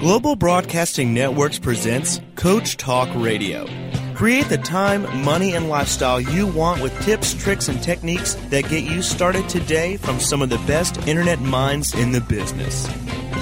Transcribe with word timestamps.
Global 0.00 0.36
Broadcasting 0.36 1.12
Networks 1.12 1.58
presents 1.58 2.20
Coach 2.36 2.76
Talk 2.76 3.08
Radio. 3.16 3.66
Create 4.14 4.48
the 4.48 4.56
time, 4.56 5.24
money, 5.24 5.56
and 5.56 5.68
lifestyle 5.68 6.20
you 6.20 6.46
want 6.46 6.80
with 6.80 6.96
tips, 7.02 7.34
tricks, 7.34 7.66
and 7.68 7.82
techniques 7.82 8.34
that 8.50 8.68
get 8.68 8.84
you 8.84 9.02
started 9.02 9.48
today 9.48 9.96
from 9.96 10.20
some 10.20 10.40
of 10.40 10.50
the 10.50 10.58
best 10.68 11.08
internet 11.08 11.40
minds 11.40 11.94
in 11.94 12.12
the 12.12 12.20
business. 12.20 12.86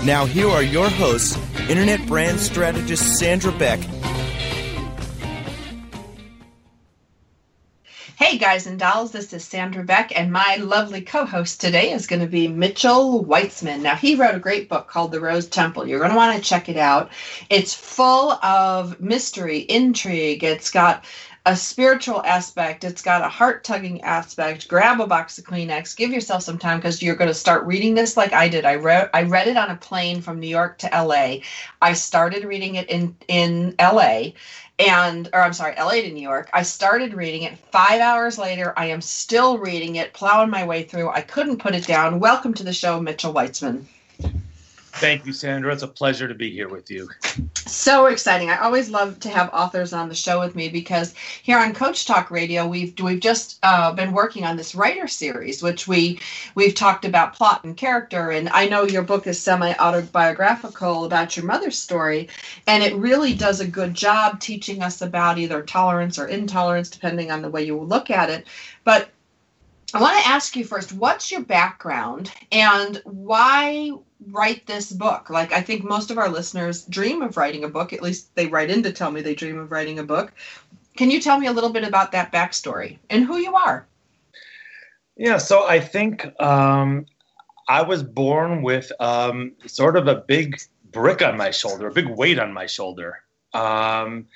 Now, 0.02 0.24
here 0.24 0.48
are 0.48 0.62
your 0.62 0.88
hosts, 0.88 1.36
Internet 1.68 2.06
brand 2.06 2.40
strategist 2.40 3.18
Sandra 3.18 3.52
Beck 3.52 3.80
Hey 8.36 8.42
guys 8.42 8.66
and 8.66 8.78
dolls, 8.78 9.12
this 9.12 9.32
is 9.32 9.46
Sandra 9.46 9.82
Beck, 9.82 10.12
and 10.14 10.30
my 10.30 10.56
lovely 10.56 11.00
co 11.00 11.24
host 11.24 11.58
today 11.58 11.92
is 11.92 12.06
going 12.06 12.20
to 12.20 12.26
be 12.26 12.48
Mitchell 12.48 13.24
Weitzman. 13.24 13.80
Now, 13.80 13.94
he 13.94 14.14
wrote 14.14 14.34
a 14.34 14.38
great 14.38 14.68
book 14.68 14.88
called 14.88 15.10
The 15.10 15.20
Rose 15.20 15.46
Temple. 15.46 15.86
You're 15.86 16.00
going 16.00 16.10
to 16.10 16.16
want 16.18 16.36
to 16.36 16.46
check 16.46 16.68
it 16.68 16.76
out. 16.76 17.12
It's 17.48 17.72
full 17.72 18.32
of 18.32 19.00
mystery, 19.00 19.60
intrigue, 19.60 20.44
it's 20.44 20.68
got 20.68 21.06
a 21.46 21.56
spiritual 21.56 22.22
aspect, 22.24 22.82
it's 22.82 23.00
got 23.00 23.22
a 23.22 23.28
heart 23.28 23.62
tugging 23.62 24.02
aspect. 24.02 24.66
Grab 24.66 25.00
a 25.00 25.06
box 25.06 25.38
of 25.38 25.44
Kleenex, 25.44 25.96
give 25.96 26.10
yourself 26.10 26.42
some 26.42 26.58
time 26.58 26.78
because 26.78 27.00
you're 27.00 27.14
going 27.14 27.28
to 27.28 27.34
start 27.34 27.64
reading 27.64 27.94
this 27.94 28.16
like 28.16 28.32
I 28.32 28.48
did. 28.48 28.64
I 28.64 28.74
read 28.74 29.08
I 29.14 29.22
read 29.22 29.46
it 29.46 29.56
on 29.56 29.70
a 29.70 29.76
plane 29.76 30.20
from 30.20 30.40
New 30.40 30.48
York 30.48 30.76
to 30.78 30.90
LA. 30.92 31.36
I 31.80 31.92
started 31.92 32.44
reading 32.44 32.74
it 32.74 32.90
in 32.90 33.16
in 33.28 33.76
LA 33.80 34.32
and 34.78 35.28
or 35.32 35.40
I'm 35.40 35.52
sorry, 35.52 35.74
LA 35.78 36.02
to 36.02 36.12
New 36.12 36.22
York. 36.22 36.50
I 36.52 36.62
started 36.62 37.14
reading 37.14 37.42
it. 37.42 37.58
Five 37.70 38.00
hours 38.00 38.38
later, 38.38 38.74
I 38.76 38.86
am 38.86 39.00
still 39.00 39.58
reading 39.58 39.96
it, 39.96 40.12
plowing 40.12 40.50
my 40.50 40.66
way 40.66 40.82
through. 40.82 41.10
I 41.10 41.22
couldn't 41.22 41.58
put 41.58 41.74
it 41.74 41.86
down. 41.86 42.20
Welcome 42.20 42.54
to 42.54 42.64
the 42.64 42.72
show, 42.72 43.00
Mitchell 43.00 43.32
Weitzman. 43.32 43.86
Thank 44.98 45.26
you, 45.26 45.34
Sandra. 45.34 45.74
It's 45.74 45.82
a 45.82 45.88
pleasure 45.88 46.26
to 46.26 46.34
be 46.34 46.50
here 46.50 46.68
with 46.68 46.90
you. 46.90 47.10
So 47.66 48.06
exciting! 48.06 48.48
I 48.48 48.56
always 48.60 48.88
love 48.88 49.20
to 49.20 49.28
have 49.28 49.50
authors 49.52 49.92
on 49.92 50.08
the 50.08 50.14
show 50.14 50.40
with 50.40 50.54
me 50.54 50.70
because 50.70 51.14
here 51.42 51.58
on 51.58 51.74
Coach 51.74 52.06
Talk 52.06 52.30
Radio, 52.30 52.66
we've 52.66 52.98
we've 53.00 53.20
just 53.20 53.58
uh, 53.62 53.92
been 53.92 54.12
working 54.12 54.44
on 54.44 54.56
this 54.56 54.74
writer 54.74 55.06
series, 55.06 55.62
which 55.62 55.86
we 55.86 56.18
we've 56.54 56.74
talked 56.74 57.04
about 57.04 57.34
plot 57.34 57.62
and 57.64 57.76
character. 57.76 58.30
And 58.30 58.48
I 58.48 58.68
know 58.68 58.84
your 58.84 59.02
book 59.02 59.26
is 59.26 59.38
semi 59.38 59.74
autobiographical 59.74 61.04
about 61.04 61.36
your 61.36 61.44
mother's 61.44 61.78
story, 61.78 62.30
and 62.66 62.82
it 62.82 62.96
really 62.96 63.34
does 63.34 63.60
a 63.60 63.66
good 63.66 63.92
job 63.92 64.40
teaching 64.40 64.82
us 64.82 65.02
about 65.02 65.36
either 65.36 65.60
tolerance 65.60 66.18
or 66.18 66.26
intolerance, 66.26 66.88
depending 66.88 67.30
on 67.30 67.42
the 67.42 67.50
way 67.50 67.64
you 67.64 67.78
look 67.78 68.10
at 68.10 68.30
it. 68.30 68.46
But 68.84 69.10
I 69.92 70.00
want 70.00 70.18
to 70.18 70.28
ask 70.28 70.56
you 70.56 70.64
first, 70.64 70.92
what's 70.92 71.30
your 71.30 71.42
background 71.42 72.32
and 72.50 73.00
why 73.04 73.92
write 74.30 74.66
this 74.66 74.92
book? 74.92 75.30
Like, 75.30 75.52
I 75.52 75.60
think 75.60 75.84
most 75.84 76.10
of 76.10 76.18
our 76.18 76.28
listeners 76.28 76.84
dream 76.84 77.22
of 77.22 77.36
writing 77.36 77.64
a 77.64 77.68
book. 77.68 77.92
At 77.92 78.02
least 78.02 78.34
they 78.34 78.46
write 78.46 78.70
in 78.70 78.82
to 78.82 78.92
tell 78.92 79.10
me 79.10 79.20
they 79.20 79.34
dream 79.34 79.58
of 79.58 79.70
writing 79.70 79.98
a 79.98 80.04
book. 80.04 80.32
Can 80.96 81.10
you 81.10 81.20
tell 81.20 81.38
me 81.38 81.46
a 81.46 81.52
little 81.52 81.70
bit 81.70 81.84
about 81.84 82.12
that 82.12 82.32
backstory 82.32 82.98
and 83.10 83.24
who 83.24 83.36
you 83.36 83.54
are? 83.54 83.86
Yeah, 85.16 85.38
so 85.38 85.66
I 85.66 85.80
think 85.80 86.26
um, 86.40 87.06
I 87.68 87.82
was 87.82 88.02
born 88.02 88.62
with 88.62 88.92
um, 89.00 89.52
sort 89.66 89.96
of 89.96 90.08
a 90.08 90.16
big 90.16 90.60
brick 90.92 91.22
on 91.22 91.36
my 91.36 91.50
shoulder, 91.50 91.88
a 91.88 91.92
big 91.92 92.08
weight 92.08 92.38
on 92.38 92.52
my 92.52 92.66
shoulder. 92.66 93.22
Um, 93.52 94.26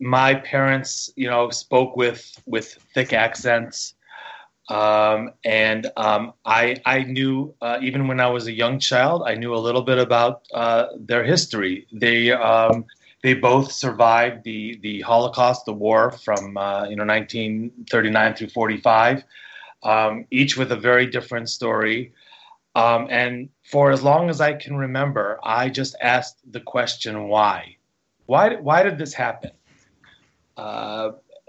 my 0.00 0.34
parents, 0.34 1.10
you 1.16 1.28
know, 1.28 1.50
spoke 1.50 1.96
with 1.96 2.40
with 2.46 2.74
thick 2.94 3.12
accents. 3.12 3.94
Um, 4.68 5.32
and 5.44 5.90
um, 5.96 6.34
I, 6.44 6.76
I 6.84 7.02
knew 7.02 7.54
uh, 7.62 7.78
even 7.80 8.06
when 8.06 8.20
I 8.20 8.28
was 8.28 8.46
a 8.46 8.52
young 8.52 8.78
child, 8.78 9.22
I 9.26 9.34
knew 9.34 9.54
a 9.54 9.56
little 9.56 9.82
bit 9.82 9.98
about 9.98 10.42
uh, 10.52 10.86
their 10.98 11.24
history. 11.24 11.86
They 11.92 12.32
um, 12.32 12.84
they 13.22 13.34
both 13.34 13.72
survived 13.72 14.44
the 14.44 14.78
the 14.82 15.00
Holocaust, 15.00 15.64
the 15.64 15.72
war 15.72 16.12
from 16.12 16.56
uh, 16.56 16.84
you 16.88 16.96
know 16.96 17.04
1939 17.06 18.34
through 18.34 18.48
45, 18.48 19.24
um, 19.82 20.26
each 20.30 20.56
with 20.56 20.70
a 20.72 20.76
very 20.76 21.06
different 21.06 21.48
story. 21.48 22.12
Um, 22.74 23.08
and 23.10 23.48
for 23.64 23.90
as 23.90 24.02
long 24.02 24.28
as 24.28 24.40
I 24.40 24.52
can 24.52 24.76
remember, 24.76 25.40
I 25.42 25.70
just 25.70 25.96
asked 26.00 26.38
the 26.52 26.60
question 26.60 27.28
why, 27.28 27.76
why 28.26 28.56
why 28.56 28.82
did 28.82 28.98
this 28.98 29.14
happen? 29.14 29.52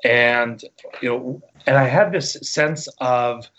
And 0.04 0.64
you 1.02 1.10
know, 1.10 1.42
and 1.66 1.78
I 1.78 1.86
had 1.86 2.12
this 2.12 2.34
sense 2.42 2.88
of 3.00 3.50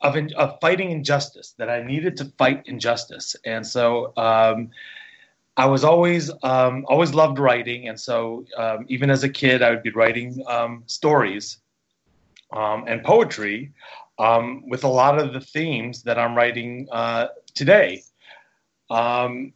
of, 0.00 0.16
of 0.36 0.58
fighting 0.60 0.90
injustice 0.90 1.54
that 1.58 1.70
I 1.70 1.82
needed 1.82 2.16
to 2.18 2.26
fight 2.36 2.62
injustice, 2.66 3.36
and 3.44 3.66
so 3.66 4.12
um, 4.16 4.70
I 5.56 5.66
was 5.66 5.84
always 5.84 6.30
um, 6.42 6.84
always 6.88 7.14
loved 7.14 7.38
writing, 7.38 7.88
and 7.88 7.98
so 7.98 8.44
um, 8.56 8.86
even 8.88 9.10
as 9.10 9.22
a 9.22 9.28
kid, 9.28 9.62
I 9.62 9.70
would 9.70 9.82
be 9.82 9.90
writing 9.90 10.42
um, 10.48 10.82
stories 10.86 11.58
um, 12.52 12.84
and 12.86 13.02
poetry 13.02 13.72
um, 14.18 14.68
with 14.68 14.84
a 14.84 14.88
lot 14.88 15.18
of 15.18 15.32
the 15.32 15.40
themes 15.40 16.02
that 16.02 16.18
I'm 16.18 16.36
writing 16.36 16.88
uh, 16.90 17.28
today. 17.54 18.02
Um, 18.90 19.52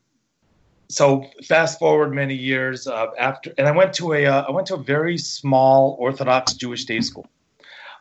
so 0.89 1.25
fast 1.45 1.79
forward 1.79 2.15
many 2.15 2.35
years 2.35 2.87
uh, 2.87 3.07
after, 3.19 3.53
and 3.59 3.67
I 3.67 3.73
went 3.73 3.93
to 3.95 4.15
a 4.15 4.27
uh, 4.27 4.45
I 4.49 4.51
went 4.51 4.67
to 4.69 4.75
a 4.75 4.83
very 4.83 5.19
small 5.19 5.97
Orthodox 5.99 6.55
Jewish 6.55 6.85
day 6.87 7.01
school, 7.01 7.27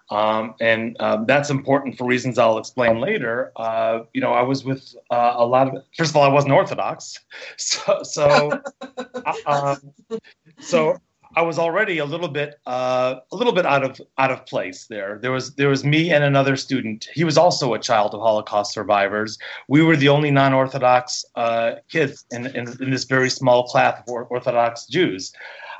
um, 0.09 0.56
and 0.62 0.96
um, 1.00 1.25
that's 1.25 1.50
important 1.50 1.98
for 1.98 2.06
reasons 2.06 2.38
I'll 2.38 2.58
explain 2.58 3.02
later. 3.02 3.52
Uh, 3.56 4.00
you 4.14 4.22
know, 4.22 4.31
I 4.31 4.42
was 4.42 4.64
with 4.64 4.96
uh, 5.12 5.34
a 5.36 5.46
lot 5.46 5.68
of. 5.68 5.84
First 5.98 6.12
of 6.12 6.18
all, 6.18 6.24
I 6.24 6.30
wasn't 6.30 6.53
Orthodox, 6.53 7.20
so 7.58 8.03
so 8.03 8.52
uh, 8.98 9.34
um, 9.46 9.94
so 10.59 10.98
I 11.36 11.42
was 11.42 11.60
already 11.60 11.98
a 11.98 12.06
little 12.06 12.28
bit 12.28 12.56
uh, 12.66 13.16
a 13.32 13.36
little 13.36 13.54
bit 13.54 13.66
out 13.66 13.84
of 13.84 14.00
out 14.18 14.32
of 14.32 14.46
place 14.46 14.88
there. 14.88 15.20
There 15.22 15.32
was 15.32 15.56
there 15.56 15.70
was 15.70 15.84
me 15.84 16.12
and 16.12 16.24
another 16.24 16.56
student. 16.56 17.08
He 17.14 17.24
was 17.24 17.38
also 17.38 17.74
a 17.74 17.80
child 17.80 18.14
of 18.14 18.22
Holocaust 18.22 18.74
survivors. 18.74 19.38
We 19.68 19.84
were 19.84 19.96
the 19.96 20.10
only 20.10 20.32
non-Orthodox 20.32 21.26
uh, 21.36 21.76
kids 21.90 22.26
in, 22.32 22.48
in, 22.48 22.82
in 22.82 22.92
this 22.92 23.04
very 23.04 23.30
small 23.30 23.68
class 23.68 24.00
of 24.00 24.14
Orthodox 24.30 24.88
Jews. 24.88 25.34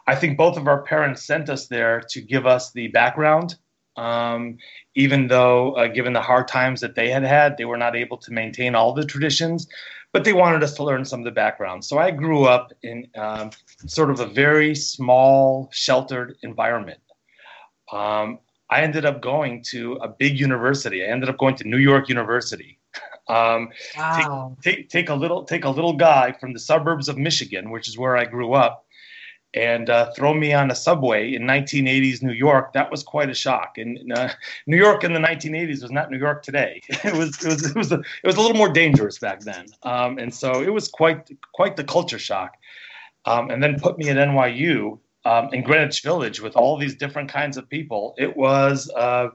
I 0.08 0.16
think 0.16 0.38
both 0.38 0.58
of 0.58 0.68
our 0.68 0.84
parents 0.84 1.26
sent 1.26 1.50
us 1.50 1.68
there 1.68 2.02
to 2.10 2.22
give 2.22 2.46
us 2.46 2.72
the 2.72 2.88
background. 2.90 3.56
Um, 3.98 4.58
even 4.94 5.28
though, 5.28 5.74
uh, 5.74 5.88
given 5.88 6.14
the 6.14 6.22
hard 6.22 6.48
times 6.48 6.82
that 6.82 6.94
they 6.94 7.10
had 7.10 7.24
had, 7.24 7.58
they 7.58 7.66
were 7.66 7.78
not 7.78 7.96
able 7.96 8.18
to 8.18 8.32
maintain 8.32 8.76
all 8.76 8.94
the 8.94 9.04
traditions 9.04 9.68
but 10.14 10.24
they 10.24 10.34
wanted 10.34 10.64
us 10.64 10.74
to 10.74 10.84
learn 10.84 11.06
some 11.06 11.20
of 11.20 11.26
the 11.26 11.32
background. 11.32 11.84
So 11.84 12.00
I 12.00 12.12
grew 12.12 12.46
up 12.46 12.74
in 12.82 13.08
um, 13.16 13.52
sort 13.86 14.10
of 14.10 14.20
a 14.20 14.26
very 14.26 14.76
small, 14.76 15.70
sheltered 15.72 16.36
environment. 16.42 17.00
Um, 17.92 18.40
I 18.70 18.82
ended 18.82 19.06
up 19.06 19.22
going 19.22 19.64
to 19.70 19.94
a 19.96 20.08
big 20.08 20.40
university. 20.40 21.04
I 21.04 21.08
ended 21.08 21.30
up 21.30 21.38
going 21.38 21.56
to 21.56 21.68
New 21.68 21.78
York 21.78 22.10
University. 22.10 22.80
Um, 23.30 23.72
wow. 23.98 24.56
take, 24.64 24.78
take, 24.78 24.90
take, 24.90 25.10
a 25.10 25.14
little 25.14 25.44
take 25.44 25.66
a 25.66 25.70
little 25.70 25.92
guy 25.92 26.32
from 26.32 26.54
the 26.54 26.60
suburbs 26.60 27.10
of 27.10 27.18
Michigan, 27.18 27.72
which 27.72 27.90
is 27.90 27.98
where 27.98 28.16
I 28.16 28.24
grew 28.24 28.54
up, 28.54 28.86
and 29.54 29.90
uh, 29.90 30.12
throw 30.14 30.34
me 30.34 30.54
on 30.54 30.72
a 30.72 30.76
subway 30.76 31.34
in 31.34 31.44
1980s 31.44 32.22
New 32.22 32.32
York, 32.32 32.74
that 32.74 32.92
was 32.92 33.04
quite 33.04 33.30
a 33.30 33.34
shock. 33.34 33.78
And 33.78 34.14
uh, 34.14 34.30
New 34.66 34.78
York 34.78 35.04
in 35.04 35.14
the 35.14 35.20
1980s 35.20 35.82
was 35.82 35.92
not 35.92 36.12
New 36.12 36.18
York 36.18 36.44
today. 36.44 36.82
it 36.90 37.14
was 37.14 37.44
it 37.44 37.50
was 37.50 37.66
it 37.66 37.76
was 37.76 37.92
a, 37.92 38.00
it 38.00 38.26
was 38.26 38.38
a 38.38 38.42
little 38.42 38.56
more 38.56 38.70
dangerous 38.70 39.20
back 39.20 39.42
then, 39.42 39.66
um, 39.84 40.18
and 40.18 40.34
so 40.34 40.62
it 40.62 40.72
was 40.72 40.88
quite 40.88 41.30
quite 41.54 41.76
the 41.76 41.84
culture 41.84 42.20
shock. 42.20 42.56
Um, 43.28 43.50
and 43.50 43.62
then 43.62 43.80
put 43.80 43.98
me 43.98 44.10
at 44.10 44.18
NYU 44.18 45.00
um, 45.26 45.50
in 45.54 45.64
Greenwich 45.64 46.02
Village 46.02 46.42
with 46.42 46.56
all 46.56 46.78
these 46.78 46.96
different 46.96 47.30
kinds 47.30 47.58
of 47.58 47.70
people. 47.70 48.16
It 48.18 48.36
was. 48.36 48.90
Uh, 48.96 49.30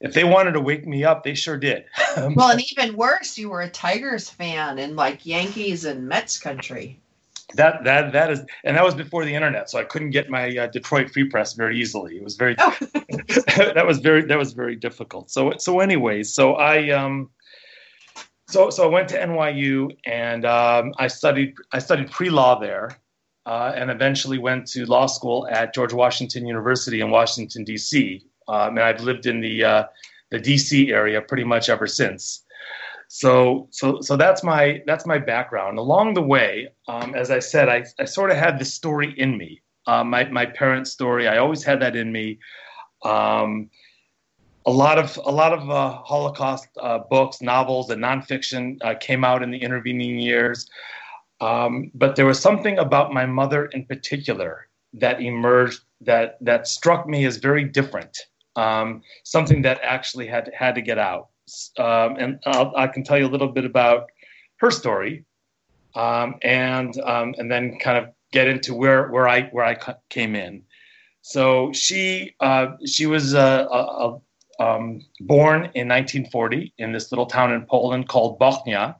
if 0.00 0.14
they 0.14 0.24
wanted 0.24 0.52
to 0.52 0.60
wake 0.60 0.84
me 0.84 1.04
up, 1.04 1.22
they 1.22 1.34
sure 1.34 1.56
did. 1.56 1.84
well, 2.16 2.50
and 2.50 2.60
even 2.72 2.96
worse, 2.96 3.38
you 3.38 3.48
were 3.48 3.62
a 3.62 3.70
Tigers 3.70 4.28
fan 4.28 4.80
in 4.80 4.96
like 4.96 5.24
Yankees 5.24 5.84
and 5.84 6.08
Mets 6.08 6.38
country 6.38 7.00
that 7.54 7.84
that 7.84 8.12
that 8.12 8.30
is 8.30 8.40
and 8.64 8.76
that 8.76 8.84
was 8.84 8.94
before 8.94 9.24
the 9.24 9.34
internet 9.34 9.68
so 9.68 9.78
i 9.78 9.84
couldn't 9.84 10.10
get 10.10 10.30
my 10.30 10.56
uh, 10.56 10.66
detroit 10.68 11.10
free 11.10 11.24
press 11.24 11.54
very 11.54 11.78
easily 11.78 12.16
it 12.16 12.24
was 12.24 12.36
very 12.36 12.54
oh. 12.58 12.76
that 13.74 13.84
was 13.86 13.98
very 13.98 14.22
that 14.22 14.38
was 14.38 14.52
very 14.52 14.76
difficult 14.76 15.30
so 15.30 15.52
so 15.58 15.80
anyways 15.80 16.32
so 16.32 16.54
i 16.54 16.90
um 16.90 17.28
so 18.48 18.70
so 18.70 18.84
i 18.84 18.86
went 18.86 19.08
to 19.08 19.18
nyu 19.18 19.90
and 20.06 20.44
um, 20.44 20.92
i 20.98 21.06
studied 21.06 21.54
i 21.72 21.78
studied 21.78 22.10
pre-law 22.10 22.58
there 22.58 22.96
uh, 23.46 23.72
and 23.74 23.90
eventually 23.90 24.38
went 24.38 24.66
to 24.66 24.84
law 24.86 25.06
school 25.06 25.46
at 25.50 25.74
george 25.74 25.92
washington 25.92 26.46
university 26.46 27.00
in 27.00 27.10
washington 27.10 27.64
d.c 27.64 28.24
um, 28.48 28.76
and 28.76 28.80
i've 28.80 29.02
lived 29.02 29.26
in 29.26 29.40
the 29.40 29.64
uh, 29.64 29.84
the 30.32 30.40
dc 30.40 30.88
area 30.88 31.20
pretty 31.20 31.44
much 31.44 31.68
ever 31.68 31.86
since. 31.86 32.44
So 33.08 33.68
so 33.70 34.00
so 34.00 34.16
that's 34.16 34.42
my 34.42 34.82
that's 34.86 35.06
my 35.06 35.18
background. 35.18 35.78
Along 35.78 36.14
the 36.14 36.22
way 36.22 36.68
um, 36.88 37.14
as 37.14 37.30
i 37.30 37.38
said 37.38 37.68
I, 37.68 37.84
I 38.00 38.06
sort 38.06 38.30
of 38.30 38.38
had 38.38 38.58
this 38.58 38.74
story 38.74 39.14
in 39.16 39.36
me. 39.36 39.60
Uh, 39.86 40.02
my, 40.02 40.24
my 40.28 40.46
parents 40.46 40.90
story 40.90 41.28
i 41.28 41.36
always 41.36 41.62
had 41.62 41.80
that 41.80 41.94
in 41.94 42.10
me. 42.10 42.38
Um, 43.04 43.68
a 44.64 44.70
lot 44.70 44.96
of 44.98 45.18
a 45.24 45.30
lot 45.30 45.52
of 45.52 45.68
uh, 45.70 45.98
holocaust 46.02 46.68
uh, 46.80 47.00
books 47.10 47.42
novels 47.42 47.90
and 47.90 48.02
nonfiction 48.02 48.78
uh, 48.82 48.94
came 48.94 49.22
out 49.24 49.42
in 49.42 49.50
the 49.50 49.58
intervening 49.58 50.18
years 50.18 50.66
Um, 51.42 51.90
but 51.92 52.14
there 52.14 52.24
was 52.24 52.38
something 52.38 52.78
about 52.78 53.12
my 53.12 53.26
mother 53.26 53.66
in 53.66 53.84
particular 53.84 54.68
that 54.94 55.20
emerged 55.20 55.80
that 56.00 56.38
that 56.40 56.68
struck 56.68 57.06
me 57.08 57.24
as 57.24 57.36
very 57.38 57.64
different. 57.64 58.16
Um, 58.54 59.02
something 59.24 59.62
that 59.62 59.80
actually 59.82 60.28
had 60.28 60.52
had 60.56 60.76
to 60.76 60.82
get 60.82 60.98
out. 60.98 61.28
Um, 61.78 62.16
and 62.18 62.38
I'll, 62.46 62.72
i 62.76 62.86
can 62.86 63.02
tell 63.02 63.18
you 63.18 63.26
a 63.26 63.32
little 63.34 63.48
bit 63.48 63.64
about 63.64 64.10
her 64.56 64.70
story, 64.70 65.24
um, 65.96 66.36
and 66.42 66.96
um, 67.00 67.34
and 67.38 67.50
then 67.50 67.78
kind 67.80 67.98
of 67.98 68.14
get 68.30 68.46
into 68.46 68.72
where 68.72 69.08
where 69.08 69.26
I 69.26 69.48
where 69.48 69.64
I 69.64 69.76
came 70.10 70.36
in. 70.36 70.62
So 71.22 71.72
she 71.72 72.36
uh, 72.38 72.76
she 72.86 73.06
was 73.06 73.34
uh, 73.34 73.64
uh, 73.64 74.18
born 75.20 75.56
in 75.74 75.88
1940 75.88 76.72
in 76.78 76.92
this 76.92 77.10
little 77.10 77.26
town 77.26 77.52
in 77.52 77.66
Poland 77.66 78.08
called 78.08 78.38
Bochnia, 78.38 78.94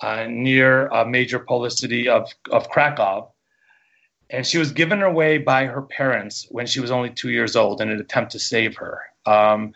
uh, 0.00 0.26
near 0.28 0.88
a 0.88 1.06
major 1.06 1.38
Polish 1.38 1.74
city 1.76 2.08
of 2.08 2.30
of 2.50 2.68
Krakow. 2.68 3.30
And 4.28 4.44
she 4.44 4.58
was 4.58 4.72
given 4.72 5.02
away 5.02 5.38
by 5.38 5.66
her 5.66 5.82
parents 5.82 6.48
when 6.50 6.66
she 6.66 6.80
was 6.80 6.90
only 6.90 7.10
two 7.10 7.30
years 7.30 7.54
old 7.54 7.80
in 7.80 7.90
an 7.90 8.00
attempt 8.00 8.32
to 8.32 8.40
save 8.40 8.76
her. 8.76 9.00
Um, 9.24 9.72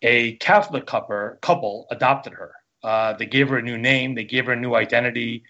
a 0.00 0.36
Catholic 0.36 0.86
couple, 0.86 1.36
couple 1.42 1.86
adopted 1.90 2.32
her. 2.32 2.52
Uh, 2.82 3.12
they 3.12 3.26
gave 3.26 3.48
her 3.50 3.58
a 3.58 3.62
new 3.62 3.78
name, 3.78 4.14
they 4.14 4.24
gave 4.24 4.46
her 4.46 4.52
a 4.52 4.56
new 4.56 4.74
identity, 4.74 5.44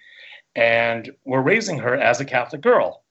and 0.55 1.11
were 1.25 1.41
raising 1.41 1.79
her 1.79 1.95
as 1.95 2.21
a 2.21 2.25
Catholic 2.25 2.61
girl. 2.61 3.05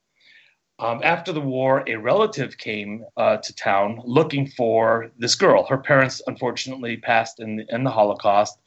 Um, 0.78 1.00
after 1.04 1.32
the 1.32 1.40
war, 1.40 1.84
a 1.86 1.96
relative 1.96 2.58
came 2.58 3.04
uh, 3.16 3.36
to 3.36 3.54
town 3.54 4.00
looking 4.04 4.48
for 4.48 5.10
this 5.18 5.34
girl. 5.34 5.64
Her 5.64 5.78
parents, 5.78 6.22
unfortunately, 6.26 6.96
passed 6.96 7.40
in, 7.40 7.64
in 7.68 7.84
the 7.84 7.90
Holocaust, 7.90 8.58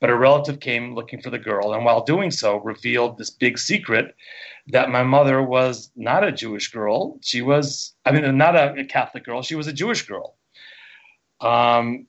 but 0.00 0.10
a 0.10 0.16
relative 0.16 0.60
came 0.60 0.94
looking 0.94 1.20
for 1.20 1.30
the 1.30 1.38
girl, 1.38 1.74
and 1.74 1.84
while 1.84 2.02
doing 2.02 2.30
so, 2.30 2.56
revealed 2.58 3.18
this 3.18 3.30
big 3.30 3.58
secret 3.58 4.14
that 4.68 4.90
my 4.90 5.02
mother 5.02 5.42
was 5.42 5.90
not 5.94 6.24
a 6.24 6.32
Jewish 6.32 6.70
girl. 6.70 7.18
She 7.22 7.42
was, 7.42 7.94
I 8.04 8.12
mean, 8.12 8.36
not 8.36 8.56
a, 8.56 8.80
a 8.80 8.84
Catholic 8.84 9.24
girl. 9.24 9.42
She 9.42 9.54
was 9.54 9.66
a 9.66 9.72
Jewish 9.72 10.06
girl. 10.06 10.36
Um, 11.40 12.06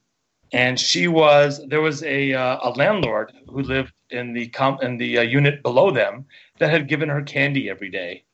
and 0.52 0.78
she 0.78 1.08
was 1.08 1.60
there 1.66 1.80
was 1.80 2.02
a 2.02 2.34
uh, 2.34 2.58
a 2.62 2.70
landlord 2.70 3.32
who 3.48 3.62
lived 3.62 3.92
in 4.10 4.32
the 4.34 4.48
com- 4.48 4.78
in 4.82 4.98
the 4.98 5.18
uh, 5.18 5.22
unit 5.22 5.62
below 5.62 5.90
them 5.90 6.26
that 6.58 6.70
had 6.70 6.88
given 6.88 7.08
her 7.08 7.22
candy 7.22 7.70
every 7.70 7.90
day, 7.90 8.24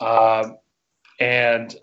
uh, 0.00 0.50
and 1.18 1.74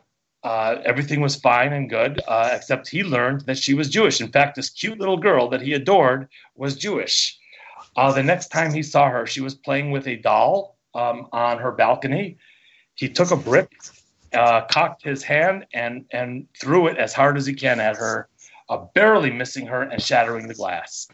uh, 0.44 0.77
everything 0.86 1.21
was 1.21 1.36
fine 1.36 1.74
and 1.74 1.89
good 1.89 2.21
uh, 2.27 2.50
except 2.53 2.88
he 2.88 3.03
learned 3.03 3.41
that 3.41 3.57
she 3.57 3.74
was 3.74 3.89
Jewish. 3.89 4.21
In 4.21 4.31
fact, 4.31 4.56
this 4.56 4.69
cute 4.69 5.00
little 5.00 5.18
girl 5.18 5.50
that 5.50 5.62
he 5.62 5.74
adored 5.74 6.30
was 6.56 6.75
Jewish. 6.75 7.38
Uh, 7.95 8.12
the 8.12 8.24
next 8.24 8.47
time 8.50 8.74
he 8.74 8.83
saw 8.83 9.09
her, 9.09 9.25
she 9.25 9.41
was 9.41 9.56
playing 9.56 9.91
with 9.91 10.07
a 10.07 10.15
doll 10.18 10.77
um, 10.95 11.27
on 11.31 11.57
her 11.57 11.71
balcony. 11.71 12.38
He 12.95 13.09
took 13.09 13.31
a 13.31 13.36
brick, 13.36 13.71
cocked 14.31 15.03
his 15.03 15.24
hand, 15.24 15.65
and 15.74 16.06
and 16.12 16.47
threw 16.59 16.88
it 16.88 16.97
as 16.97 17.13
hard 17.13 17.38
as 17.38 17.45
he 17.45 17.53
can 17.53 17.80
at 17.80 17.97
her 17.97 18.30
uh, 18.69 18.77
barely 18.94 19.31
missing 19.31 19.65
her 19.65 19.81
and 19.81 20.01
shattering 20.01 20.47
the 20.47 20.53
glass. 20.53 21.07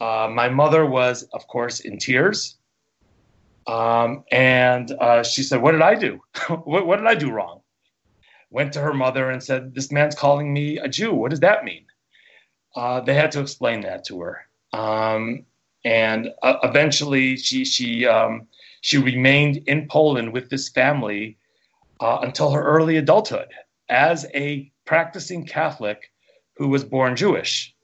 Uh, 0.00 0.28
my 0.30 0.48
mother 0.48 0.84
was, 0.86 1.22
of 1.32 1.46
course, 1.48 1.80
in 1.80 1.98
tears. 1.98 2.56
Um, 3.66 4.24
and 4.30 4.90
uh, 5.00 5.22
she 5.22 5.42
said, 5.42 5.62
What 5.62 5.72
did 5.72 5.82
I 5.82 5.94
do? 5.94 6.20
what, 6.64 6.86
what, 6.86 6.96
did 6.96 7.06
I 7.06 7.14
do 7.14 7.30
wrong? 7.30 7.61
Went 8.52 8.74
to 8.74 8.80
her 8.80 8.92
mother 8.92 9.30
and 9.30 9.42
said, 9.42 9.74
This 9.74 9.90
man's 9.90 10.14
calling 10.14 10.52
me 10.52 10.76
a 10.76 10.86
Jew. 10.86 11.14
What 11.14 11.30
does 11.30 11.40
that 11.40 11.64
mean? 11.64 11.86
Uh, 12.76 13.00
they 13.00 13.14
had 13.14 13.32
to 13.32 13.40
explain 13.40 13.80
that 13.80 14.04
to 14.06 14.20
her. 14.20 14.46
Um, 14.74 15.46
and 15.86 16.28
uh, 16.42 16.56
eventually, 16.62 17.38
she, 17.38 17.64
she, 17.64 18.06
um, 18.06 18.46
she 18.82 18.98
remained 18.98 19.56
in 19.66 19.88
Poland 19.88 20.34
with 20.34 20.50
this 20.50 20.68
family 20.68 21.38
uh, 21.98 22.18
until 22.20 22.50
her 22.50 22.62
early 22.62 22.98
adulthood 22.98 23.48
as 23.88 24.26
a 24.34 24.70
practicing 24.84 25.46
Catholic 25.46 26.10
who 26.56 26.68
was 26.68 26.84
born 26.84 27.16
Jewish. 27.16 27.74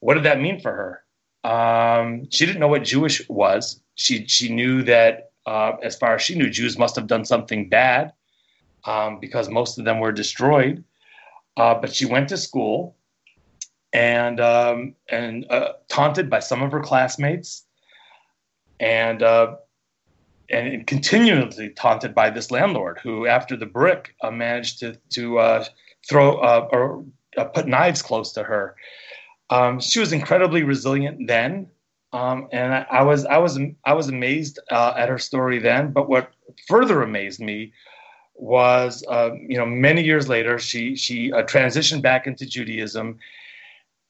What 0.00 0.14
did 0.14 0.24
that 0.24 0.42
mean 0.42 0.60
for 0.60 0.72
her? 0.72 1.50
Um, 1.50 2.28
she 2.30 2.44
didn't 2.44 2.60
know 2.60 2.68
what 2.68 2.84
Jewish 2.84 3.26
was. 3.30 3.80
She 3.94 4.26
she 4.26 4.52
knew 4.52 4.82
that 4.82 5.30
uh, 5.46 5.72
as 5.82 5.96
far 5.96 6.16
as 6.16 6.22
she 6.22 6.34
knew, 6.34 6.50
Jews 6.50 6.78
must 6.78 6.96
have 6.96 7.06
done 7.06 7.24
something 7.24 7.70
bad 7.70 8.12
um, 8.84 9.18
because 9.20 9.48
most 9.48 9.78
of 9.78 9.84
them 9.84 10.00
were 10.00 10.12
destroyed. 10.12 10.84
Uh, 11.56 11.74
but 11.74 11.92
she 11.92 12.06
went 12.06 12.28
to 12.28 12.36
school 12.36 12.96
and 13.92 14.40
um, 14.40 14.94
and 15.08 15.50
uh, 15.50 15.72
taunted 15.88 16.28
by 16.30 16.40
some 16.40 16.62
of 16.62 16.72
her 16.72 16.80
classmates, 16.80 17.64
and 18.80 19.22
uh, 19.22 19.56
and 20.50 20.86
continually 20.86 21.70
taunted 21.70 22.14
by 22.14 22.30
this 22.30 22.50
landlord 22.50 23.00
who, 23.02 23.26
after 23.26 23.56
the 23.56 23.66
brick, 23.66 24.14
uh, 24.22 24.30
managed 24.30 24.80
to 24.80 24.96
to 25.10 25.38
uh, 25.38 25.64
throw 26.08 26.34
or 26.72 27.04
uh, 27.36 27.44
put 27.44 27.66
knives 27.66 28.02
close 28.02 28.32
to 28.32 28.42
her. 28.42 28.76
Um, 29.50 29.80
she 29.80 30.00
was 30.00 30.12
incredibly 30.12 30.62
resilient 30.62 31.26
then, 31.26 31.68
um, 32.12 32.48
and 32.52 32.74
I, 32.74 32.86
I, 32.90 33.02
was 33.02 33.24
I 33.24 33.38
was 33.38 33.58
I 33.84 33.94
was 33.94 34.08
amazed 34.08 34.58
uh, 34.70 34.94
at 34.96 35.08
her 35.08 35.18
story 35.18 35.58
then. 35.58 35.92
But 35.92 36.08
what 36.08 36.30
further 36.66 37.02
amazed 37.02 37.40
me 37.40 37.72
was, 38.38 39.04
uh, 39.08 39.30
you 39.34 39.58
know, 39.58 39.66
many 39.66 40.02
years 40.02 40.28
later, 40.28 40.58
she 40.58 40.96
she 40.96 41.32
uh, 41.32 41.42
transitioned 41.42 42.02
back 42.02 42.26
into 42.26 42.46
Judaism, 42.46 43.18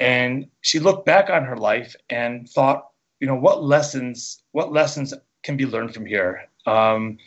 and 0.00 0.48
she 0.60 0.78
looked 0.78 1.06
back 1.06 1.30
on 1.30 1.44
her 1.44 1.56
life 1.56 1.96
and 2.10 2.48
thought, 2.48 2.88
you 3.20 3.26
know, 3.26 3.36
what 3.36 3.62
lessons 3.62 4.42
what 4.52 4.72
lessons 4.72 5.14
can 5.42 5.56
be 5.56 5.66
learned 5.66 5.94
from 5.94 6.06
here. 6.06 6.48
Um, 6.66 7.18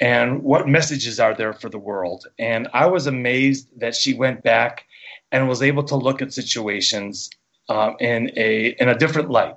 and 0.00 0.42
what 0.42 0.68
messages 0.68 1.18
are 1.20 1.34
there 1.34 1.54
for 1.54 1.70
the 1.70 1.78
world? 1.78 2.26
And 2.38 2.68
I 2.74 2.86
was 2.86 3.06
amazed 3.06 3.68
that 3.80 3.94
she 3.94 4.12
went 4.12 4.42
back 4.42 4.84
and 5.32 5.48
was 5.48 5.62
able 5.62 5.84
to 5.84 5.96
look 5.96 6.20
at 6.20 6.32
situations 6.32 7.30
um, 7.68 7.96
in 8.00 8.30
a 8.36 8.76
in 8.80 8.88
a 8.88 8.98
different 8.98 9.30
light. 9.30 9.56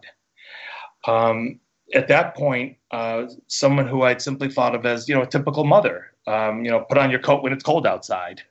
Um, 1.05 1.59
at 1.93 2.07
that 2.07 2.35
point, 2.35 2.77
uh, 2.91 3.25
someone 3.47 3.87
who 3.87 4.03
I'd 4.03 4.21
simply 4.21 4.49
thought 4.49 4.75
of 4.75 4.85
as 4.85 5.09
you 5.09 5.15
know 5.15 5.23
a 5.23 5.27
typical 5.27 5.63
mother, 5.63 6.11
um, 6.29 6.63
you 6.63 6.69
know, 6.69 6.81
put 6.81 6.97
on 6.97 7.09
your 7.09 7.19
coat 7.19 7.41
when 7.41 7.51
it's 7.51 7.63
cold 7.63 7.87
outside, 7.87 8.41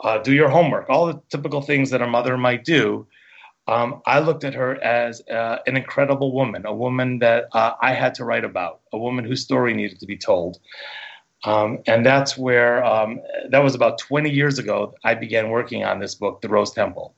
uh, 0.00 0.18
do 0.18 0.32
your 0.34 0.48
homework, 0.48 0.90
all 0.90 1.06
the 1.06 1.20
typical 1.30 1.62
things 1.62 1.90
that 1.90 2.02
a 2.02 2.06
mother 2.06 2.36
might 2.36 2.64
do. 2.64 3.06
Um, 3.68 4.02
I 4.04 4.18
looked 4.18 4.42
at 4.42 4.54
her 4.54 4.82
as 4.82 5.22
uh, 5.28 5.58
an 5.66 5.76
incredible 5.76 6.32
woman, 6.32 6.66
a 6.66 6.74
woman 6.74 7.20
that 7.20 7.44
uh, 7.52 7.74
I 7.80 7.92
had 7.92 8.14
to 8.14 8.24
write 8.24 8.44
about, 8.44 8.80
a 8.92 8.98
woman 8.98 9.24
whose 9.24 9.42
story 9.42 9.74
needed 9.74 10.00
to 10.00 10.06
be 10.06 10.16
told. 10.16 10.58
Um, 11.44 11.78
and 11.86 12.04
that's 12.04 12.36
where, 12.36 12.84
um, 12.84 13.20
that 13.48 13.62
was 13.62 13.74
about 13.76 13.98
20 13.98 14.28
years 14.28 14.58
ago, 14.58 14.94
I 15.04 15.14
began 15.14 15.50
working 15.50 15.84
on 15.84 16.00
this 16.00 16.16
book, 16.16 16.40
The 16.40 16.48
Rose 16.48 16.72
Temple. 16.72 17.14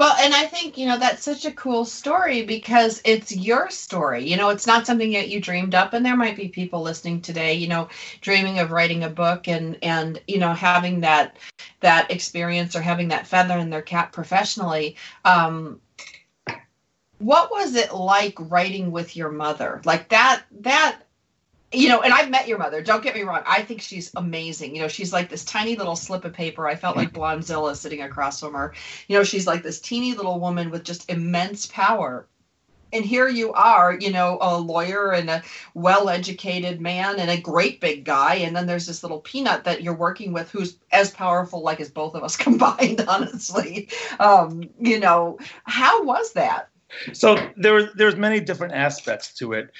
Well, 0.00 0.16
and 0.18 0.32
I 0.34 0.46
think, 0.46 0.78
you 0.78 0.86
know, 0.86 0.98
that's 0.98 1.22
such 1.22 1.44
a 1.44 1.52
cool 1.52 1.84
story 1.84 2.40
because 2.40 3.02
it's 3.04 3.36
your 3.36 3.68
story. 3.68 4.26
You 4.26 4.38
know, 4.38 4.48
it's 4.48 4.66
not 4.66 4.86
something 4.86 5.12
that 5.12 5.28
you 5.28 5.42
dreamed 5.42 5.74
up. 5.74 5.92
And 5.92 6.06
there 6.06 6.16
might 6.16 6.36
be 6.36 6.48
people 6.48 6.80
listening 6.80 7.20
today, 7.20 7.52
you 7.52 7.68
know, 7.68 7.90
dreaming 8.22 8.60
of 8.60 8.70
writing 8.70 9.04
a 9.04 9.10
book 9.10 9.46
and, 9.46 9.76
and, 9.82 10.18
you 10.26 10.38
know, 10.38 10.54
having 10.54 11.00
that, 11.00 11.36
that 11.80 12.10
experience 12.10 12.74
or 12.74 12.80
having 12.80 13.08
that 13.08 13.26
feather 13.26 13.58
in 13.58 13.68
their 13.68 13.82
cap 13.82 14.10
professionally. 14.10 14.96
Um, 15.26 15.82
what 17.18 17.50
was 17.50 17.74
it 17.74 17.92
like 17.92 18.36
writing 18.38 18.92
with 18.92 19.16
your 19.16 19.30
mother? 19.30 19.82
Like 19.84 20.08
that, 20.08 20.44
that 20.62 21.02
you 21.72 21.88
know, 21.88 22.00
and 22.00 22.12
I've 22.12 22.30
met 22.30 22.48
your 22.48 22.58
mother. 22.58 22.82
Don't 22.82 23.02
get 23.02 23.14
me 23.14 23.22
wrong. 23.22 23.42
I 23.46 23.62
think 23.62 23.80
she's 23.80 24.10
amazing. 24.16 24.74
You 24.74 24.82
know, 24.82 24.88
she's 24.88 25.12
like 25.12 25.28
this 25.28 25.44
tiny 25.44 25.76
little 25.76 25.94
slip 25.94 26.24
of 26.24 26.32
paper. 26.32 26.66
I 26.66 26.74
felt 26.74 26.96
like 26.96 27.12
Blondzilla 27.12 27.76
sitting 27.76 28.02
across 28.02 28.40
from 28.40 28.54
her. 28.54 28.74
You 29.06 29.16
know, 29.16 29.24
she's 29.24 29.46
like 29.46 29.62
this 29.62 29.80
teeny 29.80 30.14
little 30.14 30.40
woman 30.40 30.70
with 30.70 30.82
just 30.82 31.08
immense 31.08 31.66
power. 31.66 32.26
And 32.92 33.04
here 33.04 33.28
you 33.28 33.52
are, 33.52 33.96
you 33.96 34.10
know, 34.10 34.38
a 34.40 34.58
lawyer 34.58 35.12
and 35.12 35.30
a 35.30 35.44
well 35.74 36.08
educated 36.08 36.80
man 36.80 37.20
and 37.20 37.30
a 37.30 37.40
great 37.40 37.80
big 37.80 38.04
guy. 38.04 38.34
And 38.36 38.56
then 38.56 38.66
there's 38.66 38.88
this 38.88 39.04
little 39.04 39.20
peanut 39.20 39.62
that 39.62 39.80
you're 39.80 39.94
working 39.94 40.32
with 40.32 40.50
who's 40.50 40.76
as 40.90 41.12
powerful, 41.12 41.62
like, 41.62 41.80
as 41.80 41.88
both 41.88 42.16
of 42.16 42.24
us 42.24 42.36
combined, 42.36 43.04
honestly. 43.06 43.90
Um, 44.18 44.70
you 44.80 44.98
know, 44.98 45.38
how 45.62 46.02
was 46.02 46.32
that? 46.32 46.68
So 47.12 47.38
there, 47.56 47.92
there's 47.94 48.16
many 48.16 48.40
different 48.40 48.74
aspects 48.74 49.34
to 49.34 49.52
it. 49.52 49.70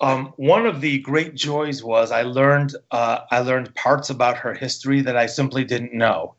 Um, 0.00 0.34
one 0.36 0.66
of 0.66 0.80
the 0.80 0.98
great 0.98 1.34
joys 1.34 1.82
was 1.82 2.12
I 2.12 2.22
learned 2.22 2.74
uh, 2.90 3.20
I 3.30 3.40
learned 3.40 3.74
parts 3.74 4.10
about 4.10 4.36
her 4.38 4.52
history 4.52 5.00
that 5.00 5.16
I 5.16 5.26
simply 5.26 5.64
didn't 5.64 5.94
know. 5.94 6.34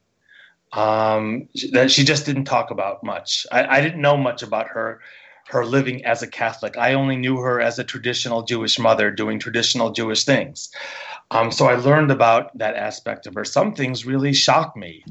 Um, 0.74 1.48
that 1.72 1.90
she 1.90 2.04
just 2.04 2.26
didn't 2.26 2.44
talk 2.44 2.72
about 2.72 3.04
much. 3.04 3.48
I, 3.52 3.78
I, 3.78 3.82
didn't 3.82 4.02
know 4.02 4.18
much 4.18 4.44
about 4.44 4.68
her 4.68 5.00
her 5.48 5.66
living 5.66 6.04
as 6.06 6.22
a 6.22 6.28
Catholic. 6.28 6.78
I 6.78 6.94
only 6.94 7.16
knew 7.16 7.38
her 7.38 7.62
as 7.62 7.80
a 7.80 7.86
traditional 7.86 8.44
Jewish 8.44 8.78
mother 8.78 9.10
doing 9.10 9.40
traditional 9.40 9.92
Jewish 9.92 10.26
things. 10.26 10.70
Um, 11.32 11.52
so 11.52 11.68
I 11.68 11.76
learned 11.76 12.12
about 12.12 12.56
that 12.58 12.76
aspect 12.76 13.28
of 13.28 13.34
her. 13.36 13.46
Some 13.46 13.74
things 13.74 14.06
really 14.06 14.34
shocked 14.34 14.76
me. 14.76 15.06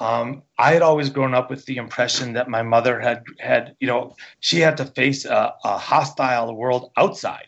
Um, 0.00 0.42
I 0.58 0.72
had 0.72 0.82
always 0.82 1.08
grown 1.08 1.34
up 1.34 1.50
with 1.50 1.64
the 1.66 1.76
impression 1.76 2.32
that 2.32 2.48
my 2.48 2.62
mother 2.62 2.98
had 2.98 3.22
had, 3.38 3.76
you 3.78 3.86
know, 3.86 4.16
she 4.40 4.58
had 4.58 4.76
to 4.78 4.86
face 4.86 5.24
a, 5.24 5.54
a 5.62 5.78
hostile 5.78 6.54
world 6.56 6.90
outside 6.96 7.46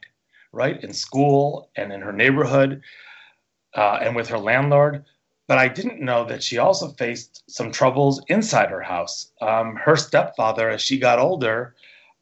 right, 0.52 0.82
in 0.82 0.92
school 0.92 1.70
and 1.76 1.92
in 1.92 2.00
her 2.00 2.12
neighborhood 2.12 2.82
uh, 3.74 3.98
and 4.02 4.14
with 4.14 4.28
her 4.28 4.38
landlord. 4.38 5.04
But 5.48 5.58
I 5.58 5.68
didn't 5.68 6.00
know 6.00 6.24
that 6.26 6.42
she 6.42 6.58
also 6.58 6.88
faced 6.90 7.42
some 7.48 7.72
troubles 7.72 8.22
inside 8.28 8.70
her 8.70 8.80
house. 8.80 9.32
Um, 9.40 9.76
her 9.76 9.96
stepfather, 9.96 10.70
as 10.70 10.80
she 10.80 10.98
got 10.98 11.18
older, 11.18 11.74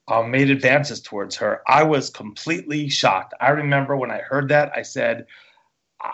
um, 0.09 0.31
made 0.31 0.51
advances 0.51 1.01
towards 1.01 1.37
her. 1.37 1.63
I 1.69 1.85
was 1.85 2.11
completely 2.11 2.89
shocked. 2.89 3.35
I 3.41 3.51
remember 3.51 3.97
when 3.97 4.11
I 4.11 4.19
heard 4.19 4.49
that, 4.49 4.73
I 4.75 4.83
said, 4.83 5.27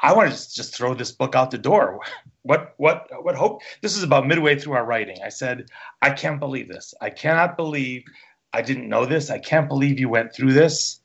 I 0.03 0.13
want 0.15 0.33
to 0.33 0.55
just 0.55 0.75
throw 0.75 0.95
this 0.95 1.13
book 1.13 1.35
out 1.35 1.51
the 1.51 1.59
door. 1.59 2.01
What, 2.43 2.75
what, 2.77 3.09
what 3.25 3.35
hope? 3.35 3.63
This 3.83 3.97
is 3.97 4.05
about 4.05 4.29
midway 4.29 4.57
through 4.57 4.75
our 4.75 4.85
writing. 4.85 5.17
I 5.25 5.31
said, 5.31 5.69
I 6.01 6.11
can't 6.11 6.39
believe 6.39 6.69
this. 6.69 6.95
I 7.01 7.11
cannot 7.11 7.57
believe 7.57 8.05
I 8.53 8.63
didn't 8.63 8.89
know 8.89 9.05
this. 9.05 9.31
I 9.31 9.41
can't 9.41 9.67
believe 9.67 9.99
you 9.99 10.09
went 10.09 10.33
through 10.33 10.53
this. 10.53 11.01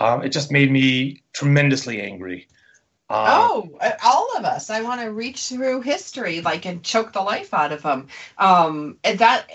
Um, 0.00 0.24
it 0.24 0.30
just 0.30 0.50
made 0.50 0.70
me 0.70 1.22
tremendously 1.34 2.00
angry. 2.00 2.48
Um, 3.10 3.26
oh, 3.28 3.78
uh, 3.80 3.92
all 4.04 4.36
of 4.36 4.44
us. 4.44 4.70
I 4.70 4.82
want 4.82 5.00
to 5.02 5.12
reach 5.12 5.48
through 5.48 5.82
history, 5.82 6.40
like 6.40 6.64
and 6.64 6.82
choke 6.82 7.12
the 7.12 7.20
life 7.20 7.52
out 7.52 7.72
of 7.72 7.82
them. 7.82 8.08
Um, 8.38 8.98
and 9.04 9.18
that, 9.18 9.50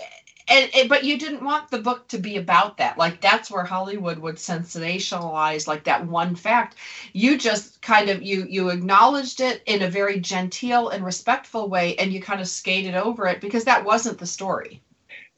and, 0.46 0.70
and, 0.74 0.88
but 0.88 1.04
you 1.04 1.18
didn't 1.18 1.42
want 1.42 1.70
the 1.70 1.78
book 1.78 2.06
to 2.08 2.18
be 2.18 2.36
about 2.36 2.76
that. 2.76 2.96
Like 2.96 3.20
that's 3.20 3.50
where 3.50 3.64
Hollywood 3.64 4.18
would 4.18 4.36
sensationalize 4.36 5.66
like 5.66 5.84
that 5.84 6.06
one 6.06 6.36
fact. 6.36 6.76
You 7.12 7.38
just 7.38 7.82
kind 7.82 8.08
of 8.08 8.22
you 8.22 8.46
you 8.48 8.68
acknowledged 8.68 9.40
it 9.40 9.62
in 9.66 9.82
a 9.82 9.90
very 9.90 10.20
genteel 10.20 10.90
and 10.90 11.04
respectful 11.04 11.68
way, 11.68 11.96
and 11.96 12.12
you 12.12 12.20
kind 12.20 12.40
of 12.40 12.48
skated 12.48 12.94
over 12.94 13.26
it 13.26 13.40
because 13.40 13.64
that 13.64 13.84
wasn't 13.84 14.18
the 14.18 14.26
story. 14.26 14.80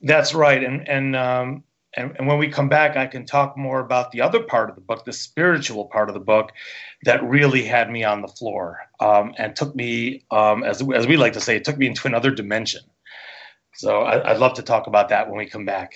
That's 0.02 0.34
right, 0.34 0.62
and 0.62 0.86
and 0.88 1.16
um, 1.16 1.64
and, 1.96 2.14
and 2.18 2.26
when 2.26 2.38
we 2.38 2.48
come 2.48 2.68
back, 2.68 2.96
I 2.96 3.06
can 3.06 3.24
talk 3.24 3.56
more 3.56 3.80
about 3.80 4.12
the 4.12 4.20
other 4.20 4.42
part 4.42 4.68
of 4.68 4.74
the 4.74 4.82
book, 4.82 5.04
the 5.04 5.12
spiritual 5.12 5.86
part 5.86 6.08
of 6.08 6.14
the 6.14 6.20
book, 6.20 6.52
that 7.04 7.22
really 7.22 7.64
had 7.64 7.90
me 7.90 8.04
on 8.04 8.20
the 8.20 8.28
floor 8.28 8.80
um, 9.00 9.34
and 9.38 9.56
took 9.56 9.74
me, 9.74 10.24
um, 10.30 10.64
as, 10.64 10.82
as 10.94 11.06
we 11.06 11.16
like 11.16 11.32
to 11.34 11.40
say, 11.40 11.56
it 11.56 11.64
took 11.64 11.78
me 11.78 11.86
into 11.86 12.06
another 12.06 12.30
dimension. 12.30 12.82
So 13.74 14.02
I, 14.02 14.32
would 14.32 14.40
love 14.40 14.54
to 14.54 14.62
talk 14.62 14.86
about 14.86 15.10
that 15.10 15.28
when 15.28 15.38
we 15.38 15.46
come 15.46 15.64
back. 15.64 15.94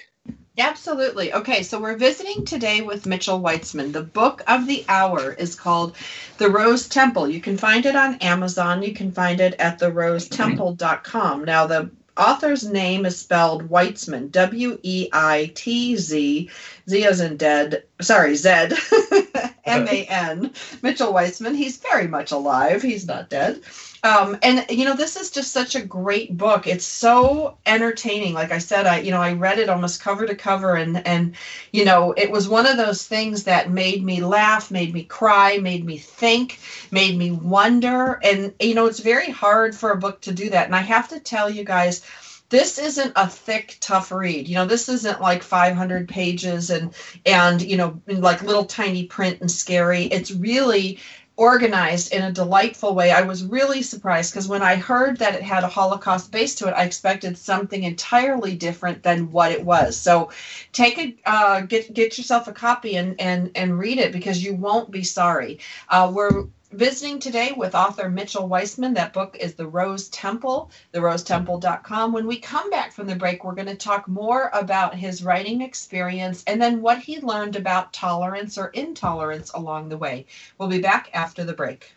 Absolutely. 0.57 1.33
Okay, 1.33 1.63
so 1.63 1.81
we're 1.81 1.97
visiting 1.97 2.45
today 2.45 2.83
with 2.83 3.07
Mitchell 3.07 3.41
Weitzman. 3.41 3.93
The 3.93 4.03
book 4.03 4.43
of 4.47 4.67
the 4.67 4.85
hour 4.89 5.33
is 5.33 5.55
called 5.55 5.97
The 6.39 6.51
Rose 6.51 6.89
Temple. 6.89 7.29
You 7.29 7.41
can 7.41 7.57
find 7.57 7.87
it 7.87 7.97
on 7.97 8.17
Amazon. 8.17 8.83
You 8.83 8.95
can 8.95 9.11
find 9.11 9.41
it 9.41 9.55
at 9.55 9.81
therosetemple.com. 9.81 11.45
Now, 11.45 11.67
the 11.67 11.91
author's 12.17 12.67
name 12.67 13.07
is 13.07 13.19
spelled 13.19 13.69
Weitzman, 13.69 14.31
W 14.31 14.79
E 14.83 15.09
I 15.13 15.53
T 15.55 15.97
Z, 15.97 16.51
Z 16.89 17.05
as 17.05 17.21
in 17.21 17.37
dead, 17.37 17.85
sorry, 18.01 18.35
Zed, 18.35 18.73
M 19.65 19.89
A 19.89 20.05
N, 20.07 20.53
Mitchell 20.83 21.13
Weitzman. 21.13 21.57
He's 21.57 21.79
very 21.79 22.07
much 22.09 22.33
alive. 22.33 22.83
He's 22.83 23.07
not 23.07 23.31
dead. 23.31 23.61
Um, 24.05 24.37
and 24.43 24.67
you 24.69 24.85
know, 24.85 24.97
this 24.97 25.17
is 25.17 25.31
just 25.31 25.53
such 25.53 25.77
a 25.77 25.85
great 25.85 26.37
book. 26.37 26.67
It's 26.67 26.85
so 26.85 27.57
entertaining. 27.65 28.35
Like 28.35 28.51
I 28.51 28.59
said, 28.59 28.85
I 28.85 28.99
you 28.99 29.13
know 29.13 29.21
I 29.21 29.35
read 29.35 29.61
it 29.61 29.69
almost 29.69 30.03
cover 30.03 30.27
to 30.27 30.35
cover, 30.35 30.75
and 30.75 31.07
and 31.07 31.37
you 31.71 31.85
know 31.85 32.13
it 32.17 32.29
was 32.31 32.49
one 32.49 32.67
of 32.67 32.77
those 32.77 33.07
things 33.07 33.45
that 33.45 33.71
made 33.71 34.03
me 34.03 34.21
laugh, 34.21 34.73
made 34.73 34.93
me 34.93 35.05
cry, 35.05 35.59
made 35.59 35.85
me 35.85 35.99
think, 35.99 36.59
made 36.91 37.17
me 37.17 37.31
wonder. 37.31 38.19
And 38.25 38.53
you 38.61 38.75
know, 38.75 38.87
it's 38.87 38.99
very 39.01 39.31
hard 39.31 39.73
for 39.73 39.93
a 39.93 39.99
book 39.99 40.21
to 40.23 40.33
do 40.33 40.51
that. 40.51 40.67
And 40.67 40.75
I 40.75 40.81
have 40.81 41.09
to 41.11 41.21
tell 41.21 41.49
you 41.49 41.63
guys 41.63 42.03
this 42.49 42.79
isn't 42.79 43.15
a 43.17 43.27
thick 43.27 43.79
tough 43.81 44.13
read 44.13 44.47
you 44.47 44.55
know 44.55 44.67
this 44.67 44.91
isn't 44.91 45.23
like 45.23 45.43
500 45.43 46.07
pages 46.07 46.69
and 46.69 46.93
and 47.25 47.63
you 47.63 47.79
know 47.79 47.99
like 48.07 48.43
little 48.43 48.67
tiny 48.67 49.07
print 49.07 49.41
and 49.41 49.51
scary 49.51 50.05
it's 50.05 50.31
really 50.31 50.99
organized 51.43 52.13
in 52.13 52.23
a 52.23 52.31
delightful 52.31 52.95
way. 52.95 53.11
I 53.11 53.23
was 53.23 53.45
really 53.45 53.83
surprised 53.83 54.33
because 54.33 54.47
when 54.47 54.63
I 54.63 54.77
heard 54.77 55.19
that 55.19 55.35
it 55.35 55.43
had 55.43 55.65
a 55.65 55.69
Holocaust 55.69 56.31
base 56.31 56.55
to 56.57 56.69
it, 56.69 56.71
I 56.71 56.85
expected 56.85 57.37
something 57.37 57.83
entirely 57.83 58.55
different 58.55 59.03
than 59.03 59.33
what 59.33 59.51
it 59.51 59.65
was. 59.65 59.97
So, 59.97 60.31
take 60.71 60.99
a 60.99 61.17
uh, 61.27 61.61
get 61.63 61.93
get 61.93 62.17
yourself 62.17 62.47
a 62.47 62.53
copy 62.53 62.95
and 62.95 63.21
and 63.21 63.51
and 63.57 63.77
read 63.77 63.99
it 63.99 64.13
because 64.13 64.45
you 64.45 64.55
won't 64.55 64.93
be 64.93 65.03
sorry. 65.03 65.59
Uh, 65.89 66.13
we're 66.15 66.45
visiting 66.73 67.19
today 67.19 67.53
with 67.57 67.75
author 67.75 68.09
Mitchell 68.09 68.49
Weitzman. 68.49 68.95
That 68.95 69.13
book 69.13 69.37
is 69.39 69.55
The 69.55 69.67
Rose 69.67 70.09
Temple, 70.09 70.71
therosetemple.com. 70.93 72.13
When 72.13 72.27
we 72.27 72.39
come 72.39 72.71
back 72.71 72.93
from 72.93 73.07
the 73.07 73.17
break, 73.17 73.45
we're 73.45 73.55
going 73.55 73.67
to 73.67 73.77
talk 73.77 74.09
more 74.09 74.51
about 74.53 74.95
his 74.95 75.23
writing 75.23 75.61
experience 75.61 76.43
and 76.47 76.61
then 76.61 76.81
what 76.81 76.99
he 76.99 77.21
learned 77.21 77.57
about 77.57 77.93
tolerance 77.93 78.59
or 78.59 78.69
intolerance 78.69 79.51
along 79.53 79.89
the 79.89 79.99
way. 79.99 80.27
We'll 80.59 80.69
be 80.69 80.81
back 80.81 81.11
after 81.13 81.45
the 81.45 81.55
break. 81.55 81.93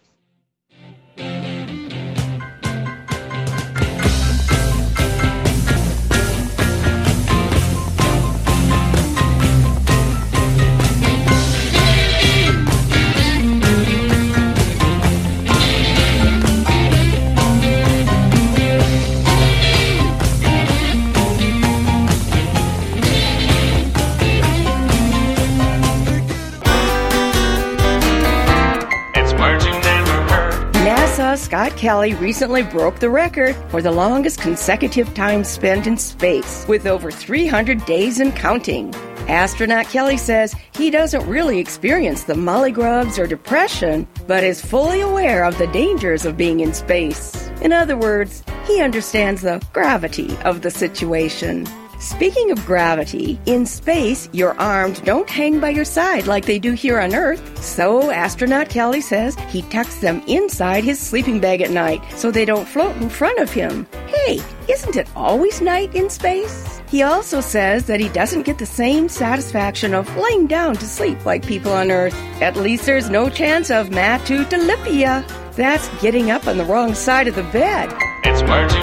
Kelly 31.77 32.13
recently 32.15 32.63
broke 32.63 32.99
the 32.99 33.09
record 33.09 33.55
for 33.69 33.81
the 33.81 33.91
longest 33.91 34.39
consecutive 34.39 35.13
time 35.13 35.43
spent 35.43 35.87
in 35.87 35.97
space, 35.97 36.65
with 36.67 36.87
over 36.87 37.11
300 37.11 37.85
days 37.85 38.19
and 38.19 38.35
counting. 38.35 38.93
Astronaut 39.27 39.87
Kelly 39.87 40.17
says 40.17 40.55
he 40.75 40.89
doesn't 40.89 41.27
really 41.27 41.59
experience 41.59 42.23
the 42.23 42.33
mulligrubs 42.33 43.17
or 43.17 43.27
depression, 43.27 44.07
but 44.27 44.43
is 44.43 44.63
fully 44.63 45.01
aware 45.01 45.43
of 45.43 45.57
the 45.57 45.67
dangers 45.67 46.25
of 46.25 46.37
being 46.37 46.59
in 46.59 46.73
space. 46.73 47.49
In 47.61 47.73
other 47.73 47.97
words, 47.97 48.43
he 48.65 48.81
understands 48.81 49.41
the 49.41 49.61
gravity 49.73 50.37
of 50.45 50.61
the 50.61 50.71
situation. 50.71 51.67
Speaking 51.99 52.51
of 52.51 52.65
gravity, 52.65 53.39
in 53.45 53.65
space, 53.65 54.29
your 54.33 54.59
arms 54.59 54.99
don't 54.99 55.29
hang 55.29 55.59
by 55.59 55.69
your 55.69 55.85
side 55.85 56.27
like 56.27 56.45
they 56.45 56.59
do 56.59 56.73
here 56.73 56.99
on 56.99 57.15
Earth. 57.15 57.63
So, 57.63 58.11
astronaut 58.11 58.69
Kelly 58.69 59.01
says 59.01 59.35
he 59.49 59.61
tucks 59.63 59.99
them 59.99 60.21
inside 60.27 60.83
his 60.83 60.99
sleeping 60.99 61.39
bag 61.39 61.61
at 61.61 61.71
night 61.71 62.01
so 62.15 62.31
they 62.31 62.45
don't 62.45 62.67
float 62.67 62.95
in 62.97 63.09
front 63.09 63.39
of 63.39 63.49
him. 63.49 63.87
Hey, 64.07 64.39
isn't 64.67 64.97
it 64.97 65.07
always 65.15 65.61
night 65.61 65.95
in 65.95 66.09
space? 66.09 66.81
He 66.95 67.03
also 67.03 67.41
says 67.41 67.87
that 67.87 67.99
he 67.99 68.07
doesn't 68.07 68.43
get 68.43 68.57
the 68.57 68.65
same 68.65 69.09
satisfaction 69.09 69.93
of 69.93 70.15
laying 70.15 70.47
down 70.47 70.77
to 70.77 70.85
sleep 70.85 71.25
like 71.25 71.45
people 71.45 71.73
on 71.73 71.91
Earth. 71.91 72.15
At 72.41 72.55
least 72.55 72.85
there's 72.85 73.09
no 73.09 73.27
chance 73.27 73.69
of 73.69 73.89
matutolypea. 73.89 75.55
That's 75.55 75.89
getting 76.01 76.31
up 76.31 76.47
on 76.47 76.57
the 76.57 76.63
wrong 76.63 76.93
side 76.93 77.27
of 77.27 77.35
the 77.35 77.43
bed. 77.43 77.93
It's 78.23 78.41
marching 78.43 78.81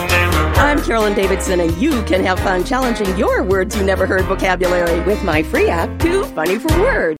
I'm 0.58 0.82
Carolyn 0.82 1.14
Davidson, 1.14 1.58
and 1.58 1.74
you 1.78 2.02
can 2.02 2.22
have 2.22 2.38
fun 2.40 2.64
challenging 2.64 3.16
your 3.16 3.42
words 3.44 3.74
you 3.74 3.82
never 3.82 4.06
heard 4.06 4.26
vocabulary 4.26 5.00
with 5.06 5.24
my 5.24 5.42
free 5.42 5.70
app, 5.70 5.98
Too 5.98 6.24
Funny 6.24 6.58
for 6.58 6.68
Words. 6.82 7.16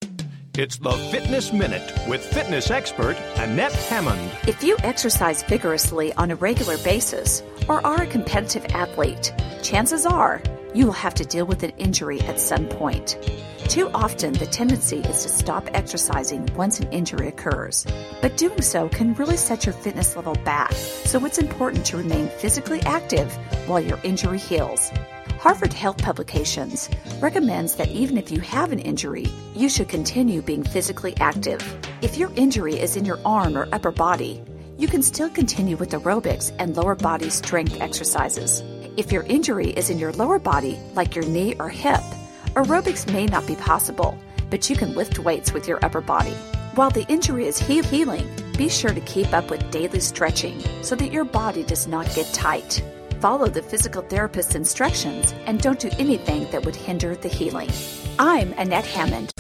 It's 0.59 0.77
the 0.77 0.93
Fitness 1.11 1.55
Minute 1.55 1.91
with 2.07 2.23
fitness 2.23 2.71
expert 2.71 3.17
Annette 3.37 3.73
Hammond. 3.73 4.31
If 4.47 4.63
you 4.63 4.77
exercise 4.81 5.43
vigorously 5.43 6.13
on 6.19 6.31
a 6.31 6.37
regular 6.37 6.77
basis 6.85 7.43
or 7.67 7.81
are 7.87 8.03
a 8.03 8.07
competitive 8.07 8.67
athlete, 8.75 9.33
chances 9.63 10.05
are 10.05 10.43
you 10.75 10.87
will 10.87 10.93
have 10.93 11.15
to 11.15 11.25
deal 11.25 11.45
with 11.45 11.63
an 11.63 11.73
injury 11.79 12.21
at 12.23 12.41
some 12.41 12.67
point. 12.67 13.17
Too 13.69 13.91
often, 13.95 14.33
the 14.33 14.47
tendency 14.47 14.99
is 14.99 15.23
to 15.23 15.29
stop 15.29 15.69
exercising 15.73 16.49
once 16.57 16.81
an 16.81 16.93
injury 16.93 17.29
occurs, 17.29 17.87
but 18.21 18.37
doing 18.37 18.61
so 18.61 18.89
can 18.89 19.15
really 19.15 19.37
set 19.37 19.65
your 19.65 19.73
fitness 19.73 20.17
level 20.17 20.35
back, 20.45 20.73
so 20.73 21.25
it's 21.25 21.39
important 21.39 21.87
to 21.87 21.97
remain 21.97 22.29
physically 22.29 22.81
active 22.83 23.33
while 23.67 23.81
your 23.81 23.99
injury 24.03 24.39
heals. 24.39 24.91
Harvard 25.39 25.73
Health 25.73 25.99
Publications 25.99 26.89
recommends 27.21 27.75
that 27.77 27.89
even 27.89 28.17
if 28.17 28.31
you 28.31 28.41
have 28.41 28.73
an 28.73 28.79
injury, 28.79 29.27
you 29.55 29.69
should 29.69 29.89
continue 29.89 30.43
being 30.43 30.63
physically 30.63 31.17
active. 31.19 31.61
If 32.01 32.17
your 32.17 32.31
injury 32.37 32.79
is 32.79 32.97
in 32.97 33.05
your 33.05 33.19
arm 33.25 33.57
or 33.57 33.69
upper 33.73 33.91
body, 33.91 34.43
you 34.79 34.87
can 34.89 35.03
still 35.03 35.31
continue 35.31 35.77
with 35.77 35.91
aerobics 35.91 36.55
and 36.59 36.77
lower 36.77 36.95
body 36.95 37.31
strength 37.31 37.81
exercises. 37.81 38.63
If 38.95 39.11
your 39.11 39.23
injury 39.23 39.69
is 39.69 39.89
in 39.89 39.99
your 39.99 40.13
lower 40.13 40.39
body, 40.39 40.79
like 40.95 41.15
your 41.15 41.25
knee 41.25 41.55
or 41.59 41.71
hip, 41.71 42.03
aerobics 42.49 43.11
may 43.11 43.25
not 43.25 43.47
be 43.47 43.57
possible, 43.57 44.19
but 44.51 44.69
you 44.69 44.77
can 44.77 44.95
lift 44.95 45.19
weights 45.19 45.53
with 45.55 45.67
your 45.67 45.83
upper 45.83 46.03
body. 46.03 46.35
While 46.75 46.91
the 46.91 47.07
injury 47.09 47.47
is 47.47 47.59
he- 47.59 47.83
healing, 47.83 48.29
be 48.59 48.69
sure 48.69 48.93
to 48.93 49.01
keep 49.01 49.33
up 49.33 49.49
with 49.51 49.71
daily 49.71 50.01
stretching 50.01 50.61
so 50.83 50.95
that 50.97 51.11
your 51.11 51.25
body 51.25 51.63
does 51.63 51.87
not 51.87 52.15
get 52.15 52.27
tight. 52.35 52.83
Follow 53.19 53.49
the 53.49 53.63
physical 53.63 54.03
therapist's 54.03 54.55
instructions 54.55 55.33
and 55.47 55.63
don't 55.63 55.81
do 55.81 55.89
anything 55.99 56.51
that 56.51 56.65
would 56.67 56.77
hinder 56.77 57.15
the 57.15 57.29
healing. 57.29 57.71
I'm 58.19 58.53
Annette 58.59 58.85
Hammond. 58.85 59.32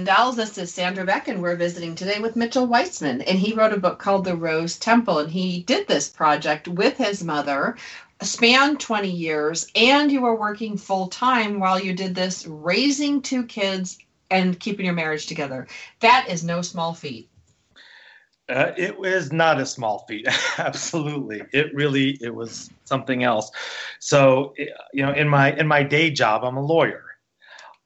And 0.00 0.06
dolls. 0.06 0.36
This 0.36 0.56
is 0.56 0.72
Sandra 0.72 1.04
Beck, 1.04 1.28
and 1.28 1.42
we're 1.42 1.56
visiting 1.56 1.94
today 1.94 2.20
with 2.20 2.34
Mitchell 2.34 2.66
Weitzman. 2.66 3.22
And 3.26 3.38
he 3.38 3.52
wrote 3.52 3.74
a 3.74 3.78
book 3.78 3.98
called 3.98 4.24
The 4.24 4.34
Rose 4.34 4.78
Temple, 4.78 5.18
and 5.18 5.30
he 5.30 5.62
did 5.64 5.86
this 5.86 6.08
project 6.08 6.68
with 6.68 6.96
his 6.96 7.22
mother, 7.22 7.76
span 8.22 8.78
20 8.78 9.10
years, 9.10 9.70
and 9.74 10.10
you 10.10 10.22
were 10.22 10.34
working 10.34 10.78
full 10.78 11.08
time 11.08 11.60
while 11.60 11.78
you 11.78 11.92
did 11.92 12.14
this, 12.14 12.46
raising 12.46 13.20
two 13.20 13.44
kids 13.44 13.98
and 14.30 14.58
keeping 14.58 14.86
your 14.86 14.94
marriage 14.94 15.26
together. 15.26 15.66
That 15.98 16.28
is 16.30 16.42
no 16.42 16.62
small 16.62 16.94
feat. 16.94 17.28
Uh, 18.48 18.72
it 18.78 18.98
was 18.98 19.32
not 19.32 19.60
a 19.60 19.66
small 19.66 20.06
feat. 20.08 20.26
Absolutely, 20.58 21.42
it 21.52 21.74
really 21.74 22.16
it 22.22 22.34
was 22.34 22.70
something 22.84 23.22
else. 23.22 23.50
So, 23.98 24.54
you 24.94 25.04
know, 25.04 25.12
in 25.12 25.28
my 25.28 25.52
in 25.52 25.66
my 25.66 25.82
day 25.82 26.10
job, 26.10 26.42
I'm 26.42 26.56
a 26.56 26.64
lawyer, 26.64 27.09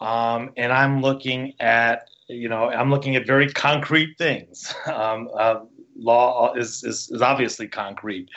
um, 0.04 0.50
and 0.58 0.70
I'm 0.72 1.00
looking 1.00 1.54
at 1.60 2.10
you 2.28 2.48
know 2.48 2.68
I'm 2.68 2.90
looking 2.90 3.16
at 3.16 3.26
very 3.26 3.50
concrete 3.50 4.16
things. 4.18 4.74
Um, 4.86 5.28
uh, 5.36 5.60
law 5.96 6.52
is, 6.54 6.82
is, 6.84 7.08
is 7.10 7.22
obviously 7.22 7.68
concrete, 7.68 8.28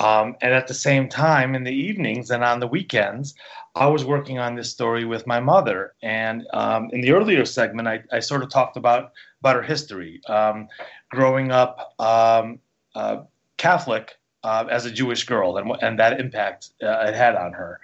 um, 0.00 0.36
and 0.40 0.54
at 0.54 0.68
the 0.68 0.74
same 0.74 1.08
time, 1.08 1.54
in 1.54 1.64
the 1.64 1.72
evenings 1.72 2.30
and 2.30 2.42
on 2.42 2.60
the 2.60 2.66
weekends, 2.66 3.34
I 3.74 3.86
was 3.86 4.04
working 4.04 4.38
on 4.38 4.54
this 4.54 4.70
story 4.70 5.04
with 5.04 5.26
my 5.26 5.40
mother. 5.40 5.94
And 6.02 6.46
um, 6.52 6.90
in 6.92 7.00
the 7.00 7.12
earlier 7.12 7.44
segment, 7.44 7.88
I, 7.88 8.02
I, 8.12 8.20
sort 8.20 8.42
of 8.42 8.50
talked 8.50 8.76
about 8.76 9.12
about 9.40 9.56
her 9.56 9.62
history, 9.62 10.20
um, 10.28 10.68
growing 11.10 11.50
up 11.50 11.94
um, 11.98 12.58
uh, 12.94 13.22
Catholic 13.58 14.12
uh, 14.44 14.64
as 14.70 14.86
a 14.86 14.90
Jewish 14.90 15.24
girl, 15.24 15.58
and 15.58 15.70
and 15.82 15.98
that 15.98 16.20
impact 16.20 16.70
uh, 16.82 17.06
it 17.08 17.14
had 17.14 17.36
on 17.36 17.52
her. 17.52 17.80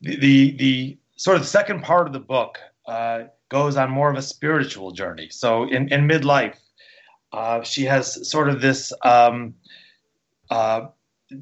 The, 0.00 0.16
the, 0.16 0.50
the 0.52 0.98
sort 1.18 1.36
of 1.36 1.42
the 1.42 1.48
second 1.48 1.82
part 1.82 2.06
of 2.06 2.12
the 2.12 2.20
book 2.20 2.58
uh, 2.86 3.24
goes 3.50 3.76
on 3.76 3.90
more 3.90 4.08
of 4.08 4.16
a 4.16 4.22
spiritual 4.22 4.92
journey. 4.92 5.28
So 5.30 5.64
in, 5.64 5.92
in 5.92 6.08
midlife, 6.08 6.56
uh, 7.32 7.62
she 7.62 7.84
has 7.84 8.30
sort 8.30 8.48
of 8.48 8.62
this. 8.62 8.92
Um, 9.04 9.54
uh, 10.50 10.86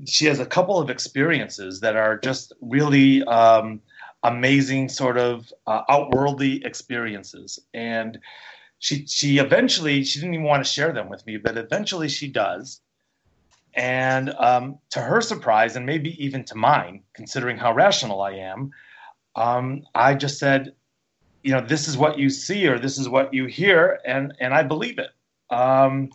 she 0.05 0.27
has 0.27 0.41
a 0.41 0.47
couple 0.47 0.81
of 0.81 0.91
experiences 0.91 1.81
that 1.81 1.95
are 1.95 2.19
just 2.19 2.53
really 2.61 3.23
um, 3.25 3.81
amazing, 4.25 4.89
sort 4.89 5.19
of 5.19 5.53
uh, 5.69 5.83
outworldly 5.89 6.65
experiences, 6.65 7.61
and 7.73 8.19
she 8.79 9.07
she 9.07 9.39
eventually 9.39 10.03
she 10.03 10.19
didn't 10.19 10.35
even 10.35 10.47
want 10.47 10.65
to 10.65 10.73
share 10.73 10.93
them 10.93 11.09
with 11.09 11.25
me, 11.27 11.37
but 11.37 11.57
eventually 11.57 12.09
she 12.09 12.29
does. 12.29 12.81
And 13.75 14.31
um, 14.31 14.79
to 14.91 15.01
her 15.01 15.21
surprise, 15.21 15.77
and 15.77 15.85
maybe 15.87 16.17
even 16.25 16.45
to 16.45 16.57
mine, 16.57 17.03
considering 17.15 17.59
how 17.59 17.75
rational 17.75 18.23
I 18.23 18.33
am, 18.33 18.73
um, 19.37 19.85
I 19.95 20.15
just 20.15 20.39
said, 20.39 20.75
you 21.43 21.53
know, 21.53 21.61
this 21.61 21.87
is 21.87 21.97
what 21.97 22.19
you 22.19 22.31
see 22.31 22.67
or 22.67 22.79
this 22.79 22.99
is 22.99 23.09
what 23.09 23.33
you 23.33 23.47
hear, 23.47 24.01
and 24.05 24.35
and 24.41 24.53
I 24.53 24.63
believe 24.63 24.99
it. 24.99 25.11
Um, 25.51 26.11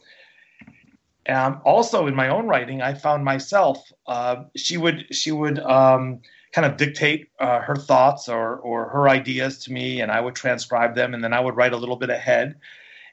and 1.27 1.55
also 1.63 2.07
in 2.07 2.15
my 2.15 2.29
own 2.29 2.47
writing, 2.47 2.81
I 2.81 2.95
found 2.95 3.23
myself. 3.23 3.91
Uh, 4.07 4.43
she 4.57 4.75
would 4.77 5.05
she 5.15 5.31
would 5.31 5.59
um, 5.59 6.19
kind 6.51 6.65
of 6.65 6.77
dictate 6.77 7.29
uh, 7.39 7.59
her 7.59 7.75
thoughts 7.75 8.27
or 8.27 8.57
or 8.57 8.89
her 8.89 9.07
ideas 9.07 9.59
to 9.59 9.71
me, 9.71 10.01
and 10.01 10.11
I 10.11 10.19
would 10.19 10.35
transcribe 10.35 10.95
them, 10.95 11.13
and 11.13 11.23
then 11.23 11.33
I 11.33 11.39
would 11.39 11.55
write 11.55 11.73
a 11.73 11.77
little 11.77 11.95
bit 11.95 12.09
ahead. 12.09 12.55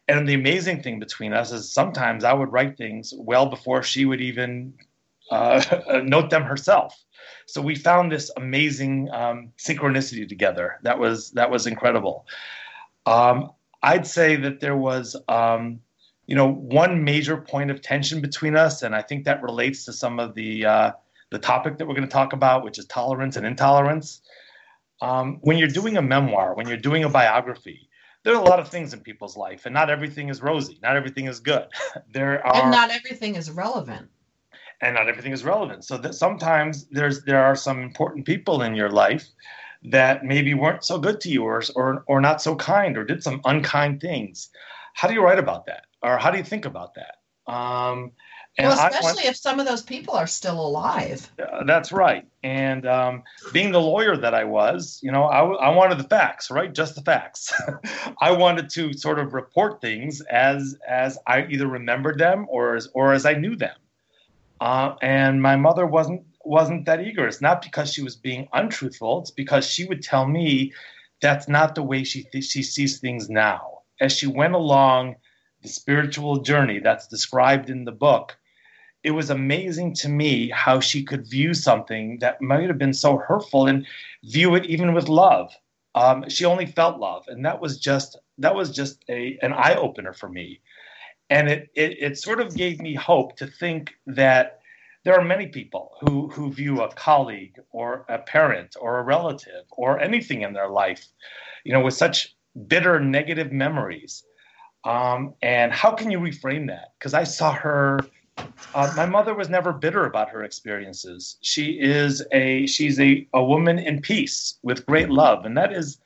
And 0.09 0.27
the 0.27 0.35
amazing 0.35 0.83
thing 0.83 0.99
between 0.99 1.35
us 1.35 1.53
is 1.53 1.71
sometimes 1.71 2.25
I 2.25 2.33
would 2.33 2.51
write 2.51 2.79
things 2.79 3.12
well 3.16 3.47
before 3.47 3.83
she 3.83 4.07
would 4.07 4.23
even 4.23 4.73
uh, 5.31 6.01
note 6.05 6.31
them 6.31 6.43
herself. 6.43 7.05
So 7.47 7.62
we 7.62 7.75
found 7.75 8.12
this 8.12 8.31
amazing 8.37 9.11
um, 9.11 9.53
synchronicity 9.59 10.29
together. 10.29 10.79
That 10.83 10.99
was 10.99 11.31
that 11.33 11.51
was 11.51 11.67
incredible. 11.67 12.27
Um, 13.07 13.53
I'd 13.83 14.07
say 14.07 14.37
that 14.37 14.61
there 14.61 14.77
was, 14.77 15.17
um, 15.29 15.81
you 16.27 16.35
know, 16.35 16.51
one 16.51 17.05
major 17.05 17.37
point 17.37 17.71
of 17.71 17.81
tension 17.81 18.21
between 18.21 18.57
us, 18.57 18.83
and 18.83 18.95
I 18.95 19.03
think 19.03 19.25
that 19.25 19.43
relates 19.43 19.85
to 19.87 19.93
some 19.93 20.19
of 20.21 20.35
the 20.35 20.67
uh, 20.67 20.93
the 21.31 21.38
topic 21.38 21.79
that 21.79 21.87
we're 21.87 21.95
going 21.95 22.09
to 22.09 22.12
talk 22.12 22.33
about, 22.33 22.64
which 22.64 22.79
is 22.79 22.87
tolerance 22.87 23.37
and 23.37 23.47
intolerance. 23.47 24.21
Um, 25.01 25.38
when 25.43 25.59
you're 25.59 25.69
doing 25.69 25.97
a 25.97 26.03
memoir, 26.03 26.55
when 26.55 26.67
you're 26.67 26.77
doing 26.77 27.05
a 27.05 27.09
biography, 27.09 27.88
there 28.25 28.35
are 28.35 28.43
a 28.43 28.49
lot 28.49 28.59
of 28.59 28.69
things 28.69 28.93
in 28.93 29.01
people's 29.01 29.37
life, 29.37 29.64
and 29.64 29.73
not 29.73 29.91
everything 29.91 30.29
is 30.29 30.43
rosy. 30.43 30.79
Not 30.83 30.97
everything 30.97 31.27
is 31.27 31.41
good. 31.41 31.67
there 32.12 32.45
are, 32.47 32.62
and 32.62 32.71
not 32.71 32.91
everything 32.91 33.37
is 33.37 33.51
relevant 33.51 34.11
and 34.81 34.95
not 34.95 35.09
everything 35.09 35.33
is 35.33 35.45
relevant. 35.45 35.85
So 35.85 35.99
that 35.99 36.14
sometimes 36.14 36.87
there's 36.91 37.25
there 37.25 37.43
are 37.43 37.57
some 37.57 37.81
important 37.81 38.27
people 38.27 38.62
in 38.62 38.75
your 38.75 38.91
life 38.91 39.27
that 39.85 40.25
maybe 40.25 40.55
weren't 40.55 40.85
so 40.85 40.99
good 40.99 41.21
to 41.23 41.29
you 41.29 41.45
or 41.45 41.62
or 41.75 42.05
or 42.07 42.21
not 42.21 42.43
so 42.43 42.55
kind 42.57 42.97
or 42.97 43.05
did 43.05 43.23
some 43.23 43.41
unkind 43.45 44.01
things. 44.01 44.51
How 44.95 45.09
do 45.09 45.14
you 45.14 45.23
write 45.23 45.38
about 45.38 45.67
that? 45.67 45.85
Or 46.03 46.19
how 46.19 46.31
do 46.31 46.38
you 46.38 46.45
think 46.45 46.64
about 46.64 46.95
that? 46.95 47.53
Um, 47.53 48.12
well, 48.59 48.73
especially 48.73 49.29
if 49.29 49.37
some 49.37 49.61
of 49.61 49.67
those 49.67 49.83
people 49.83 50.14
are 50.14 50.27
still 50.27 50.61
alive. 50.61 51.31
Uh, 51.41 51.62
that's 51.64 51.93
right. 51.93 52.27
And 52.43 52.87
um, 52.87 53.23
being 53.53 53.71
the 53.71 53.81
lawyer 53.81 54.17
that 54.17 54.35
I 54.35 54.45
was, 54.45 54.99
you 55.03 55.12
know, 55.12 55.25
I, 55.25 55.45
I 55.45 55.69
wanted 55.71 55.99
the 55.99 56.09
facts, 56.09 56.51
right? 56.51 56.73
Just 56.73 56.97
the 56.97 57.03
facts. 57.03 57.53
I 58.21 58.33
wanted 58.33 58.69
to 58.71 58.93
sort 58.95 59.21
of 59.21 59.33
report 59.33 59.81
things 59.81 60.21
as 60.23 60.77
as 60.87 61.19
I 61.27 61.47
either 61.47 61.69
remembered 61.69 62.19
them 62.19 62.47
or 62.49 62.75
as 62.75 62.88
or 62.95 63.12
as 63.12 63.25
I 63.27 63.35
knew 63.35 63.55
them. 63.55 63.77
Uh, 64.61 64.94
and 65.03 65.42
my 65.42 65.57
mother 65.57 65.87
wasn't 65.87 66.23
wasn't 66.44 66.87
that 66.87 67.03
eager. 67.03 67.27
It's 67.29 67.42
not 67.42 67.62
because 67.62 67.92
she 67.92 68.03
was 68.03 68.16
being 68.16 68.49
untruthful. 68.53 69.21
It's 69.21 69.31
because 69.31 69.66
she 69.68 69.85
would 69.87 70.03
tell 70.03 70.27
me 70.27 70.73
that's 71.21 71.49
not 71.49 71.75
the 71.75 71.83
way 71.83 72.05
she 72.05 72.25
th- 72.25 72.44
she 72.44 72.62
sees 72.62 73.01
things 73.01 73.31
now. 73.31 73.81
As 74.01 74.12
she 74.12 74.27
went 74.27 74.55
along 74.55 75.16
the 75.62 75.68
spiritual 75.68 76.38
journey 76.40 76.81
that's 76.81 77.09
described 77.09 77.71
in 77.71 77.85
the 77.85 77.92
book, 77.92 78.38
it 79.05 79.12
was 79.12 79.31
amazing 79.31 79.94
to 79.94 80.09
me 80.09 80.51
how 80.51 80.81
she 80.81 81.05
could 81.05 81.29
view 81.29 81.55
something 81.55 82.18
that 82.21 82.42
might 82.42 82.68
have 82.68 82.79
been 82.79 82.94
so 82.94 83.18
hurtful 83.18 83.66
and 83.66 83.87
view 84.25 84.55
it 84.55 84.66
even 84.66 84.94
with 84.94 85.09
love. 85.09 85.53
Um, 85.94 86.29
she 86.29 86.44
only 86.44 86.66
felt 86.66 86.99
love, 87.01 87.25
and 87.29 87.44
that 87.44 87.61
was 87.61 87.79
just 87.79 88.18
that 88.38 88.55
was 88.55 88.71
just 88.71 89.05
a 89.09 89.38
an 89.42 89.53
eye 89.53 89.75
opener 89.75 90.12
for 90.12 90.29
me 90.29 90.61
and 91.31 91.49
it, 91.49 91.71
it, 91.75 91.97
it 92.01 92.19
sort 92.19 92.41
of 92.41 92.55
gave 92.57 92.81
me 92.81 92.95
hope 92.95 93.37
to 93.37 93.47
think 93.47 93.95
that 94.07 94.61
there 95.05 95.19
are 95.19 95.25
many 95.25 95.47
people 95.47 95.93
who 96.01 96.29
who 96.29 96.53
view 96.53 96.83
a 96.83 96.93
colleague 96.95 97.59
or 97.71 98.05
a 98.09 98.19
parent 98.19 98.77
or 98.81 98.99
a 98.99 99.03
relative 99.03 99.64
or 99.71 100.01
anything 100.01 100.43
in 100.43 100.53
their 100.53 100.69
life, 100.69 101.07
you 101.64 101.73
know, 101.73 101.81
with 101.81 101.95
such 101.95 102.35
bitter 102.67 103.01
negative 103.01 103.53
memories. 103.53 104.25
Um, 104.85 105.35
and 105.43 105.73
how 105.73 105.93
can 105.93 106.11
you 106.11 106.19
reframe 106.19 106.67
that? 106.69 106.93
Because 106.99 107.14
I 107.14 107.25
saw 107.25 107.53
her. 107.53 108.01
Uh, 108.75 108.93
my 108.97 109.07
mother 109.07 109.35
was 109.35 109.49
never 109.49 109.73
bitter 109.73 110.05
about 110.05 110.29
her 110.31 110.45
experiences. 110.45 111.38
She 111.41 111.79
is 111.81 112.25
a 112.33 112.67
she's 112.67 113.01
a, 113.01 113.27
a 113.33 113.43
woman 113.43 113.79
in 113.79 114.01
peace 114.01 114.59
with 114.62 114.87
great 114.87 115.11
love, 115.11 115.45
and 115.45 115.57
that 115.57 115.73
is 115.73 115.99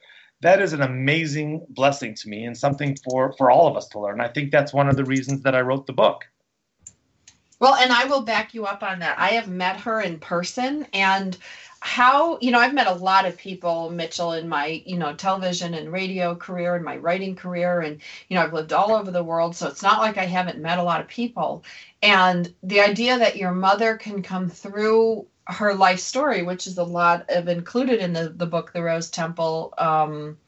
that 0.42 0.61
is 0.61 0.72
an 0.72 0.83
amazing 0.83 1.64
blessing 1.70 2.14
to 2.16 2.28
me 2.28 2.44
and 2.44 2.57
something 2.57 2.96
for 2.96 3.33
for 3.38 3.50
all 3.50 3.66
of 3.66 3.76
us 3.76 3.88
to 3.88 4.00
learn. 4.00 4.20
I 4.20 4.28
think 4.28 4.50
that's 4.50 4.72
one 4.72 4.88
of 4.88 4.96
the 4.96 5.05
reasons 5.05 5.42
that 5.42 5.55
I 5.55 5.61
wrote 5.61 5.87
the 5.87 5.92
book. 5.92 6.24
Well, 7.59 7.76
and 7.76 7.92
I 7.92 8.07
will 8.07 8.22
back 8.22 8.55
you 8.55 8.64
up 8.66 8.83
on 8.83 8.98
that. 8.98 9.18
I 9.18 9.28
have 9.28 9.46
met 9.46 9.78
her 9.81 10.00
in 10.00 10.18
person 10.18 10.87
and 10.92 11.38
how 11.85 12.38
you 12.40 12.52
know 12.52 12.61
i've 12.61 12.72
met 12.72 12.87
a 12.87 12.92
lot 12.92 13.26
of 13.26 13.37
people 13.37 13.90
mitchell 13.90 14.35
in 14.35 14.48
my 14.48 14.81
you 14.87 14.96
know 14.96 15.12
television 15.14 15.74
and 15.74 15.90
radio 15.90 16.33
career 16.33 16.76
and 16.76 16.85
my 16.85 16.96
writing 16.96 17.35
career 17.35 17.81
and 17.81 18.00
you 18.28 18.37
know 18.37 18.42
i've 18.42 18.52
lived 18.52 18.72
all 18.72 18.92
over 18.92 19.11
the 19.11 19.24
world 19.24 19.57
so 19.57 19.66
it's 19.66 19.83
not 19.83 19.98
like 19.98 20.16
i 20.16 20.24
haven't 20.24 20.61
met 20.61 20.78
a 20.78 20.83
lot 20.83 21.00
of 21.00 21.09
people 21.09 21.64
and 22.00 22.55
the 22.62 22.81
idea 22.81 23.18
that 23.18 23.37
your 23.37 23.50
mother 23.50 23.96
can 23.96 24.22
come 24.22 24.48
through 24.48 25.26
her 25.46 25.74
life 25.74 26.00
story, 26.00 26.42
which 26.42 26.66
is 26.66 26.78
a 26.78 26.85
lot 26.85 27.28
of 27.28 27.48
included 27.48 28.00
in 28.00 28.12
the, 28.12 28.28
the 28.28 28.46
book, 28.46 28.72
The 28.72 28.83
Rose 28.83 29.11
Temple, 29.11 29.74
um, 29.78 30.38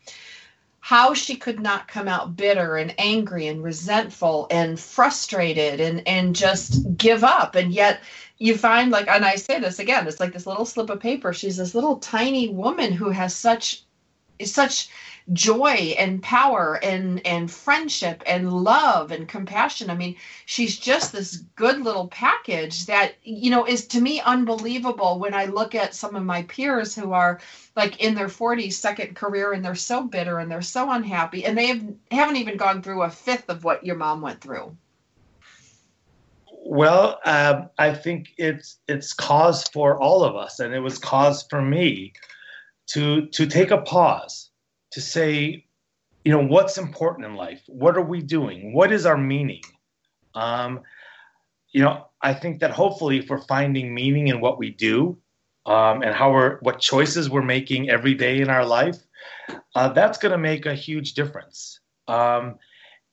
how 0.81 1.15
she 1.15 1.37
could 1.37 1.61
not 1.61 1.89
come 1.89 2.09
out 2.09 2.37
bitter 2.37 2.77
and 2.77 2.95
angry 2.99 3.47
and 3.47 3.63
resentful 3.63 4.47
and 4.51 4.79
frustrated 4.79 5.81
and, 5.81 6.07
and 6.07 6.37
just 6.37 6.97
give 6.97 7.25
up. 7.25 7.55
And 7.55 7.73
yet 7.73 8.03
you 8.39 8.57
find 8.57 8.91
like, 8.91 9.09
and 9.09 9.25
I 9.25 9.37
say 9.37 9.59
this 9.59 9.79
again, 9.79 10.07
it's 10.07 10.21
like 10.21 10.33
this 10.33 10.47
little 10.47 10.67
slip 10.67 10.91
of 10.91 11.01
paper. 11.01 11.33
She's 11.33 11.57
this 11.57 11.75
little 11.75 11.97
tiny 11.97 12.49
woman 12.49 12.93
who 12.93 13.11
has 13.11 13.35
such, 13.35 13.83
is 14.39 14.53
such 14.53 14.91
joy 15.33 15.95
and 15.99 16.23
power 16.23 16.79
and 16.83 17.27
and 17.27 17.51
friendship 17.51 18.23
and 18.27 18.53
love 18.53 19.11
and 19.11 19.27
compassion. 19.27 19.89
I 19.89 19.95
mean 19.95 20.17
she's 20.45 20.79
just 20.79 21.13
this 21.13 21.37
good 21.57 21.81
little 21.81 22.09
package 22.09 22.87
that 22.87 23.15
you 23.23 23.51
know 23.51 23.65
is 23.65 23.87
to 23.89 24.01
me 24.01 24.21
unbelievable 24.21 25.19
when 25.19 25.33
i 25.33 25.47
look 25.47 25.75
at 25.75 25.95
some 25.95 26.15
of 26.15 26.23
my 26.23 26.43
peers 26.43 26.95
who 26.95 27.13
are 27.13 27.41
like 27.75 28.01
in 28.01 28.15
their 28.15 28.29
40s 28.29 28.75
second 28.75 29.17
career 29.17 29.53
and 29.53 29.65
they're 29.65 29.75
so 29.75 30.03
bitter 30.03 30.39
and 30.39 30.51
they're 30.51 30.63
so 30.63 30.91
unhappy 30.91 31.45
and 31.47 31.57
they 31.57 31.69
have 31.69 31.83
haven't 32.11 32.37
even 32.37 32.57
gone 32.57 32.83
through 32.83 33.03
a 33.03 33.11
fifth 33.11 33.49
of 33.49 33.65
what 33.65 33.85
your 33.85 33.97
mom 33.97 34.21
went 34.21 34.41
through. 34.41 34.77
Well, 36.67 37.21
um, 37.27 37.69
I 37.79 37.95
think 37.95 38.33
it's 38.39 38.79
it's 38.89 39.13
cause 39.13 39.65
for 39.69 40.01
all 40.01 40.25
of 40.25 40.35
us, 40.35 40.61
and 40.61 40.73
it 40.73 40.81
was 40.81 40.99
cause 40.99 41.47
for 41.51 41.61
me 41.61 42.15
to 42.87 43.27
to 43.27 43.47
take 43.47 43.71
a 43.71 43.83
pause 43.83 44.44
to 44.95 45.01
say, 45.01 45.67
you 46.25 46.33
know, 46.33 46.45
what's 46.47 46.79
important 46.79 47.27
in 47.27 47.35
life? 47.35 47.63
What 47.67 47.97
are 47.97 48.03
we 48.03 48.23
doing? 48.23 48.73
What 48.73 48.93
is 48.93 49.07
our 49.07 49.17
meaning? 49.17 49.63
Um, 50.35 50.81
you 51.73 51.83
know, 51.83 52.07
I 52.23 52.33
think 52.33 52.61
that 52.61 52.71
hopefully, 52.71 53.19
if 53.19 53.29
we're 53.29 53.43
finding 53.43 53.93
meaning 53.93 54.29
in 54.29 54.41
what 54.41 54.57
we 54.57 54.71
do 54.71 55.19
um, 55.67 56.03
and 56.03 56.15
how 56.15 56.33
we're, 56.33 56.59
what 56.61 56.79
choices 56.79 57.29
we're 57.29 57.43
making 57.43 57.91
every 57.91 58.15
day 58.15 58.41
in 58.41 58.49
our 58.49 58.65
life, 58.65 58.99
uh, 59.75 59.89
that's 59.89 60.19
going 60.19 60.33
to 60.33 60.39
make 60.39 60.65
a 60.65 60.75
huge 60.75 61.15
difference. 61.15 61.81
Um, 62.07 62.57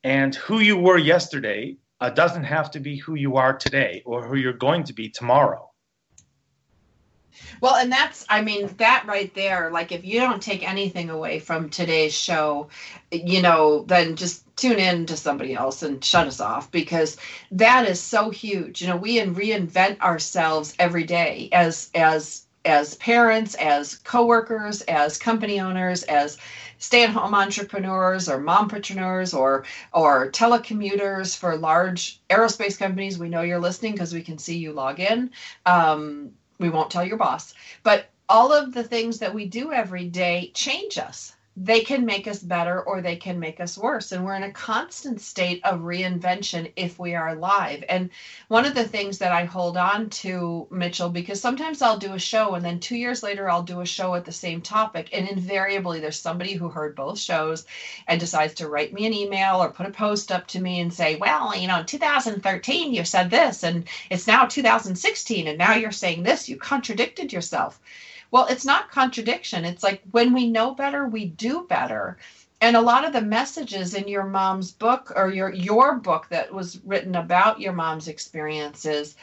and 0.03 0.35
who 0.35 0.59
you 0.59 0.77
were 0.77 0.99
yesterday 0.99 1.77
uh, 1.99 2.11
doesn't 2.11 2.43
have 2.43 2.69
to 2.71 2.79
be 2.79 2.97
who 2.97 3.15
you 3.15 3.37
are 3.37 3.57
today 3.57 4.03
or 4.05 4.23
who 4.23 4.35
you're 4.35 4.53
going 4.53 4.83
to 4.83 4.93
be 4.93 5.09
tomorrow. 5.09 5.70
Well, 7.61 7.75
and 7.75 7.91
that's, 7.91 8.25
I 8.29 8.41
mean, 8.41 8.67
that 8.77 9.05
right 9.07 9.33
there, 9.33 9.69
like 9.71 9.91
if 9.91 10.03
you 10.05 10.19
don't 10.19 10.41
take 10.41 10.67
anything 10.67 11.09
away 11.09 11.39
from 11.39 11.69
today's 11.69 12.13
show, 12.13 12.69
you 13.11 13.41
know, 13.41 13.83
then 13.83 14.15
just 14.15 14.43
tune 14.55 14.79
in 14.79 15.05
to 15.07 15.17
somebody 15.17 15.53
else 15.53 15.83
and 15.83 16.03
shut 16.03 16.27
us 16.27 16.39
off 16.39 16.71
because 16.71 17.17
that 17.51 17.87
is 17.87 17.99
so 17.99 18.29
huge. 18.29 18.81
You 18.81 18.87
know, 18.87 18.97
we 18.97 19.17
reinvent 19.19 19.99
ourselves 20.01 20.75
every 20.77 21.03
day 21.03 21.49
as, 21.51 21.89
as, 21.95 22.45
as 22.63 22.95
parents, 22.95 23.55
as 23.55 23.95
coworkers, 23.95 24.81
as 24.83 25.17
company 25.17 25.59
owners, 25.59 26.03
as 26.03 26.37
stay-at-home 26.77 27.33
entrepreneurs 27.33 28.27
or 28.29 28.39
mompreneurs 28.39 29.37
or 29.37 29.65
or 29.93 30.31
telecommuters 30.31 31.37
for 31.37 31.55
large 31.55 32.21
aerospace 32.29 32.77
companies. 32.77 33.17
We 33.17 33.29
know 33.29 33.41
you're 33.41 33.59
listening 33.59 33.93
because 33.93 34.13
we 34.13 34.21
can 34.21 34.37
see 34.37 34.57
you 34.57 34.73
log 34.73 34.99
in. 34.99 35.31
Um, 35.65 36.31
we 36.61 36.69
won't 36.69 36.91
tell 36.91 37.05
your 37.05 37.17
boss, 37.17 37.53
but 37.83 38.05
all 38.29 38.53
of 38.53 38.73
the 38.73 38.83
things 38.83 39.19
that 39.19 39.33
we 39.33 39.45
do 39.45 39.73
every 39.73 40.07
day 40.07 40.51
change 40.53 40.97
us 40.97 41.35
they 41.57 41.81
can 41.81 42.05
make 42.05 42.27
us 42.27 42.39
better 42.39 42.81
or 42.81 43.01
they 43.01 43.17
can 43.17 43.37
make 43.37 43.59
us 43.59 43.77
worse. 43.77 44.13
And 44.13 44.23
we're 44.23 44.35
in 44.35 44.43
a 44.43 44.53
constant 44.53 45.19
state 45.19 45.61
of 45.65 45.81
reinvention 45.81 46.71
if 46.77 46.97
we 46.97 47.13
are 47.13 47.29
alive. 47.29 47.83
And 47.89 48.09
one 48.47 48.65
of 48.65 48.73
the 48.73 48.87
things 48.87 49.17
that 49.17 49.33
I 49.33 49.43
hold 49.43 49.75
on 49.75 50.09
to, 50.21 50.65
Mitchell, 50.71 51.09
because 51.09 51.41
sometimes 51.41 51.81
I'll 51.81 51.97
do 51.97 52.13
a 52.13 52.19
show 52.19 52.55
and 52.55 52.63
then 52.63 52.79
two 52.79 52.95
years 52.95 53.21
later 53.21 53.49
I'll 53.49 53.63
do 53.63 53.81
a 53.81 53.85
show 53.85 54.15
at 54.15 54.23
the 54.23 54.31
same 54.31 54.61
topic. 54.61 55.09
And 55.11 55.27
invariably 55.27 55.99
there's 55.99 56.19
somebody 56.19 56.53
who 56.53 56.69
heard 56.69 56.95
both 56.95 57.19
shows 57.19 57.65
and 58.07 58.17
decides 58.17 58.53
to 58.55 58.69
write 58.69 58.93
me 58.93 59.05
an 59.05 59.13
email 59.13 59.61
or 59.61 59.69
put 59.71 59.87
a 59.87 59.91
post 59.91 60.31
up 60.31 60.47
to 60.47 60.61
me 60.61 60.79
and 60.79 60.93
say, 60.93 61.17
well, 61.17 61.55
you 61.57 61.67
know, 61.67 61.81
in 61.81 61.85
2013 61.85 62.93
you 62.93 63.03
said 63.03 63.29
this 63.29 63.63
and 63.63 63.89
it's 64.09 64.25
now 64.25 64.45
2016 64.45 65.47
and 65.47 65.57
now 65.57 65.73
you're 65.73 65.91
saying 65.91 66.23
this. 66.23 66.47
You 66.47 66.55
contradicted 66.55 67.33
yourself. 67.33 67.77
Well, 68.31 68.47
it's 68.47 68.65
not 68.65 68.91
contradiction. 68.91 69.65
It's 69.65 69.83
like 69.83 70.01
when 70.11 70.33
we 70.33 70.49
know 70.49 70.73
better, 70.75 71.07
we 71.07 71.25
do 71.27 71.65
better. 71.69 72.17
And 72.61 72.75
a 72.77 72.81
lot 72.81 73.05
of 73.05 73.13
the 73.13 73.21
messages 73.21 73.93
in 73.93 74.07
your 74.07 74.25
mom's 74.25 74.71
book 74.71 75.11
or 75.15 75.31
your 75.31 75.51
your 75.53 75.95
book 75.97 76.27
that 76.29 76.53
was 76.53 76.79
written 76.85 77.15
about 77.15 77.59
your 77.61 77.73
mom's 77.73 78.07
experiences 78.07 79.15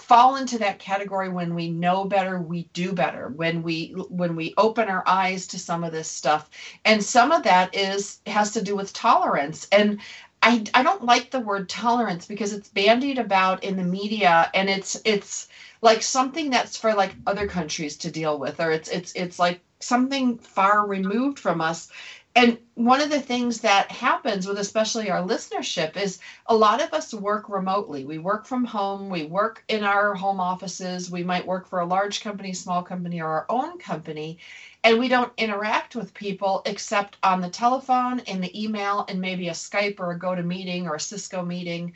fall 0.00 0.36
into 0.36 0.58
that 0.58 0.78
category 0.80 1.28
when 1.28 1.54
we 1.54 1.70
know 1.70 2.04
better 2.04 2.40
we 2.40 2.64
do 2.72 2.92
better 2.92 3.28
when 3.36 3.62
we 3.62 3.90
when 4.10 4.36
we 4.36 4.54
open 4.58 4.88
our 4.88 5.04
eyes 5.06 5.46
to 5.46 5.58
some 5.58 5.84
of 5.84 5.92
this 5.92 6.08
stuff 6.10 6.50
and 6.84 7.02
some 7.04 7.32
of 7.32 7.44
that 7.44 7.74
is 7.74 8.20
has 8.26 8.52
to 8.52 8.62
do 8.62 8.76
with 8.76 8.92
tolerance 8.92 9.68
and 9.72 10.00
I, 10.42 10.64
I 10.74 10.82
don't 10.84 11.04
like 11.04 11.30
the 11.30 11.40
word 11.40 11.68
tolerance 11.68 12.26
because 12.26 12.52
it's 12.52 12.68
bandied 12.68 13.18
about 13.18 13.64
in 13.64 13.76
the 13.76 13.84
media 13.84 14.50
and 14.54 14.68
it's 14.70 15.00
it's 15.04 15.48
like 15.82 16.02
something 16.02 16.50
that's 16.50 16.76
for 16.76 16.94
like 16.94 17.14
other 17.26 17.46
countries 17.46 17.96
to 17.98 18.10
deal 18.10 18.38
with 18.38 18.60
or 18.60 18.70
it's 18.70 18.88
it's 18.88 19.12
it's 19.14 19.38
like 19.38 19.60
something 19.80 20.38
far 20.38 20.86
removed 20.86 21.38
from 21.38 21.60
us. 21.60 21.90
And 22.34 22.58
one 22.74 23.00
of 23.00 23.08
the 23.08 23.20
things 23.20 23.60
that 23.60 23.90
happens 23.90 24.46
with 24.46 24.58
especially 24.58 25.10
our 25.10 25.22
listenership 25.22 25.96
is 25.96 26.18
a 26.46 26.54
lot 26.54 26.82
of 26.82 26.92
us 26.92 27.14
work 27.14 27.48
remotely. 27.48 28.04
We 28.04 28.18
work 28.18 28.44
from 28.46 28.64
home. 28.64 29.08
We 29.08 29.24
work 29.24 29.64
in 29.68 29.84
our 29.84 30.14
home 30.14 30.38
offices. 30.38 31.10
We 31.10 31.22
might 31.24 31.46
work 31.46 31.66
for 31.66 31.80
a 31.80 31.86
large 31.86 32.20
company 32.20 32.52
small 32.52 32.82
company 32.82 33.20
or 33.20 33.28
our 33.28 33.46
own 33.48 33.78
company 33.78 34.38
and 34.84 35.00
we 35.00 35.08
don't 35.08 35.32
interact 35.36 35.96
with 35.96 36.14
people 36.14 36.62
except 36.64 37.16
on 37.24 37.40
the 37.40 37.50
telephone 37.50 38.20
in 38.20 38.40
the 38.40 38.62
email 38.62 39.04
and 39.08 39.20
maybe 39.20 39.48
a 39.48 39.52
skype 39.52 39.98
or 39.98 40.12
a 40.12 40.18
GoToMeeting 40.18 40.84
or 40.84 40.94
a 40.94 41.00
cisco 41.00 41.42
meeting 41.42 41.92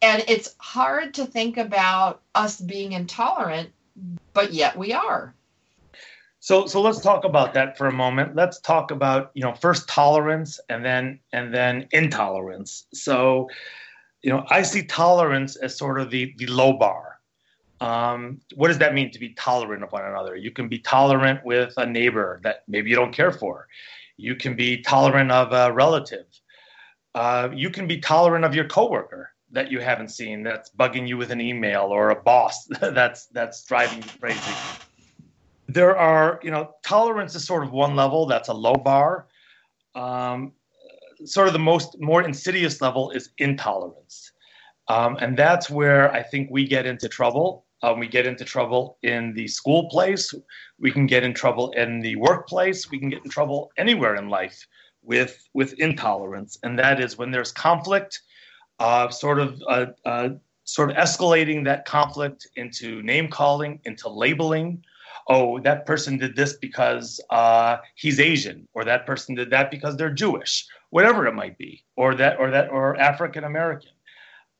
and 0.00 0.24
it's 0.28 0.54
hard 0.58 1.14
to 1.14 1.26
think 1.26 1.56
about 1.56 2.22
us 2.34 2.60
being 2.60 2.92
intolerant, 2.92 3.70
but 4.32 4.52
yet 4.52 4.76
we 4.76 4.92
are. 4.92 5.34
So 6.40 6.66
so 6.66 6.80
let's 6.80 7.00
talk 7.00 7.24
about 7.24 7.52
that 7.54 7.76
for 7.76 7.88
a 7.88 7.92
moment. 7.92 8.36
Let's 8.36 8.60
talk 8.60 8.90
about, 8.90 9.32
you 9.34 9.42
know, 9.42 9.54
first 9.54 9.88
tolerance 9.88 10.60
and 10.68 10.84
then 10.84 11.18
and 11.32 11.52
then 11.52 11.88
intolerance. 11.92 12.86
So, 12.94 13.48
you 14.22 14.30
know, 14.30 14.44
I 14.48 14.62
see 14.62 14.84
tolerance 14.84 15.56
as 15.56 15.76
sort 15.76 16.00
of 16.00 16.10
the 16.10 16.32
the 16.38 16.46
low 16.46 16.74
bar. 16.74 17.18
Um, 17.80 18.40
what 18.54 18.68
does 18.68 18.78
that 18.78 18.94
mean 18.94 19.10
to 19.12 19.18
be 19.18 19.30
tolerant 19.34 19.82
of 19.82 19.92
one 19.92 20.04
another? 20.04 20.36
You 20.36 20.50
can 20.50 20.68
be 20.68 20.78
tolerant 20.78 21.44
with 21.44 21.72
a 21.76 21.86
neighbor 21.86 22.40
that 22.42 22.62
maybe 22.66 22.90
you 22.90 22.96
don't 22.96 23.12
care 23.12 23.32
for. 23.32 23.68
You 24.16 24.34
can 24.34 24.56
be 24.56 24.82
tolerant 24.82 25.30
of 25.30 25.52
a 25.52 25.72
relative. 25.72 26.26
Uh, 27.14 27.48
you 27.52 27.70
can 27.70 27.86
be 27.86 27.98
tolerant 27.98 28.44
of 28.44 28.54
your 28.54 28.66
coworker 28.66 29.32
that 29.52 29.70
you 29.70 29.80
haven't 29.80 30.08
seen 30.08 30.42
that's 30.42 30.70
bugging 30.70 31.08
you 31.08 31.16
with 31.16 31.30
an 31.30 31.40
email 31.40 31.82
or 31.82 32.10
a 32.10 32.22
boss 32.22 32.66
that's 32.80 33.26
that's 33.26 33.64
driving 33.64 34.02
you 34.02 34.08
crazy. 34.20 34.52
There 35.68 35.96
are 35.96 36.40
you 36.42 36.50
know 36.50 36.74
tolerance 36.84 37.34
is 37.34 37.44
sort 37.44 37.64
of 37.64 37.72
one 37.72 37.96
level 37.96 38.26
that's 38.26 38.48
a 38.48 38.54
low 38.54 38.74
bar. 38.74 39.26
Um, 39.94 40.52
sort 41.24 41.48
of 41.48 41.52
the 41.52 41.58
most 41.58 42.00
more 42.00 42.22
insidious 42.22 42.80
level 42.80 43.10
is 43.10 43.30
intolerance. 43.38 44.32
Um, 44.88 45.18
and 45.20 45.36
that's 45.36 45.68
where 45.68 46.10
i 46.12 46.22
think 46.22 46.48
we 46.50 46.66
get 46.66 46.86
into 46.86 47.08
trouble. 47.08 47.66
Um, 47.82 48.00
we 48.00 48.08
get 48.08 48.26
into 48.26 48.44
trouble 48.44 48.98
in 49.02 49.34
the 49.34 49.46
school 49.46 49.88
place. 49.88 50.34
We 50.80 50.90
can 50.90 51.06
get 51.06 51.22
in 51.22 51.32
trouble 51.32 51.70
in 51.72 52.00
the 52.00 52.16
workplace. 52.16 52.90
We 52.90 52.98
can 52.98 53.08
get 53.08 53.24
in 53.24 53.30
trouble 53.30 53.70
anywhere 53.76 54.16
in 54.16 54.28
life 54.28 54.66
with 55.02 55.48
with 55.54 55.74
intolerance. 55.74 56.58
And 56.62 56.78
that 56.78 57.00
is 57.00 57.18
when 57.18 57.30
there's 57.30 57.52
conflict 57.52 58.20
uh, 58.78 59.08
sort 59.08 59.38
of 59.38 59.62
uh, 59.68 59.86
uh, 60.04 60.30
sort 60.64 60.90
of 60.90 60.96
escalating 60.96 61.64
that 61.64 61.84
conflict 61.84 62.46
into 62.56 63.02
name 63.02 63.28
calling, 63.28 63.80
into 63.84 64.08
labeling. 64.08 64.84
Oh, 65.28 65.58
that 65.60 65.86
person 65.86 66.16
did 66.16 66.36
this 66.36 66.54
because 66.54 67.20
uh, 67.30 67.78
he's 67.94 68.18
Asian, 68.20 68.66
or 68.74 68.84
that 68.84 69.06
person 69.06 69.34
did 69.34 69.50
that 69.50 69.70
because 69.70 69.96
they're 69.96 70.10
Jewish, 70.10 70.66
whatever 70.90 71.26
it 71.26 71.34
might 71.34 71.58
be, 71.58 71.84
or 71.96 72.14
that, 72.14 72.38
or 72.38 72.50
that, 72.50 72.70
or 72.70 72.96
African 72.96 73.44
American. 73.44 73.90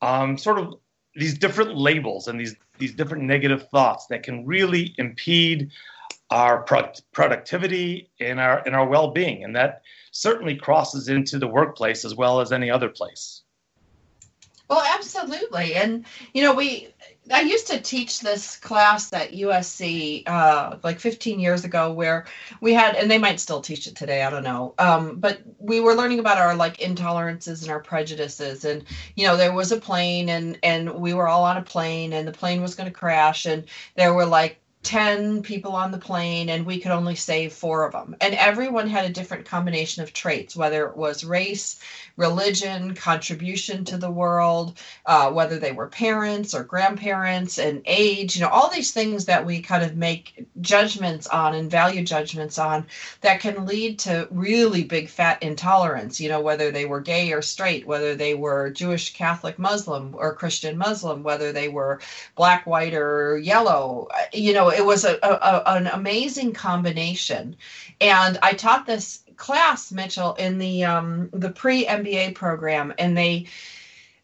Um, 0.02 0.36
sort 0.36 0.58
of 0.58 0.74
these 1.14 1.36
different 1.36 1.76
labels 1.76 2.28
and 2.28 2.38
these 2.38 2.54
these 2.78 2.94
different 2.94 3.24
negative 3.24 3.68
thoughts 3.70 4.06
that 4.06 4.22
can 4.22 4.46
really 4.46 4.94
impede 4.98 5.70
our 6.30 6.62
pro- 6.62 6.92
productivity 7.12 8.10
and 8.20 8.38
our 8.38 8.62
and 8.66 8.74
our 8.74 8.86
well-being, 8.86 9.44
and 9.44 9.56
that 9.56 9.82
certainly 10.12 10.54
crosses 10.54 11.08
into 11.08 11.38
the 11.38 11.48
workplace 11.48 12.04
as 12.04 12.14
well 12.14 12.40
as 12.40 12.52
any 12.52 12.70
other 12.70 12.88
place. 12.88 13.42
Well, 14.68 14.82
absolutely. 14.94 15.74
And, 15.74 16.04
you 16.34 16.42
know, 16.42 16.54
we, 16.54 16.88
I 17.32 17.40
used 17.40 17.68
to 17.68 17.80
teach 17.80 18.20
this 18.20 18.56
class 18.58 19.10
at 19.14 19.32
USC 19.32 20.28
uh, 20.28 20.76
like 20.82 21.00
15 21.00 21.40
years 21.40 21.64
ago 21.64 21.90
where 21.90 22.26
we 22.60 22.74
had, 22.74 22.94
and 22.94 23.10
they 23.10 23.16
might 23.16 23.40
still 23.40 23.62
teach 23.62 23.86
it 23.86 23.96
today, 23.96 24.22
I 24.22 24.28
don't 24.30 24.44
know. 24.44 24.74
Um, 24.78 25.16
but 25.16 25.40
we 25.58 25.80
were 25.80 25.94
learning 25.94 26.18
about 26.18 26.36
our 26.36 26.54
like 26.54 26.78
intolerances 26.78 27.62
and 27.62 27.70
our 27.70 27.80
prejudices. 27.80 28.66
And, 28.66 28.84
you 29.16 29.26
know, 29.26 29.38
there 29.38 29.54
was 29.54 29.72
a 29.72 29.80
plane 29.80 30.28
and, 30.28 30.58
and 30.62 30.94
we 30.94 31.14
were 31.14 31.28
all 31.28 31.44
on 31.44 31.56
a 31.56 31.62
plane 31.62 32.12
and 32.12 32.28
the 32.28 32.32
plane 32.32 32.60
was 32.60 32.74
going 32.74 32.90
to 32.90 32.98
crash. 32.98 33.46
And 33.46 33.64
there 33.96 34.12
were 34.12 34.26
like 34.26 34.60
10 34.84 35.42
people 35.42 35.72
on 35.72 35.90
the 35.90 35.98
plane 35.98 36.48
and 36.48 36.64
we 36.64 36.78
could 36.78 36.92
only 36.92 37.14
save 37.14 37.52
four 37.52 37.84
of 37.84 37.92
them. 37.92 38.16
And 38.20 38.34
everyone 38.34 38.88
had 38.88 39.04
a 39.04 39.12
different 39.12 39.44
combination 39.44 40.02
of 40.02 40.12
traits, 40.12 40.56
whether 40.56 40.86
it 40.86 40.96
was 40.96 41.24
race, 41.24 41.80
religion, 42.16 42.94
contribution 42.94 43.84
to 43.84 43.98
the 43.98 44.10
world, 44.10 44.78
uh, 45.06 45.30
whether 45.30 45.58
they 45.58 45.72
were 45.72 45.88
parents 45.88 46.54
or 46.54 46.62
grandparents, 46.62 47.58
and 47.58 47.82
age, 47.86 48.36
you 48.36 48.42
know, 48.42 48.48
all 48.48 48.70
these 48.70 48.92
things 48.92 49.24
that 49.26 49.44
we 49.44 49.60
kind 49.60 49.82
of 49.82 49.96
make 49.96 50.46
judgments 50.60 51.26
on 51.26 51.54
and 51.54 51.70
value 51.70 52.04
judgments 52.04 52.58
on 52.58 52.86
that 53.20 53.40
can 53.40 53.66
lead 53.66 53.98
to 53.98 54.28
really 54.30 54.84
big 54.84 55.08
fat 55.08 55.42
intolerance, 55.42 56.20
you 56.20 56.28
know, 56.28 56.40
whether 56.40 56.70
they 56.70 56.84
were 56.84 57.00
gay 57.00 57.32
or 57.32 57.42
straight, 57.42 57.86
whether 57.86 58.14
they 58.14 58.34
were 58.34 58.70
Jewish, 58.70 59.12
Catholic, 59.12 59.58
Muslim, 59.58 60.14
or 60.16 60.34
Christian 60.34 60.78
Muslim, 60.78 61.22
whether 61.22 61.52
they 61.52 61.68
were 61.68 62.00
black, 62.36 62.66
white, 62.66 62.94
or 62.94 63.38
yellow. 63.38 64.08
You 64.32 64.54
know, 64.54 64.67
it 64.68 64.84
was 64.84 65.04
a, 65.04 65.18
a 65.22 65.62
an 65.66 65.86
amazing 65.88 66.52
combination. 66.52 67.56
And 68.00 68.38
I 68.42 68.52
taught 68.52 68.86
this 68.86 69.22
class, 69.36 69.90
Mitchell, 69.92 70.34
in 70.34 70.58
the 70.58 70.84
um, 70.84 71.30
the 71.32 71.50
pre 71.50 71.86
MBA 71.86 72.34
program, 72.34 72.92
and 72.98 73.16
they 73.16 73.46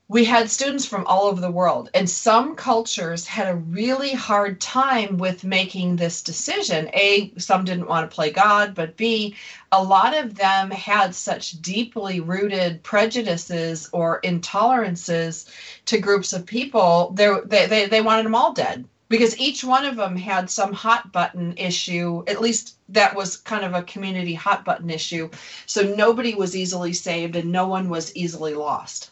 we 0.06 0.24
had 0.24 0.50
students 0.50 0.84
from 0.84 1.06
all 1.06 1.24
over 1.24 1.40
the 1.40 1.50
world, 1.50 1.88
and 1.94 2.08
some 2.08 2.54
cultures 2.56 3.26
had 3.26 3.48
a 3.48 3.56
really 3.56 4.12
hard 4.12 4.60
time 4.60 5.16
with 5.16 5.44
making 5.44 5.96
this 5.96 6.20
decision. 6.20 6.90
A, 6.92 7.32
some 7.38 7.64
didn't 7.64 7.88
want 7.88 8.08
to 8.08 8.14
play 8.14 8.30
God, 8.30 8.74
but 8.74 8.98
B, 8.98 9.34
a 9.72 9.82
lot 9.82 10.14
of 10.14 10.34
them 10.34 10.70
had 10.70 11.14
such 11.14 11.62
deeply 11.62 12.20
rooted 12.20 12.82
prejudices 12.82 13.88
or 13.92 14.20
intolerances 14.20 15.48
to 15.86 15.98
groups 15.98 16.34
of 16.34 16.44
people, 16.44 17.12
they, 17.14 17.66
they, 17.66 17.86
they 17.86 18.02
wanted 18.02 18.26
them 18.26 18.34
all 18.34 18.52
dead 18.52 18.84
because 19.18 19.38
each 19.38 19.62
one 19.62 19.84
of 19.84 19.96
them 19.96 20.16
had 20.16 20.50
some 20.50 20.72
hot 20.72 21.12
button 21.12 21.54
issue 21.56 22.24
at 22.26 22.40
least 22.40 22.76
that 22.88 23.14
was 23.14 23.36
kind 23.36 23.64
of 23.64 23.72
a 23.74 23.82
community 23.82 24.34
hot 24.34 24.64
button 24.64 24.90
issue 24.90 25.30
so 25.66 25.94
nobody 25.94 26.34
was 26.34 26.56
easily 26.56 26.92
saved 26.92 27.36
and 27.36 27.50
no 27.52 27.68
one 27.68 27.88
was 27.88 28.14
easily 28.16 28.54
lost 28.54 29.10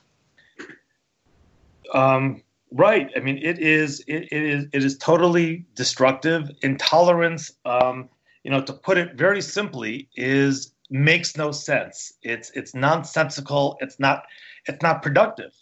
um, 1.92 2.42
right. 2.72 3.10
I 3.16 3.20
mean, 3.20 3.38
it 3.38 3.58
is 3.58 4.00
it, 4.06 4.28
it 4.32 4.42
is 4.42 4.66
it 4.72 4.84
is 4.84 4.98
totally 4.98 5.64
destructive. 5.74 6.50
Intolerance, 6.62 7.52
um, 7.64 8.08
you 8.44 8.50
know, 8.50 8.62
to 8.62 8.72
put 8.72 8.98
it 8.98 9.14
very 9.14 9.42
simply, 9.42 10.08
is 10.16 10.72
makes 10.90 11.36
no 11.36 11.52
sense. 11.52 12.14
It's 12.22 12.50
it's 12.50 12.74
nonsensical. 12.74 13.76
It's 13.80 14.00
not 14.00 14.24
it's 14.66 14.82
not 14.82 15.02
productive. 15.02 15.52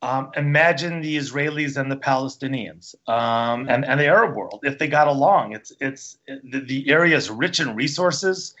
Um, 0.00 0.30
imagine 0.36 1.00
the 1.00 1.16
Israelis 1.16 1.76
and 1.76 1.90
the 1.90 1.96
Palestinians 1.96 2.94
um, 3.08 3.68
and, 3.68 3.84
and 3.84 3.98
the 3.98 4.06
Arab 4.06 4.36
world 4.36 4.60
if 4.62 4.78
they 4.78 4.86
got 4.86 5.08
along. 5.08 5.54
It's 5.54 5.72
it's 5.80 6.18
the, 6.26 6.60
the 6.60 6.88
area 6.88 7.16
is 7.16 7.30
rich 7.30 7.58
in 7.58 7.74
resources. 7.74 8.54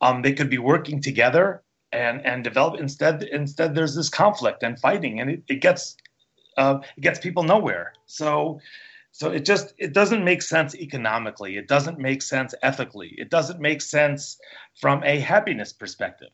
Um, 0.00 0.22
they 0.22 0.32
could 0.32 0.50
be 0.50 0.58
working 0.58 1.00
together 1.00 1.62
and 1.92 2.24
and 2.26 2.42
develop. 2.42 2.80
Instead, 2.80 3.22
instead 3.22 3.74
there's 3.74 3.94
this 3.94 4.08
conflict 4.08 4.64
and 4.64 4.80
fighting, 4.80 5.20
and 5.20 5.30
it, 5.30 5.42
it 5.48 5.60
gets 5.60 5.96
uh, 6.56 6.80
it 6.96 7.00
gets 7.00 7.18
people 7.18 7.42
nowhere. 7.42 7.92
So, 8.06 8.60
so 9.12 9.30
it 9.30 9.44
just 9.44 9.74
it 9.78 9.92
doesn't 9.92 10.24
make 10.24 10.42
sense 10.42 10.74
economically. 10.74 11.56
It 11.56 11.68
doesn't 11.68 11.98
make 11.98 12.22
sense 12.22 12.54
ethically. 12.62 13.14
It 13.16 13.30
doesn't 13.30 13.60
make 13.60 13.80
sense 13.80 14.38
from 14.80 15.02
a 15.04 15.20
happiness 15.20 15.72
perspective. 15.72 16.30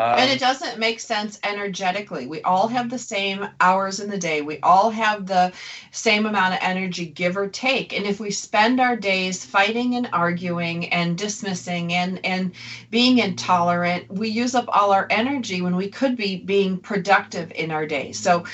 Um, 0.00 0.18
and 0.18 0.30
it 0.30 0.40
doesn't 0.40 0.78
make 0.78 0.98
sense 0.98 1.38
energetically. 1.44 2.26
We 2.26 2.40
all 2.40 2.68
have 2.68 2.88
the 2.88 2.98
same 2.98 3.46
hours 3.60 4.00
in 4.00 4.08
the 4.08 4.16
day. 4.16 4.40
We 4.40 4.58
all 4.60 4.88
have 4.88 5.26
the 5.26 5.52
same 5.90 6.24
amount 6.24 6.54
of 6.54 6.60
energy, 6.62 7.04
give 7.04 7.36
or 7.36 7.50
take. 7.50 7.92
And 7.92 8.06
if 8.06 8.18
we 8.18 8.30
spend 8.30 8.80
our 8.80 8.96
days 8.96 9.44
fighting 9.44 9.96
and 9.96 10.08
arguing 10.14 10.90
and 10.90 11.18
dismissing 11.18 11.92
and, 11.92 12.24
and 12.24 12.52
being 12.90 13.18
intolerant, 13.18 14.10
we 14.10 14.30
use 14.30 14.54
up 14.54 14.64
all 14.68 14.90
our 14.90 15.06
energy 15.10 15.60
when 15.60 15.76
we 15.76 15.90
could 15.90 16.16
be 16.16 16.36
being 16.36 16.78
productive 16.78 17.52
in 17.54 17.70
our 17.70 17.84
day. 17.84 18.12
So 18.12 18.46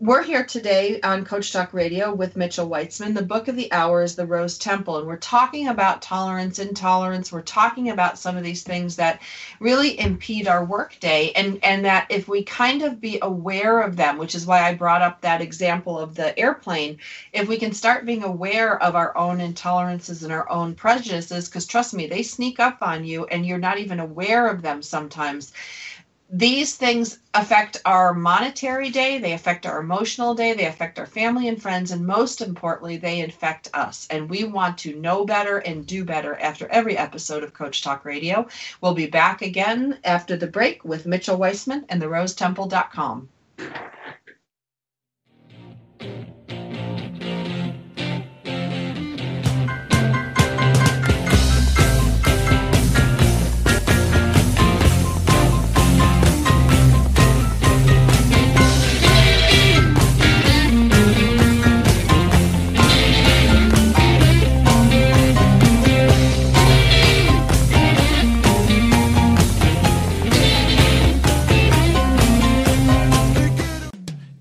we're 0.00 0.22
here 0.22 0.44
today 0.44 0.98
on 1.02 1.26
Coach 1.26 1.52
Talk 1.52 1.74
Radio 1.74 2.10
with 2.14 2.34
Mitchell 2.34 2.66
Weitzman. 2.66 3.14
The 3.14 3.20
book 3.20 3.48
of 3.48 3.56
the 3.56 3.70
hour 3.70 4.02
is 4.02 4.16
The 4.16 4.24
Rose 4.24 4.56
Temple, 4.56 4.96
and 4.96 5.06
we're 5.06 5.18
talking 5.18 5.68
about 5.68 6.00
tolerance, 6.00 6.58
intolerance. 6.58 7.30
We're 7.30 7.42
talking 7.42 7.90
about 7.90 8.18
some 8.18 8.34
of 8.38 8.42
these 8.42 8.62
things 8.62 8.96
that 8.96 9.20
really 9.60 10.00
impede 10.00 10.48
our 10.48 10.64
workday, 10.64 11.32
and 11.32 11.58
and 11.62 11.84
that 11.84 12.06
if 12.08 12.28
we 12.28 12.42
kind 12.44 12.80
of 12.80 12.98
be 12.98 13.18
aware 13.20 13.82
of 13.82 13.96
them, 13.96 14.16
which 14.16 14.34
is 14.34 14.46
why 14.46 14.62
I 14.62 14.72
brought 14.72 15.02
up 15.02 15.20
that 15.20 15.42
example 15.42 15.98
of 15.98 16.14
the 16.14 16.36
airplane. 16.38 16.96
If 17.34 17.46
we 17.46 17.58
can 17.58 17.74
start 17.74 18.06
being 18.06 18.22
aware 18.22 18.82
of 18.82 18.96
our 18.96 19.14
own 19.18 19.40
intolerances 19.40 20.22
and 20.22 20.32
our 20.32 20.50
own 20.50 20.74
prejudices, 20.74 21.46
because 21.46 21.66
trust 21.66 21.92
me, 21.92 22.06
they 22.06 22.22
sneak 22.22 22.58
up 22.58 22.78
on 22.80 23.04
you, 23.04 23.26
and 23.26 23.44
you're 23.44 23.58
not 23.58 23.76
even 23.76 24.00
aware 24.00 24.48
of 24.48 24.62
them 24.62 24.80
sometimes 24.80 25.52
these 26.32 26.76
things 26.76 27.18
affect 27.34 27.80
our 27.84 28.14
monetary 28.14 28.90
day, 28.90 29.18
they 29.18 29.32
affect 29.32 29.66
our 29.66 29.80
emotional 29.80 30.34
day, 30.34 30.52
they 30.52 30.66
affect 30.66 30.98
our 31.00 31.06
family 31.06 31.48
and 31.48 31.60
friends, 31.60 31.90
and 31.90 32.06
most 32.06 32.40
importantly, 32.40 32.96
they 32.96 33.22
affect 33.22 33.68
us. 33.74 34.06
And 34.10 34.30
we 34.30 34.44
want 34.44 34.78
to 34.78 34.94
know 34.94 35.24
better 35.24 35.58
and 35.58 35.86
do 35.86 36.04
better 36.04 36.36
after 36.38 36.68
every 36.68 36.96
episode 36.96 37.42
of 37.42 37.52
Coach 37.52 37.82
Talk 37.82 38.04
Radio. 38.04 38.46
We'll 38.80 38.94
be 38.94 39.06
back 39.06 39.42
again 39.42 39.98
after 40.04 40.36
the 40.36 40.46
break 40.46 40.84
with 40.84 41.06
Mitchell 41.06 41.38
Weitzman 41.38 41.84
and 41.88 42.00
therosetemple.com. 42.00 43.28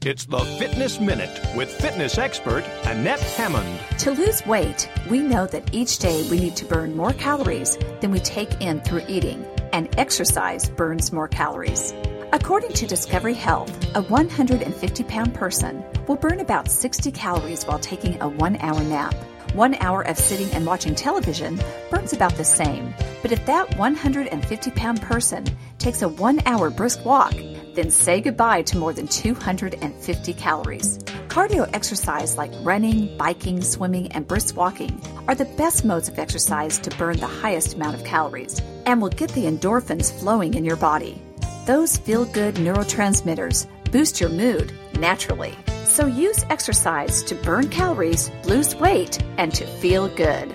It's 0.10 0.26
the 0.26 0.40
Fitness 0.40 1.00
Minute 1.00 1.40
with 1.56 1.70
fitness 1.70 2.18
expert 2.18 2.66
Annette 2.86 3.20
Hammond. 3.20 3.80
To 4.00 4.10
lose 4.10 4.44
weight, 4.48 4.90
we 5.08 5.20
know 5.20 5.46
that 5.46 5.72
each 5.72 6.00
day 6.00 6.28
we 6.32 6.40
need 6.40 6.56
to 6.56 6.66
burn 6.66 6.98
more 6.98 7.14
calories 7.14 7.78
than 8.02 8.10
we 8.10 8.20
take 8.20 8.60
in 8.60 8.82
through 8.82 9.04
eating, 9.08 9.46
and 9.72 9.88
exercise 10.00 10.68
burns 10.68 11.14
more 11.14 11.28
calories. 11.28 11.94
According 12.34 12.74
to 12.74 12.88
Discovery 12.88 13.36
Health, 13.36 13.70
a 13.96 14.02
150 14.02 15.04
pound 15.04 15.36
person 15.36 15.84
will 16.08 16.16
burn 16.16 16.40
about 16.40 16.72
60 16.72 17.12
calories 17.12 17.66
while 17.66 17.78
taking 17.78 18.20
a 18.20 18.28
one 18.28 18.58
hour 18.62 18.82
nap. 18.82 19.14
One 19.54 19.76
hour 19.76 20.02
of 20.02 20.18
sitting 20.18 20.50
and 20.56 20.66
watching 20.66 20.96
television 20.96 21.62
burns 21.92 22.14
about 22.14 22.34
the 22.34 22.44
same. 22.44 22.96
But 23.22 23.32
if 23.32 23.46
that 23.46 23.78
150 23.78 24.72
pound 24.72 25.04
person 25.04 25.46
takes 25.78 26.02
a 26.02 26.10
one 26.10 26.40
hour 26.48 26.72
brisk 26.72 27.06
walk, 27.06 27.36
then 27.80 27.90
say 27.90 28.20
goodbye 28.20 28.62
to 28.62 28.78
more 28.78 28.92
than 28.92 29.08
250 29.08 30.34
calories. 30.34 30.98
Cardio 31.30 31.70
exercise 31.74 32.38
like 32.38 32.52
running, 32.62 33.18
biking, 33.18 33.62
swimming, 33.62 34.12
and 34.12 34.28
brisk 34.28 34.58
walking 34.58 35.02
are 35.30 35.36
the 35.36 35.46
best 35.58 35.86
modes 35.86 36.10
of 36.10 36.20
exercise 36.20 36.78
to 36.80 36.90
burn 36.98 37.18
the 37.18 37.28
highest 37.28 37.76
amount 37.76 37.96
of 37.96 38.04
calories 38.04 38.62
and 38.86 39.02
will 39.02 39.10
get 39.10 39.32
the 39.32 39.46
endorphins 39.46 40.12
flowing 40.20 40.56
in 40.56 40.66
your 40.66 40.76
body. 40.76 41.22
Those 41.66 41.96
feel 41.96 42.26
good 42.26 42.56
neurotransmitters 42.56 43.66
boost 43.92 44.20
your 44.20 44.30
mood 44.30 44.74
naturally. 45.00 45.56
So 45.86 46.06
use 46.06 46.44
exercise 46.50 47.24
to 47.24 47.36
burn 47.36 47.70
calories, 47.70 48.30
lose 48.44 48.76
weight, 48.76 49.24
and 49.38 49.54
to 49.54 49.66
feel 49.66 50.10
good. 50.10 50.54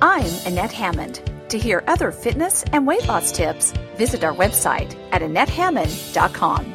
I'm 0.00 0.30
Annette 0.46 0.72
Hammond. 0.72 1.29
To 1.50 1.58
hear 1.58 1.82
other 1.88 2.12
fitness 2.12 2.62
and 2.72 2.86
weight 2.86 3.08
loss 3.08 3.32
tips, 3.32 3.72
visit 3.96 4.22
our 4.22 4.32
website 4.32 4.96
at 5.10 5.20
AnnetteHammond.com. 5.20 6.74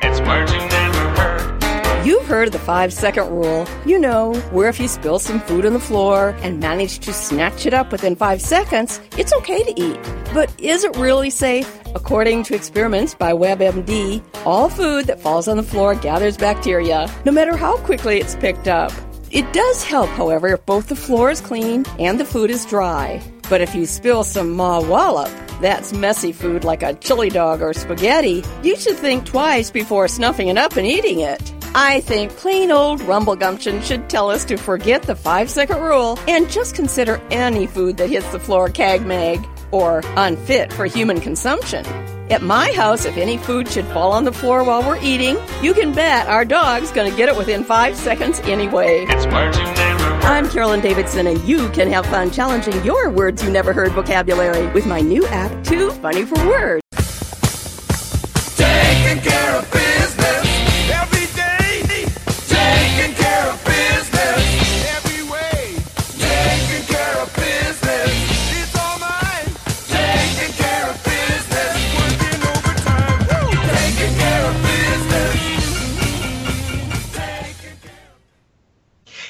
It's 0.00 0.20
words 0.22 0.50
you 0.50 0.60
never 0.60 1.10
heard. 1.20 2.06
You've 2.06 2.24
heard 2.26 2.46
of 2.48 2.52
the 2.52 2.58
five 2.58 2.90
second 2.90 3.28
rule. 3.28 3.66
You 3.84 3.98
know, 3.98 4.32
where 4.50 4.70
if 4.70 4.80
you 4.80 4.88
spill 4.88 5.18
some 5.18 5.40
food 5.40 5.66
on 5.66 5.74
the 5.74 5.78
floor 5.78 6.34
and 6.40 6.58
manage 6.58 7.00
to 7.00 7.12
snatch 7.12 7.66
it 7.66 7.74
up 7.74 7.92
within 7.92 8.16
five 8.16 8.40
seconds, 8.40 8.98
it's 9.18 9.34
okay 9.34 9.62
to 9.62 9.78
eat. 9.78 10.00
But 10.32 10.50
is 10.58 10.84
it 10.84 10.96
really 10.96 11.28
safe? 11.28 11.70
According 11.94 12.44
to 12.44 12.54
experiments 12.54 13.14
by 13.14 13.32
WebMD, 13.32 14.22
all 14.46 14.70
food 14.70 15.06
that 15.08 15.20
falls 15.20 15.48
on 15.48 15.58
the 15.58 15.62
floor 15.62 15.94
gathers 15.94 16.38
bacteria, 16.38 17.14
no 17.26 17.32
matter 17.32 17.58
how 17.58 17.76
quickly 17.76 18.20
it's 18.20 18.36
picked 18.36 18.68
up. 18.68 18.90
It 19.30 19.52
does 19.52 19.84
help, 19.84 20.08
however, 20.10 20.48
if 20.48 20.64
both 20.64 20.88
the 20.88 20.96
floor 20.96 21.30
is 21.30 21.42
clean 21.42 21.84
and 21.98 22.18
the 22.18 22.24
food 22.24 22.50
is 22.50 22.64
dry. 22.64 23.22
But 23.50 23.60
if 23.60 23.74
you 23.74 23.84
spill 23.84 24.24
some 24.24 24.56
mawwallop, 24.56 25.30
that's 25.60 25.92
messy 25.92 26.32
food 26.32 26.64
like 26.64 26.82
a 26.82 26.94
chili 26.94 27.28
dog 27.28 27.60
or 27.60 27.74
spaghetti, 27.74 28.42
you 28.62 28.76
should 28.76 28.96
think 28.96 29.26
twice 29.26 29.70
before 29.70 30.08
snuffing 30.08 30.48
it 30.48 30.56
up 30.56 30.76
and 30.76 30.86
eating 30.86 31.20
it. 31.20 31.52
I 31.74 32.00
think 32.00 32.32
plain 32.36 32.70
old 32.70 33.02
rumble 33.02 33.36
gumption 33.36 33.82
should 33.82 34.08
tell 34.08 34.30
us 34.30 34.46
to 34.46 34.56
forget 34.56 35.02
the 35.02 35.14
five 35.14 35.50
second 35.50 35.82
rule 35.82 36.18
and 36.26 36.50
just 36.50 36.74
consider 36.74 37.20
any 37.30 37.66
food 37.66 37.98
that 37.98 38.08
hits 38.08 38.32
the 38.32 38.40
floor 38.40 38.70
cag 38.70 39.04
mag 39.04 39.46
or 39.70 40.00
unfit 40.16 40.72
for 40.72 40.86
human 40.86 41.20
consumption. 41.20 41.84
At 42.30 42.42
my 42.42 42.70
house, 42.72 43.06
if 43.06 43.16
any 43.16 43.38
food 43.38 43.68
should 43.68 43.86
fall 43.86 44.12
on 44.12 44.24
the 44.24 44.32
floor 44.32 44.62
while 44.62 44.82
we're 44.82 45.00
eating, 45.00 45.38
you 45.62 45.72
can 45.72 45.94
bet 45.94 46.26
our 46.28 46.44
dog's 46.44 46.90
gonna 46.90 47.10
get 47.10 47.30
it 47.30 47.36
within 47.36 47.64
five 47.64 47.96
seconds 47.96 48.40
anyway. 48.40 49.06
It's 49.08 49.26
words 49.26 49.56
you 49.56 49.64
never 49.64 50.04
heard. 50.04 50.24
I'm 50.24 50.50
Carolyn 50.50 50.80
Davidson, 50.80 51.26
and 51.26 51.42
you 51.44 51.70
can 51.70 51.90
have 51.90 52.04
fun 52.04 52.30
challenging 52.30 52.84
your 52.84 53.08
words 53.08 53.42
you 53.42 53.50
never 53.50 53.72
heard 53.72 53.92
vocabulary 53.92 54.66
with 54.72 54.84
my 54.84 55.00
new 55.00 55.26
app, 55.28 55.64
Too 55.64 55.90
Funny 55.90 56.26
for 56.26 56.36
Words. 56.46 56.87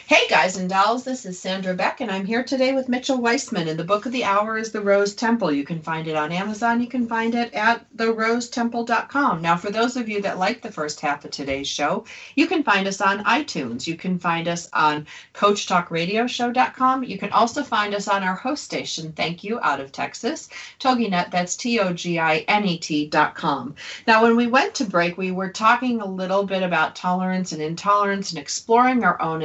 Hey 0.09 0.27
guys 0.27 0.57
and 0.57 0.71
dolls, 0.71 1.05
this 1.05 1.27
is 1.27 1.38
Sandra 1.38 1.75
Beck, 1.75 2.01
and 2.01 2.11
I'm 2.11 2.25
here 2.25 2.42
today 2.42 2.73
with 2.73 2.88
Mitchell 2.88 3.18
Weitzman. 3.18 3.68
And 3.68 3.79
the 3.79 3.85
book 3.85 4.07
of 4.07 4.12
the 4.12 4.25
hour 4.25 4.57
is 4.57 4.73
The 4.73 4.81
Rose 4.81 5.14
Temple. 5.14 5.53
You 5.53 5.64
can 5.64 5.83
find 5.83 6.09
it 6.09 6.16
on 6.16 6.33
Amazon. 6.33 6.81
You 6.81 6.87
can 6.87 7.07
find 7.07 7.35
it 7.35 7.53
at 7.53 7.85
therosetemple.com. 7.94 9.42
Now, 9.42 9.59
for 9.59 9.71
those 9.71 9.99
of 9.99 10.09
you 10.09 10.23
that 10.23 10.38
like 10.38 10.62
the 10.62 10.73
first 10.73 11.01
half 11.01 11.27
of 11.27 11.31
today's 11.31 11.68
show, 11.68 12.07
you 12.37 12.47
can 12.47 12.62
find 12.62 12.88
us 12.88 13.03
on 13.03 13.23
iTunes. 13.25 13.87
You 13.87 13.97
can 13.97 14.18
find 14.18 14.49
us 14.49 14.71
on 14.73 15.07
CoachTalkRadioShow.com. 15.35 17.05
You 17.05 17.18
can 17.18 17.31
also 17.33 17.62
find 17.62 17.94
us 17.94 18.09
on 18.09 18.23
our 18.23 18.37
host 18.37 18.64
station, 18.64 19.12
thank 19.12 19.44
you, 19.44 19.61
out 19.61 19.79
of 19.79 19.92
Texas, 19.92 20.49
TogiNet. 20.81 21.31
That's 21.31 21.55
T 21.55 21.81
O 21.81 21.92
G 21.92 22.18
I 22.18 22.47
N 22.49 22.64
E 22.64 22.79
T.com. 22.79 23.75
Now, 24.07 24.23
when 24.23 24.37
we 24.37 24.47
went 24.47 24.75
to 24.77 24.85
break, 24.87 25.18
we 25.18 25.33
were 25.33 25.51
talking 25.51 26.01
a 26.01 26.07
little 26.07 26.44
bit 26.44 26.62
about 26.62 26.97
tolerance 26.97 27.53
and 27.53 27.61
intolerance 27.61 28.31
and 28.31 28.38
exploring 28.38 29.05
our 29.05 29.21
own 29.21 29.42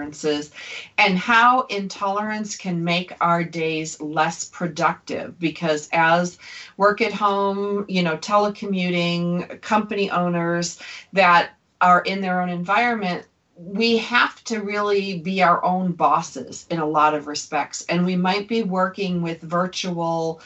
intolerances 0.00 0.50
and 0.98 1.18
how 1.18 1.62
intolerance 1.62 2.56
can 2.56 2.82
make 2.84 3.12
our 3.20 3.44
days 3.44 4.00
less 4.00 4.44
productive 4.44 5.38
because 5.38 5.88
as 5.92 6.38
work 6.76 7.00
at 7.00 7.12
home, 7.12 7.84
you 7.88 8.02
know, 8.02 8.16
telecommuting, 8.16 9.60
company 9.60 10.10
owners 10.10 10.80
that 11.12 11.50
are 11.80 12.02
in 12.02 12.20
their 12.20 12.40
own 12.40 12.48
environment, 12.48 13.26
we 13.56 13.98
have 13.98 14.42
to 14.44 14.60
really 14.60 15.18
be 15.18 15.42
our 15.42 15.62
own 15.64 15.92
bosses 15.92 16.66
in 16.70 16.78
a 16.78 16.86
lot 16.86 17.14
of 17.14 17.26
respects. 17.26 17.84
And 17.88 18.06
we 18.06 18.16
might 18.16 18.48
be 18.48 18.62
working 18.62 19.22
with 19.22 19.40
virtual 19.42 20.40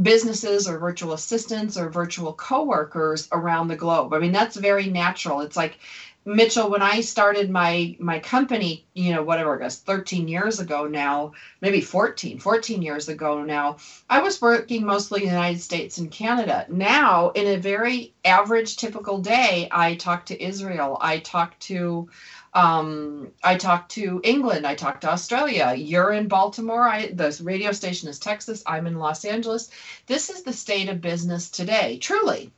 businesses 0.00 0.68
or 0.68 0.78
virtual 0.78 1.12
assistants 1.12 1.76
or 1.76 1.90
virtual 1.90 2.32
coworkers 2.32 3.28
around 3.32 3.68
the 3.68 3.76
globe. 3.76 4.14
I 4.14 4.18
mean, 4.18 4.32
that's 4.32 4.56
very 4.56 4.86
natural. 4.86 5.40
It's 5.40 5.56
like 5.56 5.78
Mitchell, 6.24 6.70
when 6.70 6.82
I 6.82 7.00
started 7.00 7.50
my 7.50 7.96
my 7.98 8.20
company, 8.20 8.86
you 8.94 9.12
know, 9.12 9.24
whatever 9.24 9.54
it 9.56 9.64
was, 9.64 9.78
13 9.78 10.28
years 10.28 10.60
ago 10.60 10.86
now, 10.86 11.32
maybe 11.60 11.80
14, 11.80 12.38
14 12.38 12.80
years 12.80 13.08
ago 13.08 13.42
now, 13.42 13.78
I 14.08 14.20
was 14.20 14.40
working 14.40 14.84
mostly 14.86 15.22
in 15.22 15.28
the 15.28 15.34
United 15.34 15.60
States 15.60 15.98
and 15.98 16.12
Canada. 16.12 16.64
Now, 16.68 17.30
in 17.30 17.48
a 17.48 17.56
very 17.56 18.14
average, 18.24 18.76
typical 18.76 19.18
day, 19.18 19.68
I 19.72 19.96
talk 19.96 20.26
to 20.26 20.40
Israel, 20.40 20.96
I 21.00 21.18
talk 21.18 21.58
to 21.60 22.08
um, 22.54 23.32
I 23.42 23.56
talk 23.56 23.88
to 23.90 24.20
England, 24.22 24.64
I 24.64 24.76
talk 24.76 25.00
to 25.00 25.10
Australia. 25.10 25.74
You're 25.76 26.12
in 26.12 26.28
Baltimore. 26.28 26.86
I, 26.86 27.08
the 27.08 27.36
radio 27.42 27.72
station 27.72 28.08
is 28.08 28.20
Texas. 28.20 28.62
I'm 28.66 28.86
in 28.86 28.98
Los 28.98 29.24
Angeles. 29.24 29.70
This 30.06 30.30
is 30.30 30.42
the 30.42 30.52
state 30.52 30.88
of 30.88 31.00
business 31.00 31.50
today, 31.50 31.98
truly. 31.98 32.52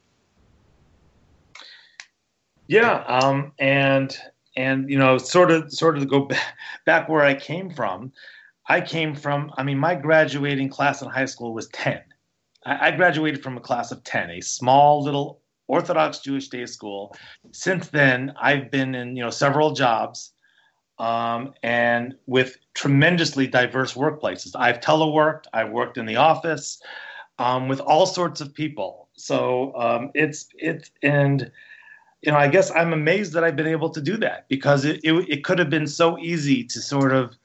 Yeah, 2.67 3.05
um, 3.07 3.53
and 3.59 4.17
and 4.57 4.89
you 4.89 4.99
know, 4.99 5.19
sort 5.19 5.51
of 5.51 5.73
sort 5.73 5.97
of 5.97 6.03
to 6.03 6.09
go 6.09 6.21
back, 6.27 6.57
back 6.87 7.09
where 7.09 7.23
I 7.23 7.35
came 7.35 7.71
from. 7.71 8.13
I 8.69 8.81
came 8.81 9.15
from. 9.15 9.53
I 9.57 9.63
mean, 9.63 9.79
my 9.79 9.95
graduating 9.95 10.71
class 10.71 11.03
in 11.03 11.09
high 11.09 11.27
school 11.27 11.53
was 11.53 11.69
ten. 11.69 12.01
I, 12.65 12.89
I 12.89 12.91
graduated 12.93 13.43
from 13.43 13.57
a 13.57 13.61
class 13.61 13.93
of 13.93 14.03
ten, 14.05 14.31
a 14.31 14.41
small 14.41 15.03
little 15.03 15.41
Orthodox 15.67 16.21
Jewish 16.21 16.49
day 16.49 16.67
school. 16.67 17.15
Since 17.53 17.89
then, 17.89 18.33
I've 18.41 18.71
been 18.71 18.95
in 18.95 19.17
you 19.17 19.23
know 19.23 19.31
several 19.31 19.73
jobs, 19.73 20.33
um, 20.99 21.53
and 21.63 22.15
with 22.27 22.57
tremendously 22.73 23.47
diverse 23.47 23.95
workplaces. 23.95 24.53
I've 24.55 24.81
teleworked. 24.81 25.45
I've 25.53 25.71
worked 25.71 25.99
in 25.99 26.07
the 26.07 26.17
office 26.17 26.81
um, 27.39 27.69
with 27.69 27.81
all 27.81 28.07
sorts 28.07 28.41
of 28.41 28.55
people. 28.55 29.09
So 29.17 29.75
um, 29.77 30.11
it's 30.15 30.49
it's 30.57 30.91
and 31.03 31.51
you 32.25 32.33
know, 32.33 32.39
I 32.39 32.49
guess 32.49 32.71
I'm 32.71 32.95
amazed 32.95 33.35
that 33.35 33.45
I've 33.45 33.57
been 33.57 33.67
able 33.67 33.91
to 33.91 34.01
do 34.01 34.17
that 34.19 34.49
because 34.49 34.87
it, 34.87 35.01
it, 35.05 35.13
it 35.29 35.45
could 35.45 35.59
have 35.59 35.69
been 35.69 35.87
so 35.87 36.19
easy 36.19 36.65
to 36.65 36.81
sort 36.81 37.13
of, 37.13 37.37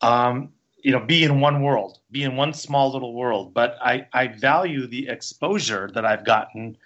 um, 0.00 0.48
you 0.82 0.92
know, 0.92 1.00
be 1.00 1.24
in 1.24 1.40
one 1.40 1.62
world, 1.62 1.98
be 2.10 2.22
in 2.22 2.34
one 2.34 2.54
small 2.54 2.90
little 2.90 3.12
world. 3.14 3.52
But 3.52 3.76
I, 3.82 4.06
I 4.14 4.28
value 4.28 4.86
the 4.86 5.08
exposure 5.08 5.90
that 5.92 6.06
I've 6.06 6.24
gotten 6.24 6.76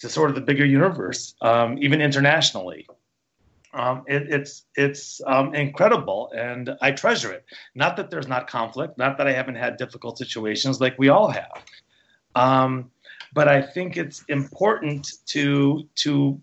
to 0.00 0.08
sort 0.08 0.30
of 0.30 0.34
the 0.34 0.40
bigger 0.40 0.64
universe, 0.64 1.34
um, 1.40 1.78
even 1.80 2.00
internationally. 2.00 2.88
Um, 3.74 4.04
it, 4.06 4.24
it's 4.28 4.64
it's 4.74 5.22
um, 5.26 5.54
incredible, 5.54 6.30
and 6.36 6.76
I 6.82 6.90
treasure 6.90 7.32
it. 7.32 7.44
Not 7.74 7.96
that 7.96 8.10
there's 8.10 8.28
not 8.28 8.46
conflict, 8.46 8.98
not 8.98 9.16
that 9.16 9.26
I 9.26 9.32
haven't 9.32 9.54
had 9.54 9.78
difficult 9.78 10.18
situations 10.18 10.78
like 10.78 10.98
we 10.98 11.08
all 11.08 11.28
have, 11.30 11.62
um, 12.34 12.90
but 13.32 13.48
I 13.48 13.62
think 13.62 13.96
it's 13.96 14.24
important 14.28 15.12
to 15.26 15.88
to 15.94 16.38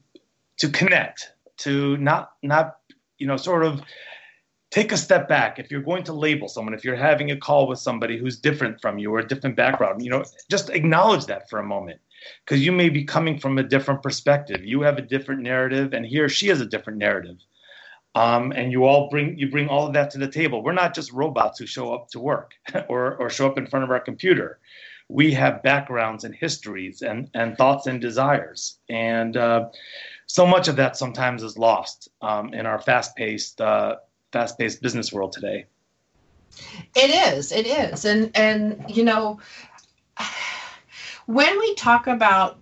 to 0.59 0.69
connect, 0.69 1.31
to 1.57 1.97
not 1.97 2.31
not 2.43 2.77
you 3.17 3.27
know 3.27 3.37
sort 3.37 3.65
of 3.65 3.81
take 4.71 4.91
a 4.91 4.97
step 4.97 5.27
back. 5.27 5.59
If 5.59 5.71
you're 5.71 5.81
going 5.81 6.03
to 6.03 6.13
label 6.13 6.47
someone, 6.47 6.73
if 6.73 6.83
you're 6.83 6.95
having 6.95 7.31
a 7.31 7.37
call 7.37 7.67
with 7.67 7.79
somebody 7.79 8.17
who's 8.17 8.39
different 8.39 8.79
from 8.81 8.97
you 8.97 9.13
or 9.13 9.19
a 9.19 9.27
different 9.27 9.55
background, 9.55 10.03
you 10.03 10.11
know, 10.11 10.23
just 10.49 10.69
acknowledge 10.69 11.25
that 11.25 11.49
for 11.49 11.59
a 11.59 11.65
moment 11.65 11.99
because 12.45 12.63
you 12.63 12.71
may 12.71 12.89
be 12.89 13.03
coming 13.03 13.39
from 13.39 13.57
a 13.57 13.63
different 13.63 14.03
perspective. 14.03 14.63
You 14.63 14.81
have 14.81 14.97
a 14.97 15.01
different 15.01 15.41
narrative, 15.41 15.93
and 15.93 16.05
he 16.05 16.19
or 16.19 16.29
she 16.29 16.47
has 16.47 16.61
a 16.61 16.65
different 16.65 16.99
narrative. 16.99 17.37
Um, 18.15 18.51
and 18.55 18.71
you 18.71 18.85
all 18.85 19.09
bring 19.09 19.37
you 19.37 19.49
bring 19.49 19.69
all 19.69 19.87
of 19.87 19.93
that 19.93 20.09
to 20.11 20.17
the 20.17 20.27
table. 20.27 20.63
We're 20.63 20.73
not 20.73 20.95
just 20.95 21.13
robots 21.13 21.59
who 21.59 21.65
show 21.65 21.93
up 21.93 22.09
to 22.09 22.19
work 22.19 22.53
or 22.89 23.15
or 23.15 23.29
show 23.29 23.47
up 23.47 23.57
in 23.57 23.67
front 23.67 23.83
of 23.83 23.91
our 23.91 23.99
computer. 23.99 24.59
We 25.09 25.31
have 25.33 25.63
backgrounds 25.63 26.23
and 26.23 26.35
histories 26.35 27.01
and 27.01 27.29
and 27.33 27.57
thoughts 27.57 27.87
and 27.87 28.01
desires, 28.01 28.79
and 28.89 29.37
uh, 29.37 29.69
so 30.29 30.45
much 30.45 30.67
of 30.67 30.75
that 30.75 30.95
sometimes 30.95 31.41
is 31.41 31.57
lost 31.57 32.07
um, 32.21 32.53
in 32.53 32.67
our 32.67 32.79
fast-paced 32.79 33.59
uh, 33.59 33.95
fast-paced 34.31 34.81
business 34.81 35.11
world 35.11 35.33
today. 35.33 35.65
It 36.95 37.33
is. 37.33 37.51
It 37.51 37.65
is. 37.65 38.05
And 38.05 38.31
and 38.35 38.85
you 38.87 39.03
know 39.03 39.39
when 41.25 41.59
we 41.59 41.75
talk 41.75 42.07
about 42.07 42.59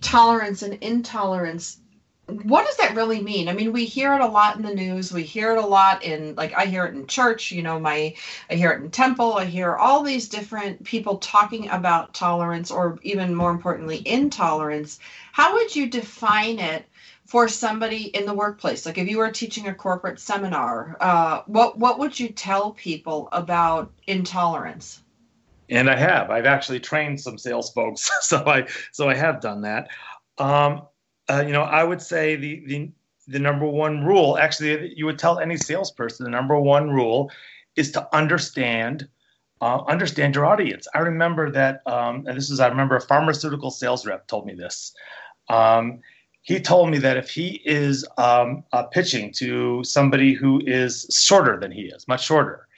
tolerance 0.00 0.62
and 0.62 0.74
intolerance 0.74 1.78
what 2.26 2.66
does 2.66 2.78
that 2.78 2.94
really 2.94 3.20
mean? 3.20 3.50
I 3.50 3.52
mean, 3.52 3.70
we 3.70 3.84
hear 3.84 4.14
it 4.14 4.22
a 4.22 4.26
lot 4.26 4.56
in 4.56 4.62
the 4.62 4.74
news. 4.74 5.12
We 5.12 5.24
hear 5.24 5.52
it 5.52 5.58
a 5.58 5.66
lot 5.66 6.02
in, 6.02 6.34
like, 6.36 6.54
I 6.56 6.64
hear 6.64 6.86
it 6.86 6.94
in 6.94 7.06
church. 7.06 7.52
You 7.52 7.62
know, 7.62 7.78
my, 7.78 8.14
I 8.48 8.54
hear 8.54 8.70
it 8.72 8.82
in 8.82 8.90
temple. 8.90 9.34
I 9.34 9.44
hear 9.44 9.76
all 9.76 10.02
these 10.02 10.30
different 10.30 10.82
people 10.84 11.18
talking 11.18 11.68
about 11.68 12.14
tolerance, 12.14 12.70
or 12.70 12.98
even 13.02 13.34
more 13.34 13.50
importantly, 13.50 14.02
intolerance. 14.06 15.00
How 15.32 15.52
would 15.52 15.76
you 15.76 15.86
define 15.86 16.58
it 16.60 16.86
for 17.34 17.48
somebody 17.48 18.04
in 18.16 18.26
the 18.26 18.32
workplace? 18.32 18.86
Like, 18.86 18.96
if 18.96 19.08
you 19.08 19.18
were 19.18 19.32
teaching 19.32 19.66
a 19.66 19.74
corporate 19.74 20.20
seminar, 20.20 20.96
uh, 21.00 21.42
what 21.46 21.76
what 21.76 21.98
would 21.98 22.20
you 22.20 22.28
tell 22.28 22.70
people 22.70 23.28
about 23.32 23.90
intolerance? 24.06 25.02
and 25.68 25.90
I 25.90 25.96
have. 25.96 26.30
I've 26.30 26.46
actually 26.46 26.78
trained 26.78 27.20
some 27.20 27.36
sales 27.36 27.72
folks, 27.72 28.08
so 28.20 28.44
I 28.46 28.68
so 28.92 29.08
I 29.08 29.16
have 29.16 29.40
done 29.40 29.62
that. 29.62 29.88
Um, 30.38 30.82
uh, 31.28 31.42
you 31.44 31.52
know, 31.52 31.62
I 31.62 31.82
would 31.82 32.00
say 32.00 32.36
the 32.36 32.62
the 32.66 32.92
the 33.26 33.40
number 33.40 33.66
one 33.66 34.04
rule, 34.04 34.38
actually, 34.38 34.94
you 34.94 35.06
would 35.06 35.18
tell 35.18 35.40
any 35.40 35.56
salesperson 35.56 36.22
the 36.22 36.30
number 36.30 36.56
one 36.56 36.88
rule 36.90 37.32
is 37.74 37.90
to 37.92 38.14
understand 38.14 39.08
uh, 39.60 39.82
understand 39.88 40.36
your 40.36 40.46
audience. 40.46 40.86
I 40.94 41.00
remember 41.00 41.50
that, 41.50 41.82
um, 41.86 42.28
and 42.28 42.36
this 42.36 42.48
is 42.48 42.60
I 42.60 42.68
remember 42.68 42.94
a 42.94 43.00
pharmaceutical 43.00 43.72
sales 43.72 44.06
rep 44.06 44.28
told 44.28 44.46
me 44.46 44.54
this. 44.54 44.94
Um, 45.48 46.00
he 46.44 46.60
told 46.60 46.90
me 46.90 46.98
that 46.98 47.16
if 47.16 47.30
he 47.30 47.62
is 47.64 48.06
um, 48.18 48.64
uh, 48.70 48.82
pitching 48.82 49.32
to 49.32 49.82
somebody 49.82 50.34
who 50.34 50.60
is 50.66 51.06
shorter 51.10 51.58
than 51.58 51.72
he 51.72 51.84
is, 51.84 52.06
much 52.06 52.26
shorter, 52.26 52.68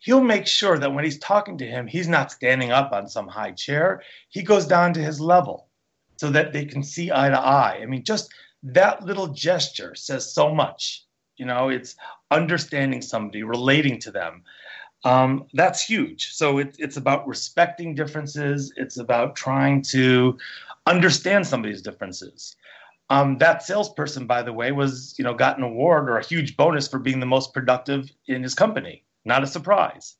he'll 0.00 0.22
make 0.22 0.46
sure 0.46 0.78
that 0.78 0.94
when 0.94 1.04
he's 1.04 1.18
talking 1.18 1.58
to 1.58 1.66
him, 1.66 1.86
he's 1.86 2.08
not 2.08 2.32
standing 2.32 2.72
up 2.72 2.92
on 2.92 3.06
some 3.06 3.28
high 3.28 3.52
chair. 3.52 4.02
He 4.30 4.42
goes 4.42 4.66
down 4.66 4.94
to 4.94 5.00
his 5.00 5.20
level 5.20 5.68
so 6.16 6.30
that 6.30 6.54
they 6.54 6.64
can 6.64 6.82
see 6.82 7.12
eye 7.12 7.28
to 7.28 7.38
eye. 7.38 7.80
I 7.82 7.86
mean, 7.86 8.04
just 8.04 8.32
that 8.62 9.04
little 9.04 9.28
gesture 9.28 9.94
says 9.94 10.32
so 10.32 10.54
much. 10.54 11.04
You 11.36 11.44
know, 11.44 11.68
it's 11.68 11.96
understanding 12.30 13.02
somebody, 13.02 13.42
relating 13.42 13.98
to 14.00 14.10
them. 14.10 14.44
Um, 15.04 15.44
that's 15.52 15.84
huge. 15.84 16.32
So 16.32 16.56
it, 16.56 16.74
it's 16.78 16.96
about 16.96 17.28
respecting 17.28 17.94
differences. 17.94 18.72
It's 18.76 18.96
about 18.96 19.36
trying 19.36 19.82
to 19.90 20.38
understand 20.86 21.46
somebody's 21.46 21.82
differences. 21.82 22.56
Um, 23.10 23.38
that 23.38 23.62
salesperson, 23.62 24.26
by 24.26 24.42
the 24.42 24.52
way, 24.52 24.72
was 24.72 25.14
you 25.18 25.24
know 25.24 25.34
got 25.34 25.58
an 25.58 25.64
award 25.64 26.08
or 26.08 26.16
a 26.16 26.24
huge 26.24 26.56
bonus 26.56 26.88
for 26.88 26.98
being 26.98 27.20
the 27.20 27.26
most 27.26 27.52
productive 27.52 28.10
in 28.26 28.42
his 28.42 28.54
company 28.54 29.04
not 29.24 29.42
a 29.42 29.46
surprise. 29.46 30.16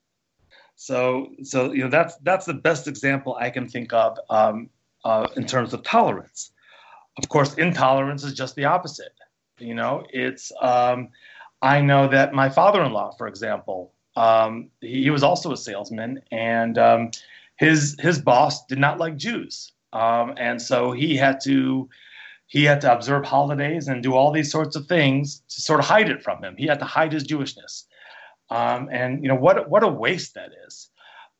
So, 0.76 1.28
so 1.42 1.72
you 1.72 1.84
know 1.84 1.90
that's 1.90 2.16
that's 2.22 2.46
the 2.46 2.54
best 2.54 2.88
example 2.88 3.36
I 3.38 3.50
can 3.50 3.68
think 3.68 3.92
of 3.92 4.18
um, 4.30 4.70
uh, 5.04 5.28
in 5.36 5.46
terms 5.46 5.74
of 5.74 5.82
tolerance. 5.82 6.52
Of 7.18 7.28
course, 7.28 7.54
intolerance 7.54 8.24
is 8.24 8.32
just 8.32 8.54
the 8.54 8.64
opposite. 8.64 9.12
You 9.58 9.74
know, 9.74 10.04
it's 10.10 10.52
um, 10.62 11.10
I 11.60 11.82
know 11.82 12.08
that 12.08 12.32
my 12.32 12.48
father-in-law, 12.48 13.16
for 13.18 13.26
example, 13.28 13.92
um, 14.16 14.70
he, 14.80 15.02
he, 15.02 15.10
was 15.10 15.22
also 15.22 15.52
a 15.52 15.56
salesman, 15.56 16.22
and 16.32 16.78
um, 16.78 17.10
his 17.56 17.96
his 18.00 18.18
boss 18.18 18.64
did 18.66 18.78
not 18.78 18.98
like 18.98 19.16
Jews, 19.16 19.72
um, 19.92 20.34
and 20.38 20.62
so 20.62 20.92
he 20.92 21.14
had 21.14 21.40
to 21.44 21.90
he 22.50 22.64
had 22.64 22.80
to 22.80 22.92
observe 22.92 23.24
holidays 23.24 23.86
and 23.88 24.02
do 24.02 24.14
all 24.14 24.32
these 24.32 24.50
sorts 24.50 24.74
of 24.76 24.86
things 24.86 25.42
to 25.48 25.60
sort 25.60 25.78
of 25.80 25.86
hide 25.86 26.10
it 26.10 26.20
from 26.22 26.42
him. 26.42 26.56
He 26.58 26.66
had 26.66 26.80
to 26.80 26.84
hide 26.84 27.12
his 27.12 27.24
Jewishness 27.24 27.84
Um, 28.50 28.88
and 28.92 29.22
you 29.22 29.28
know 29.28 29.36
what 29.36 29.70
what 29.70 29.84
a 29.84 29.88
waste 29.88 30.34
that 30.34 30.50
is. 30.66 30.90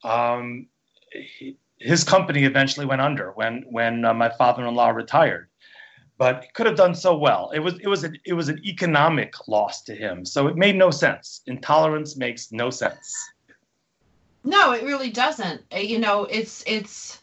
Um, 0.04 0.68
he, 1.12 1.56
his 1.78 2.04
company 2.04 2.44
eventually 2.44 2.86
went 2.86 3.02
under 3.02 3.32
when 3.32 3.64
when 3.70 4.04
uh, 4.04 4.14
my 4.14 4.30
father-in-law 4.30 4.90
retired, 4.90 5.48
but 6.16 6.44
could 6.54 6.66
have 6.66 6.76
done 6.76 6.94
so 6.94 7.16
well. 7.16 7.50
It 7.52 7.60
was 7.60 7.74
it 7.80 7.88
was 7.88 8.04
it 8.04 8.34
was 8.34 8.48
an 8.48 8.60
economic 8.64 9.34
loss 9.48 9.82
to 9.84 9.94
him, 9.94 10.24
so 10.24 10.46
it 10.46 10.56
made 10.56 10.76
no 10.76 10.90
sense. 10.92 11.42
Intolerance 11.46 12.16
makes 12.16 12.52
no 12.52 12.70
sense. 12.70 13.16
No, 14.44 14.72
it 14.72 14.84
really 14.84 15.10
doesn't. 15.10 15.62
Uh, 15.74 15.78
You 15.78 15.98
know, 15.98 16.24
it's 16.24 16.62
it's 16.66 17.19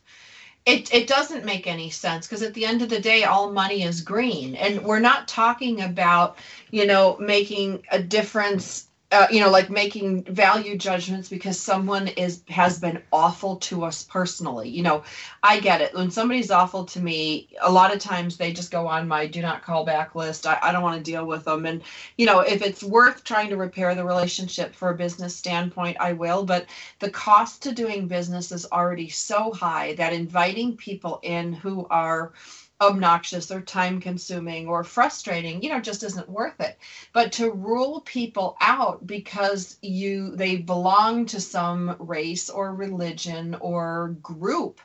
it 0.67 0.93
it 0.93 1.07
doesn't 1.07 1.45
make 1.45 1.65
any 1.65 1.89
sense 1.89 2.27
because 2.27 2.43
at 2.43 2.53
the 2.53 2.65
end 2.65 2.81
of 2.81 2.89
the 2.89 2.99
day 2.99 3.23
all 3.23 3.51
money 3.51 3.83
is 3.83 4.01
green. 4.01 4.53
And 4.55 4.83
we're 4.83 4.99
not 4.99 5.27
talking 5.27 5.81
about, 5.81 6.37
you 6.71 6.85
know, 6.85 7.17
making 7.19 7.83
a 7.91 7.99
difference 8.03 8.86
uh, 9.09 9.25
you 9.31 9.39
know, 9.39 9.49
like 9.49 9.69
making 9.69 10.23
value 10.23 10.77
judgments 10.77 11.29
because 11.29 11.57
someone 11.57 12.09
is 12.09 12.43
has 12.49 12.77
been 12.77 13.01
awful 13.13 13.55
to 13.55 13.85
us 13.85 14.03
personally. 14.03 14.67
You 14.67 14.83
know, 14.83 15.03
I 15.41 15.61
get 15.61 15.79
it. 15.79 15.93
When 15.93 16.11
somebody's 16.11 16.51
awful 16.51 16.83
to 16.85 16.99
me, 16.99 17.47
a 17.61 17.71
lot 17.71 17.93
of 17.93 18.01
times 18.01 18.35
they 18.35 18.51
just 18.51 18.69
go 18.69 18.85
on 18.85 19.07
my 19.07 19.25
do 19.25 19.41
not 19.41 19.63
call 19.63 19.85
back 19.85 20.13
list. 20.13 20.45
I, 20.45 20.59
I 20.61 20.73
don't 20.73 20.83
want 20.83 20.97
to 20.97 21.11
deal 21.11 21.25
with 21.25 21.45
them. 21.45 21.65
And, 21.65 21.83
you 22.17 22.25
know, 22.25 22.41
if 22.41 22.61
it's 22.61 22.83
worth 22.83 23.23
trying 23.23 23.47
to 23.49 23.55
repair 23.55 23.95
the 23.95 24.03
relationship 24.03 24.75
for 24.75 24.89
a 24.89 24.97
business 24.97 25.33
standpoint, 25.33 25.95
I 26.01 26.11
will. 26.11 26.43
But 26.43 26.65
the 26.99 27.09
cost 27.09 27.63
to 27.63 27.71
doing 27.71 28.07
business 28.09 28.51
is 28.51 28.65
already 28.73 29.07
so 29.07 29.53
high 29.53 29.93
that 29.93 30.11
inviting 30.11 30.75
people 30.75 31.21
in 31.23 31.53
who 31.53 31.87
are 31.89 32.33
obnoxious 32.81 33.51
or 33.51 33.61
time 33.61 33.99
consuming 33.99 34.67
or 34.67 34.83
frustrating 34.83 35.63
you 35.63 35.69
know 35.69 35.79
just 35.79 36.03
isn't 36.03 36.29
worth 36.29 36.59
it 36.61 36.77
but 37.13 37.31
to 37.31 37.51
rule 37.51 38.01
people 38.01 38.55
out 38.61 39.05
because 39.07 39.77
you 39.81 40.35
they 40.35 40.57
belong 40.57 41.25
to 41.25 41.41
some 41.41 41.95
race 41.99 42.49
or 42.49 42.75
religion 42.75 43.55
or 43.61 44.15
group 44.21 44.79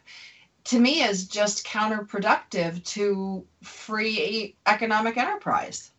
to 0.64 0.78
me 0.78 1.02
is 1.02 1.28
just 1.28 1.66
counterproductive 1.66 2.82
to 2.84 3.44
free 3.62 4.56
economic 4.66 5.16
enterprise 5.16 5.90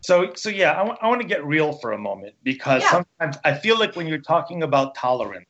So 0.00 0.32
so 0.34 0.48
yeah, 0.48 0.72
I 0.72 1.08
want 1.08 1.20
to 1.20 1.26
get 1.26 1.44
real 1.44 1.72
for 1.72 1.92
a 1.92 1.98
moment 1.98 2.34
because 2.42 2.82
Yeah. 2.82 3.02
sometimes 3.20 3.36
I 3.44 3.54
feel 3.54 3.78
like 3.78 3.96
when 3.96 4.06
you're 4.06 4.18
talking 4.18 4.62
about 4.62 4.94
tolerance, 4.94 5.46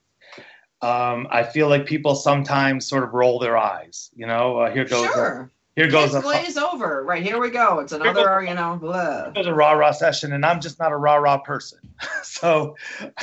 um, 0.82 1.26
I 1.30 1.42
feel 1.44 1.68
like 1.68 1.86
people 1.86 2.14
sometimes 2.14 2.88
sort 2.88 3.04
of 3.04 3.14
roll 3.14 3.38
their 3.38 3.56
eyes. 3.56 4.10
You 4.14 4.26
know, 4.26 4.58
uh, 4.60 4.70
here 4.72 4.84
goes 4.84 5.12
sure 5.12 5.50
here 5.78 5.90
goes 5.90 6.14
a, 6.14 6.20
glaze 6.20 6.56
over 6.56 7.04
right 7.04 7.22
here 7.22 7.38
we 7.38 7.50
go 7.50 7.78
it's 7.78 7.92
goes- 7.92 8.00
another 8.00 8.42
you 8.42 8.54
know 8.54 8.76
blah. 8.76 9.30
goes 9.30 9.46
a 9.46 9.54
rah 9.54 9.72
rah 9.72 9.92
session, 9.92 10.32
and 10.32 10.44
I'm 10.44 10.60
just 10.60 10.78
not 10.78 10.92
a 10.92 10.96
rah 10.96 11.16
rah 11.16 11.38
person. 11.38 11.78
so, 12.22 12.76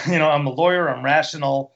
you 0.07 0.17
know, 0.17 0.29
I'm 0.29 0.45
a 0.45 0.51
lawyer. 0.51 0.89
I'm 0.89 1.03
rational, 1.03 1.73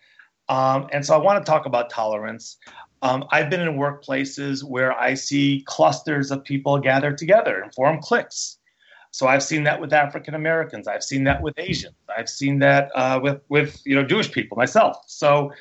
um, 0.48 0.88
and 0.92 1.06
so 1.06 1.14
I 1.14 1.18
want 1.18 1.44
to 1.44 1.50
talk 1.50 1.66
about 1.66 1.90
tolerance. 1.90 2.58
Um, 3.02 3.26
I've 3.32 3.50
been 3.50 3.62
in 3.62 3.76
workplaces 3.76 4.64
where 4.64 4.98
I 4.98 5.14
see 5.14 5.64
clusters 5.66 6.32
of 6.32 6.44
people 6.44 6.78
gather 6.80 7.14
together 7.14 7.62
and 7.62 7.74
form 7.74 8.02
cliques. 8.02 8.58
So 9.12 9.28
I've 9.28 9.42
seen 9.42 9.64
that 9.64 9.80
with 9.80 9.94
African 9.94 10.36
Americans. 10.36 10.88
I've 10.88 11.04
seen 11.04 11.24
that 11.24 11.42
with 11.42 11.56
Asians. 11.58 11.96
I've 12.16 12.30
seen 12.30 12.60
that 12.60 12.92
uh, 12.96 13.20
with 13.22 13.42
with 13.50 13.82
you 13.86 13.96
know 13.96 14.04
Jewish 14.04 14.32
people 14.32 14.58
myself. 14.58 14.98
So. 15.08 15.52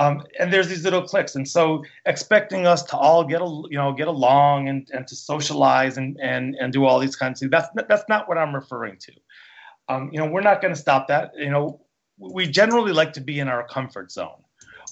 Um, 0.00 0.24
and 0.38 0.50
there's 0.50 0.68
these 0.68 0.82
little 0.82 1.02
cliques, 1.02 1.34
and 1.34 1.46
so 1.46 1.84
expecting 2.06 2.66
us 2.66 2.82
to 2.84 2.96
all 2.96 3.22
get 3.22 3.42
a, 3.42 3.62
you 3.68 3.76
know 3.76 3.92
get 3.92 4.08
along 4.08 4.68
and, 4.70 4.88
and 4.94 5.06
to 5.06 5.14
socialize 5.14 5.98
and, 5.98 6.18
and 6.22 6.56
and 6.58 6.72
do 6.72 6.86
all 6.86 6.98
these 6.98 7.16
kinds 7.16 7.42
of 7.42 7.50
things. 7.50 7.50
That's 7.50 7.86
that's 7.86 8.08
not 8.08 8.26
what 8.26 8.38
I'm 8.38 8.54
referring 8.54 8.96
to. 8.96 9.12
Um, 9.90 10.08
you 10.10 10.18
know, 10.18 10.26
we're 10.26 10.40
not 10.40 10.62
going 10.62 10.72
to 10.72 10.80
stop 10.80 11.06
that. 11.08 11.32
You 11.36 11.50
know, 11.50 11.82
we 12.16 12.46
generally 12.46 12.92
like 12.92 13.12
to 13.14 13.20
be 13.20 13.40
in 13.40 13.48
our 13.48 13.66
comfort 13.66 14.10
zone. 14.10 14.42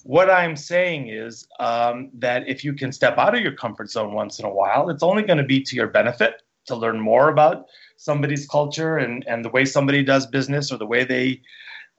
What 0.04 0.28
I'm 0.28 0.56
saying 0.56 1.09
is 1.09 1.48
um, 1.59 2.11
that 2.14 2.46
if 2.46 2.62
you 2.62 2.74
can 2.74 2.92
step 2.92 3.16
out 3.16 3.34
of 3.34 3.40
your 3.40 3.54
comfort 3.54 3.90
zone 3.90 4.12
once 4.12 4.38
in 4.38 4.44
a 4.44 4.52
while, 4.52 4.90
it's 4.90 5.02
only 5.02 5.22
going 5.22 5.38
to 5.38 5.44
be 5.44 5.62
to 5.62 5.76
your 5.76 5.88
benefit 5.88 6.42
to 6.66 6.76
learn 6.76 7.00
more 7.00 7.30
about 7.30 7.64
somebody's 7.96 8.46
culture 8.46 8.98
and, 8.98 9.24
and 9.26 9.44
the 9.44 9.48
way 9.48 9.64
somebody 9.64 10.02
does 10.02 10.26
business 10.26 10.70
or 10.70 10.76
the 10.76 10.86
way 10.86 11.04
they, 11.04 11.40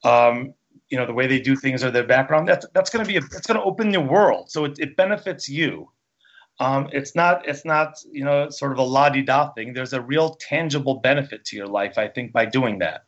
um, 0.04 0.54
you 0.90 0.98
know, 0.98 1.06
the 1.06 1.14
way 1.14 1.28
they 1.28 1.40
do 1.40 1.56
things 1.56 1.84
or 1.84 1.92
their 1.92 2.06
background. 2.06 2.48
That's 2.48 2.66
that's 2.74 2.90
going 2.90 3.06
to 3.06 3.08
be 3.08 3.18
a, 3.18 3.22
it's 3.22 3.48
going 3.48 3.60
to 3.60 3.66
open 3.66 3.92
your 3.92 4.04
world. 4.04 4.50
So 4.50 4.66
it, 4.66 4.80
it 4.80 4.98
benefits 4.98 5.48
you. 5.48 5.92
Um, 6.60 6.90
it's 6.92 7.16
not 7.16 7.48
it's 7.48 7.64
not 7.64 7.94
you 8.12 8.24
know 8.24 8.50
sort 8.50 8.72
of 8.72 8.80
a 8.80 8.84
la 8.84 9.10
di 9.10 9.22
da 9.22 9.52
thing. 9.54 9.74
There's 9.74 9.94
a 9.94 10.02
real 10.02 10.32
tangible 10.36 10.96
benefit 10.96 11.46
to 11.46 11.56
your 11.56 11.68
life, 11.68 11.98
I 11.98 12.08
think, 12.08 12.34
by 12.34 12.46
doing 12.46 12.80
that. 12.80 13.06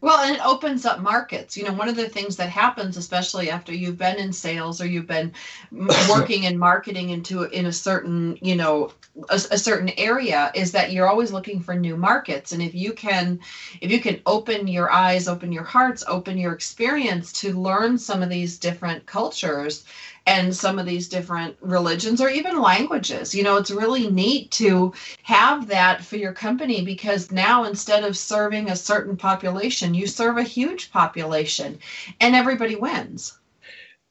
Well, 0.00 0.18
and 0.18 0.36
it 0.36 0.46
opens 0.46 0.86
up 0.86 1.00
markets. 1.00 1.56
You 1.56 1.64
know, 1.64 1.72
one 1.72 1.88
of 1.88 1.96
the 1.96 2.08
things 2.08 2.36
that 2.36 2.48
happens, 2.48 2.96
especially 2.96 3.50
after 3.50 3.74
you've 3.74 3.98
been 3.98 4.16
in 4.16 4.32
sales 4.32 4.80
or 4.80 4.86
you've 4.86 5.08
been 5.08 5.32
working 6.08 6.44
in 6.44 6.56
marketing 6.56 7.10
into 7.10 7.44
in 7.44 7.66
a 7.66 7.72
certain, 7.72 8.38
you 8.40 8.54
know, 8.54 8.92
a, 9.28 9.34
a 9.34 9.58
certain 9.58 9.90
area, 9.98 10.52
is 10.54 10.70
that 10.70 10.92
you're 10.92 11.08
always 11.08 11.32
looking 11.32 11.60
for 11.60 11.74
new 11.74 11.96
markets. 11.96 12.52
And 12.52 12.62
if 12.62 12.76
you 12.76 12.92
can, 12.92 13.40
if 13.80 13.90
you 13.90 14.00
can 14.00 14.20
open 14.24 14.68
your 14.68 14.88
eyes, 14.92 15.26
open 15.26 15.50
your 15.50 15.64
hearts, 15.64 16.04
open 16.06 16.38
your 16.38 16.52
experience 16.52 17.32
to 17.40 17.58
learn 17.58 17.98
some 17.98 18.22
of 18.22 18.28
these 18.28 18.56
different 18.56 19.04
cultures 19.06 19.84
and 20.28 20.54
some 20.54 20.78
of 20.78 20.84
these 20.84 21.08
different 21.08 21.56
religions 21.60 22.20
or 22.20 22.28
even 22.28 22.60
languages, 22.60 23.34
you 23.34 23.42
know, 23.42 23.56
it's 23.56 23.70
really 23.70 24.10
neat 24.10 24.50
to 24.50 24.92
have 25.22 25.66
that 25.68 26.04
for 26.04 26.16
your 26.16 26.34
company 26.34 26.84
because 26.84 27.32
now 27.32 27.64
instead 27.64 28.04
of 28.04 28.14
serving 28.16 28.68
a 28.68 28.76
certain 28.76 29.16
population, 29.16 29.94
you 29.94 30.06
serve 30.06 30.36
a 30.36 30.42
huge 30.42 30.92
population 30.92 31.78
and 32.20 32.36
everybody 32.36 32.76
wins. 32.76 33.38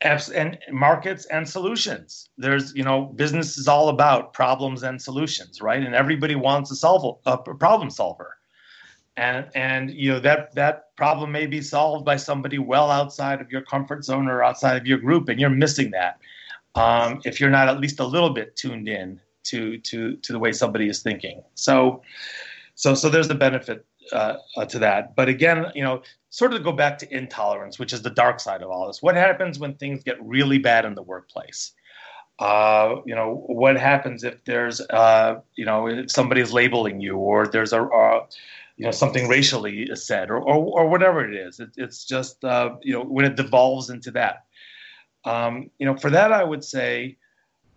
Abs- 0.02 0.30
and 0.30 0.58
markets 0.72 1.26
and 1.26 1.48
solutions. 1.48 2.30
There's, 2.38 2.74
you 2.76 2.84
know, 2.84 3.06
business 3.16 3.60
is 3.60 3.68
all 3.68 3.90
about 3.90 4.34
problems 4.34 4.82
and 4.82 5.00
solutions, 5.00 5.62
right? 5.62 5.84
And 5.84 5.94
everybody 5.94 6.36
wants 6.36 6.72
a 6.72 6.76
solve 6.76 7.20
a 7.28 7.38
problem 7.38 7.92
solver, 7.92 8.37
and 9.18 9.48
and 9.56 9.92
you 9.92 10.12
know 10.12 10.20
that 10.20 10.54
that 10.56 10.96
problem 10.96 11.32
may 11.32 11.46
be 11.46 11.62
solved 11.62 12.06
by 12.06 12.16
somebody 12.16 12.60
well 12.60 12.90
outside 12.90 13.42
of 13.42 13.52
your 13.52 13.62
comfort 13.62 14.06
zone 14.06 14.28
or 14.28 14.44
outside 14.44 14.78
of 14.78 14.88
your 14.88 15.00
group, 15.00 15.28
and 15.30 15.40
you're 15.40 15.50
missing 15.50 15.92
that 15.92 16.20
um, 16.76 17.22
if 17.26 17.40
you're 17.40 17.50
not 17.50 17.68
at 17.68 17.80
least 17.80 18.00
a 18.00 18.06
little 18.06 18.30
bit 18.30 18.56
tuned 18.56 18.88
in 18.88 19.20
to 19.44 19.78
to 19.80 20.16
to 20.18 20.32
the 20.32 20.40
way 20.40 20.52
somebody 20.52 20.88
is 20.88 21.02
thinking. 21.02 21.42
So, 21.56 22.02
so 22.76 22.94
so 22.94 23.10
there's 23.10 23.28
the 23.28 23.36
benefit 23.36 23.86
uh, 24.12 24.36
uh, 24.56 24.66
to 24.66 24.80
that. 24.80 25.16
But 25.16 25.28
again, 25.28 25.66
you 25.74 25.84
know, 25.84 26.04
sort 26.30 26.54
of 26.54 26.64
go 26.64 26.72
back 26.72 26.98
to 27.00 27.16
intolerance, 27.16 27.80
which 27.80 27.94
is 27.94 28.02
the 28.04 28.10
dark 28.10 28.40
side 28.40 28.62
of 28.62 28.70
all 28.70 28.88
this. 28.88 29.02
What 29.02 29.16
happens 29.16 29.60
when 29.60 29.74
things 29.76 30.04
get 30.04 30.18
really 30.24 30.60
bad 30.60 30.86
in 30.86 30.96
the 30.96 31.04
workplace? 31.04 31.74
Uh, 32.40 32.98
you 33.06 33.16
know, 33.16 33.44
what 33.48 33.78
happens 33.78 34.24
if 34.24 34.46
there's, 34.46 34.80
uh, 34.92 35.40
you 35.56 35.66
know, 35.66 35.88
if 35.88 36.12
somebody 36.12 36.40
is 36.40 36.54
labeling 36.54 37.02
you, 37.02 37.18
or 37.18 37.48
there's 37.48 37.74
a, 37.74 37.82
uh, 37.82 38.26
you 38.78 38.86
know, 38.86 38.92
something 38.92 39.28
racially 39.28 39.84
is 39.84 40.06
said, 40.06 40.30
or 40.30 40.38
or, 40.38 40.56
or 40.80 40.90
whatever 40.90 41.28
it 41.28 41.36
is. 41.36 41.60
It, 41.60 41.72
it's 41.78 42.06
just, 42.06 42.44
uh, 42.44 42.76
you 42.82 42.94
know, 42.94 43.04
when 43.04 43.26
it 43.26 43.36
devolves 43.36 43.90
into 43.90 44.12
that. 44.12 44.46
Um, 45.26 45.70
you 45.80 45.86
know, 45.86 45.98
for 45.98 46.10
that, 46.12 46.32
I 46.32 46.44
would 46.44 46.64
say. 46.64 47.18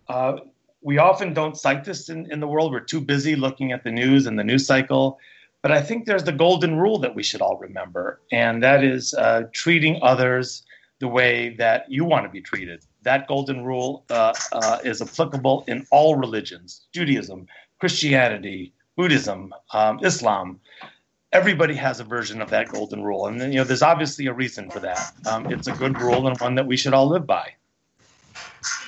Uh, 0.07 0.37
we 0.81 0.97
often 0.97 1.33
don't 1.33 1.55
cite 1.55 1.83
this 1.83 2.09
in, 2.09 2.31
in 2.31 2.39
the 2.39 2.47
world. 2.47 2.71
We're 2.71 2.79
too 2.79 3.01
busy 3.01 3.35
looking 3.35 3.71
at 3.71 3.83
the 3.83 3.91
news 3.91 4.25
and 4.25 4.37
the 4.37 4.43
news 4.43 4.65
cycle. 4.65 5.19
But 5.61 5.71
I 5.71 5.81
think 5.81 6.05
there's 6.05 6.23
the 6.23 6.31
golden 6.31 6.79
rule 6.79 6.97
that 6.99 7.13
we 7.13 7.21
should 7.21 7.41
all 7.41 7.57
remember, 7.57 8.19
and 8.31 8.63
that 8.63 8.83
is 8.83 9.13
uh, 9.13 9.43
treating 9.53 9.99
others 10.01 10.63
the 10.99 11.07
way 11.07 11.55
that 11.57 11.89
you 11.89 12.03
want 12.03 12.25
to 12.25 12.29
be 12.29 12.41
treated. 12.41 12.83
That 13.03 13.27
golden 13.27 13.63
rule 13.63 14.03
uh, 14.09 14.33
uh, 14.51 14.79
is 14.83 15.01
applicable 15.01 15.63
in 15.67 15.85
all 15.91 16.15
religions 16.15 16.87
Judaism, 16.93 17.47
Christianity, 17.79 18.73
Buddhism, 19.01 19.51
um, 19.73 19.99
Islam. 20.03 20.59
Everybody 21.31 21.73
has 21.73 21.99
a 21.99 22.03
version 22.03 22.39
of 22.39 22.51
that 22.51 22.67
golden 22.67 23.01
rule. 23.01 23.25
And 23.25 23.41
you 23.51 23.59
know, 23.59 23.63
there's 23.63 23.81
obviously 23.81 24.27
a 24.27 24.33
reason 24.33 24.69
for 24.69 24.79
that. 24.81 25.11
Um, 25.25 25.51
it's 25.51 25.65
a 25.65 25.71
good 25.71 25.99
rule 25.99 26.27
and 26.27 26.39
one 26.39 26.53
that 26.53 26.67
we 26.67 26.77
should 26.77 26.93
all 26.93 27.07
live 27.07 27.25
by. 27.25 27.55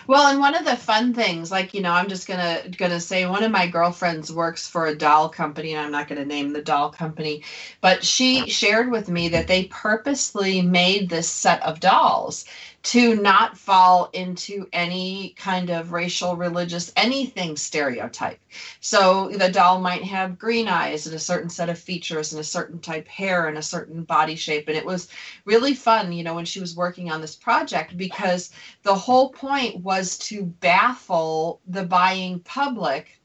Well, 0.07 0.27
and 0.27 0.39
one 0.39 0.55
of 0.55 0.65
the 0.65 0.75
fun 0.75 1.13
things, 1.13 1.51
like 1.51 1.73
you 1.73 1.81
know, 1.81 1.91
I'm 1.91 2.07
just 2.09 2.27
gonna 2.27 2.61
gonna 2.77 2.99
say 2.99 3.25
one 3.25 3.43
of 3.43 3.51
my 3.51 3.67
girlfriends 3.67 4.31
works 4.31 4.67
for 4.67 4.85
a 4.87 4.95
doll 4.97 5.29
company, 5.29 5.71
and 5.71 5.79
I'm 5.81 5.91
not 5.91 6.07
gonna 6.07 6.25
name 6.25 6.51
the 6.53 6.61
doll 6.61 6.89
company, 6.89 7.41
but 7.81 8.03
she 8.03 8.47
shared 8.49 8.89
with 8.91 9.09
me 9.09 9.27
that 9.29 9.47
they 9.47 9.63
purposely 9.65 10.61
made 10.61 11.09
this 11.09 11.27
set 11.29 11.61
of 11.63 11.79
dolls 11.79 12.43
to 12.83 13.15
not 13.15 13.57
fall 13.57 14.09
into 14.13 14.65
any 14.73 15.33
kind 15.37 15.69
of 15.69 15.91
racial, 15.93 16.35
religious, 16.35 16.91
anything 16.97 17.55
stereotype. 17.55 18.39
So 18.81 19.29
the 19.29 19.47
doll 19.49 19.79
might 19.79 20.03
have 20.03 20.37
green 20.37 20.67
eyes 20.67 21.05
and 21.05 21.15
a 21.15 21.19
certain 21.19 21.49
set 21.49 21.69
of 21.69 21.77
features 21.77 22.31
and 22.33 22.39
a 22.39 22.43
certain 22.43 22.79
type 22.79 23.07
hair 23.07 23.47
and 23.47 23.57
a 23.57 23.61
certain 23.61 24.03
body 24.03 24.35
shape, 24.35 24.67
and 24.67 24.75
it 24.77 24.85
was 24.85 25.07
really 25.45 25.73
fun, 25.73 26.11
you 26.11 26.23
know, 26.23 26.33
when 26.33 26.45
she 26.45 26.59
was 26.59 26.75
working 26.75 27.09
on 27.09 27.21
this 27.21 27.35
project 27.35 27.95
because 27.95 28.49
the 28.83 28.95
whole 28.95 29.29
point 29.29 29.75
was 29.75 29.92
to 30.01 30.43
baffle 30.43 31.61
the 31.67 31.83
buying 31.83 32.39
public 32.39 33.19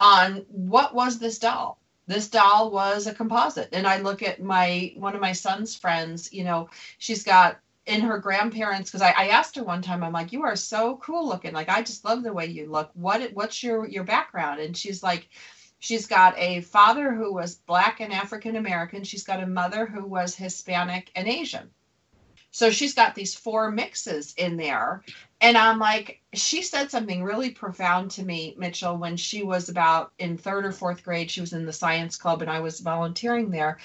on 0.00 0.44
what 0.48 0.94
was 0.94 1.18
this 1.18 1.38
doll. 1.38 1.78
This 2.06 2.28
doll 2.28 2.70
was 2.70 3.06
a 3.06 3.14
composite. 3.14 3.68
And 3.72 3.86
i 3.86 3.98
look 3.98 4.22
at 4.22 4.42
my 4.42 4.92
one 4.96 5.14
of 5.14 5.20
my 5.20 5.32
son's 5.32 5.76
friends 5.76 6.32
you 6.32 6.44
know 6.44 6.68
she's 6.98 7.22
got 7.22 7.60
in 7.86 8.00
her 8.00 8.18
grandparents 8.18 8.90
because 8.90 9.02
I, 9.02 9.10
I 9.10 9.28
asked 9.28 9.56
her 9.56 9.64
one 9.64 9.82
time 9.82 10.04
i'm 10.04 10.12
like 10.12 10.32
you 10.32 10.42
are 10.42 10.56
so 10.56 10.96
cool 10.96 11.28
looking. 11.28 11.52
Like 11.52 11.68
i 11.68 11.82
just 11.82 12.04
love 12.04 12.22
the 12.22 12.32
way 12.32 12.46
you 12.46 12.70
look. 12.70 12.90
What 12.94 13.32
what's 13.32 13.62
your 13.62 13.86
your 13.86 14.04
background? 14.04 14.60
And 14.60 14.76
she's 14.76 15.02
like 15.02 15.28
she's 15.78 16.06
got 16.06 16.36
a 16.38 16.62
father 16.62 17.12
who 17.12 17.32
was 17.32 17.54
black 17.54 18.00
and 18.00 18.12
african 18.12 18.56
american. 18.56 19.04
She's 19.04 19.24
got 19.24 19.42
a 19.42 19.46
mother 19.46 19.86
who 19.86 20.04
was 20.04 20.34
hispanic 20.34 21.10
and 21.14 21.28
asian 21.28 21.70
so 22.52 22.70
she's 22.70 22.94
got 22.94 23.16
these 23.16 23.34
four 23.34 23.70
mixes 23.70 24.32
in 24.36 24.56
there 24.56 25.02
and 25.40 25.58
i'm 25.58 25.80
like 25.80 26.20
she 26.32 26.62
said 26.62 26.90
something 26.90 27.24
really 27.24 27.50
profound 27.50 28.10
to 28.12 28.22
me 28.22 28.54
mitchell 28.56 28.96
when 28.96 29.16
she 29.16 29.42
was 29.42 29.68
about 29.68 30.12
in 30.20 30.38
third 30.38 30.64
or 30.64 30.72
fourth 30.72 31.02
grade 31.02 31.30
she 31.30 31.40
was 31.40 31.52
in 31.52 31.66
the 31.66 31.72
science 31.72 32.16
club 32.16 32.40
and 32.40 32.50
i 32.50 32.60
was 32.60 32.78
volunteering 32.78 33.50
there 33.50 33.78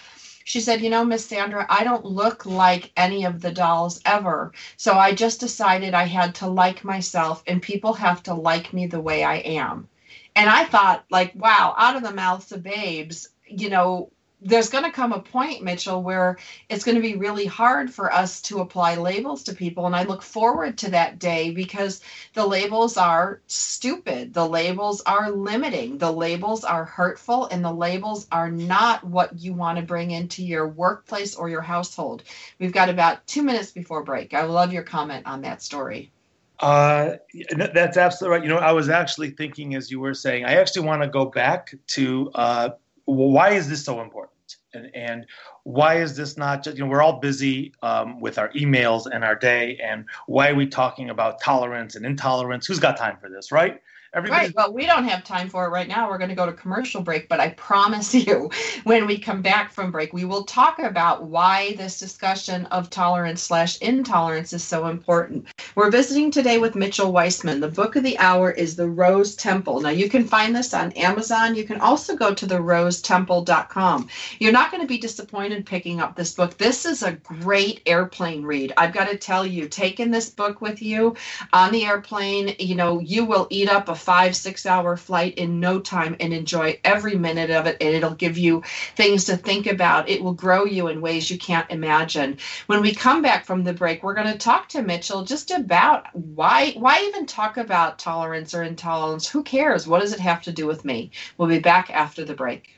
she 0.47 0.61
said, 0.61 0.81
You 0.81 0.89
know, 0.89 1.03
Miss 1.03 1.25
Sandra, 1.25 1.65
I 1.69 1.83
don't 1.83 2.05
look 2.05 2.45
like 2.45 2.93
any 2.95 3.25
of 3.25 3.41
the 3.41 3.51
dolls 3.51 3.99
ever. 4.05 4.53
So 4.77 4.93
I 4.93 5.13
just 5.13 5.41
decided 5.41 5.93
I 5.93 6.05
had 6.05 6.35
to 6.35 6.47
like 6.47 6.85
myself, 6.85 7.43
and 7.47 7.61
people 7.61 7.91
have 7.95 8.23
to 8.23 8.33
like 8.33 8.71
me 8.71 8.87
the 8.87 9.01
way 9.01 9.25
I 9.25 9.39
am. 9.39 9.89
And 10.37 10.49
I 10.49 10.63
thought, 10.63 11.03
like, 11.09 11.33
wow, 11.35 11.75
out 11.77 11.97
of 11.97 12.03
the 12.03 12.13
mouths 12.13 12.53
of 12.53 12.63
babes, 12.63 13.27
you 13.45 13.69
know, 13.69 14.09
there's 14.39 14.69
going 14.69 14.83
to 14.83 14.91
come 14.91 15.13
a 15.13 15.19
point, 15.19 15.63
Mitchell, 15.63 16.03
where 16.03 16.37
it's 16.69 16.83
going 16.83 16.95
to 16.95 17.01
be 17.01 17.15
really 17.15 17.45
hard 17.45 17.91
for 17.91 18.11
us 18.13 18.41
to 18.43 18.59
apply 18.59 18.95
labels 18.95 19.43
to 19.43 19.55
people. 19.55 19.87
And 19.87 19.95
I 19.95 20.03
look 20.03 20.21
forward 20.21 20.77
to 20.79 20.91
that 20.91 21.17
day 21.17 21.51
because 21.51 22.01
the 22.33 22.45
labels 22.45 22.97
are 22.97 23.41
stupid. 23.47 24.33
The 24.33 24.47
labels 24.47 25.01
are 25.01 25.31
limiting. 25.31 25.97
The 25.97 26.11
labels 26.11 26.63
are 26.63 26.85
hurtful. 26.85 27.47
And 27.47 27.65
the 27.65 27.73
labels 27.73 28.27
are 28.31 28.51
not 28.51 29.03
what 29.03 29.39
you 29.39 29.53
want 29.53 29.79
to 29.79 29.83
bring 29.83 30.11
into 30.11 30.43
your 30.43 30.67
workplace 30.67 31.35
or 31.35 31.49
your 31.49 31.61
household. 31.61 32.23
We've 32.59 32.73
got 32.73 32.89
about 32.89 33.25
two 33.25 33.41
minutes 33.41 33.71
before 33.71 34.03
break. 34.03 34.35
I 34.35 34.43
love 34.43 34.71
your 34.71 34.83
comment 34.83 35.25
on 35.25 35.41
that 35.41 35.63
story. 35.63 36.11
Uh, 36.59 37.13
that's 37.55 37.97
absolutely 37.97 38.37
right. 38.37 38.47
You 38.47 38.53
know, 38.53 38.59
I 38.59 38.71
was 38.71 38.89
actually 38.89 39.31
thinking 39.31 39.75
as 39.75 39.91
you 39.91 39.99
were 39.99 40.15
saying, 40.15 40.45
I 40.45 40.53
actually 40.53 40.87
want 40.87 41.03
to 41.03 41.07
go 41.07 41.25
back 41.25 41.73
to 41.87 42.31
uh, 42.33 42.69
why 43.07 43.51
is 43.51 43.69
this 43.69 43.83
so 43.83 44.01
important? 44.01 44.33
And, 44.73 44.95
and 44.95 45.25
why 45.63 45.95
is 46.01 46.15
this 46.15 46.37
not 46.37 46.63
just, 46.63 46.77
you 46.77 46.83
know, 46.83 46.89
we're 46.89 47.01
all 47.01 47.19
busy 47.19 47.73
um, 47.81 48.19
with 48.19 48.37
our 48.37 48.49
emails 48.49 49.07
and 49.11 49.23
our 49.23 49.35
day. 49.35 49.79
And 49.81 50.05
why 50.27 50.49
are 50.49 50.55
we 50.55 50.67
talking 50.67 51.09
about 51.09 51.41
tolerance 51.41 51.95
and 51.95 52.05
intolerance? 52.05 52.67
Who's 52.67 52.79
got 52.79 52.97
time 52.97 53.17
for 53.19 53.29
this, 53.29 53.51
right? 53.51 53.81
Right. 54.15 54.55
Well, 54.55 54.73
we 54.73 54.85
don't 54.85 55.03
have 55.03 55.23
time 55.23 55.49
for 55.49 55.65
it 55.65 55.69
right 55.69 55.87
now. 55.87 56.09
We're 56.09 56.17
going 56.17 56.29
to 56.29 56.35
go 56.35 56.45
to 56.45 56.53
commercial 56.53 57.01
break, 57.01 57.27
but 57.27 57.39
I 57.39 57.49
promise 57.57 58.13
you, 58.13 58.49
when 58.83 59.05
we 59.05 59.17
come 59.17 59.41
back 59.41 59.71
from 59.71 59.91
break, 59.91 60.13
we 60.13 60.25
will 60.25 60.43
talk 60.43 60.79
about 60.79 61.25
why 61.25 61.75
this 61.77 61.99
discussion 61.99 62.65
of 62.67 62.89
tolerance 62.89 63.43
slash 63.43 63.77
intolerance 63.79 64.53
is 64.53 64.63
so 64.63 64.87
important. 64.87 65.47
We're 65.75 65.91
visiting 65.91 66.31
today 66.31 66.57
with 66.57 66.75
Mitchell 66.75 67.11
Weitzman. 67.11 67.59
The 67.59 67.67
book 67.67 67.95
of 67.95 68.03
the 68.03 68.17
hour 68.17 68.51
is 68.51 68.75
The 68.75 68.89
Rose 68.89 69.35
Temple. 69.35 69.81
Now, 69.81 69.89
you 69.89 70.09
can 70.09 70.25
find 70.25 70.55
this 70.55 70.73
on 70.73 70.91
Amazon. 70.93 71.55
You 71.55 71.65
can 71.65 71.79
also 71.81 72.15
go 72.15 72.33
to 72.33 72.47
therosetemple.com. 72.47 74.09
You're 74.39 74.51
not 74.51 74.71
going 74.71 74.81
to 74.81 74.87
be 74.87 74.97
disappointed 74.97 75.65
picking 75.65 75.99
up 75.99 76.15
this 76.15 76.33
book. 76.33 76.57
This 76.57 76.85
is 76.85 77.03
a 77.03 77.11
great 77.11 77.81
airplane 77.85 78.43
read. 78.43 78.73
I've 78.77 78.93
got 78.93 79.09
to 79.09 79.17
tell 79.17 79.45
you, 79.45 79.67
taking 79.67 80.11
this 80.11 80.29
book 80.29 80.61
with 80.61 80.81
you 80.81 81.15
on 81.53 81.71
the 81.71 81.85
airplane, 81.85 82.55
you 82.59 82.75
know, 82.75 82.99
you 82.99 83.25
will 83.25 83.47
eat 83.49 83.69
up 83.69 83.89
a 83.89 83.95
five, 84.07 84.37
six 84.37 84.65
hour 84.65 84.95
flight 84.95 85.33
in 85.37 85.59
no 85.59 85.81
time 85.81 86.15
and 86.21 86.33
enjoy 86.33 86.79
every 86.85 87.17
minute 87.17 87.49
of 87.49 87.67
it. 87.67 87.75
And 87.81 87.93
it'll 87.93 88.15
give 88.15 88.37
you 88.37 88.63
things 88.95 89.25
to 89.25 89.35
think 89.35 89.67
about. 89.67 90.07
It 90.07 90.23
will 90.23 90.31
grow 90.31 90.63
you 90.63 90.87
in 90.87 91.01
ways 91.01 91.29
you 91.29 91.37
can't 91.37 91.69
imagine. 91.69 92.37
When 92.67 92.81
we 92.81 92.95
come 92.95 93.21
back 93.21 93.45
from 93.45 93.65
the 93.65 93.73
break, 93.73 94.01
we're 94.01 94.13
going 94.13 94.31
to 94.31 94.37
talk 94.37 94.69
to 94.69 94.81
Mitchell 94.81 95.25
just 95.25 95.51
about 95.51 96.05
why 96.15 96.71
why 96.77 97.03
even 97.03 97.25
talk 97.25 97.57
about 97.57 97.99
tolerance 97.99 98.53
or 98.53 98.63
intolerance? 98.63 99.27
Who 99.27 99.43
cares? 99.43 99.85
What 99.85 99.99
does 99.99 100.13
it 100.13 100.21
have 100.21 100.41
to 100.43 100.53
do 100.53 100.65
with 100.67 100.85
me? 100.85 101.11
We'll 101.37 101.49
be 101.49 101.59
back 101.59 101.89
after 101.89 102.23
the 102.23 102.33
break. 102.33 102.77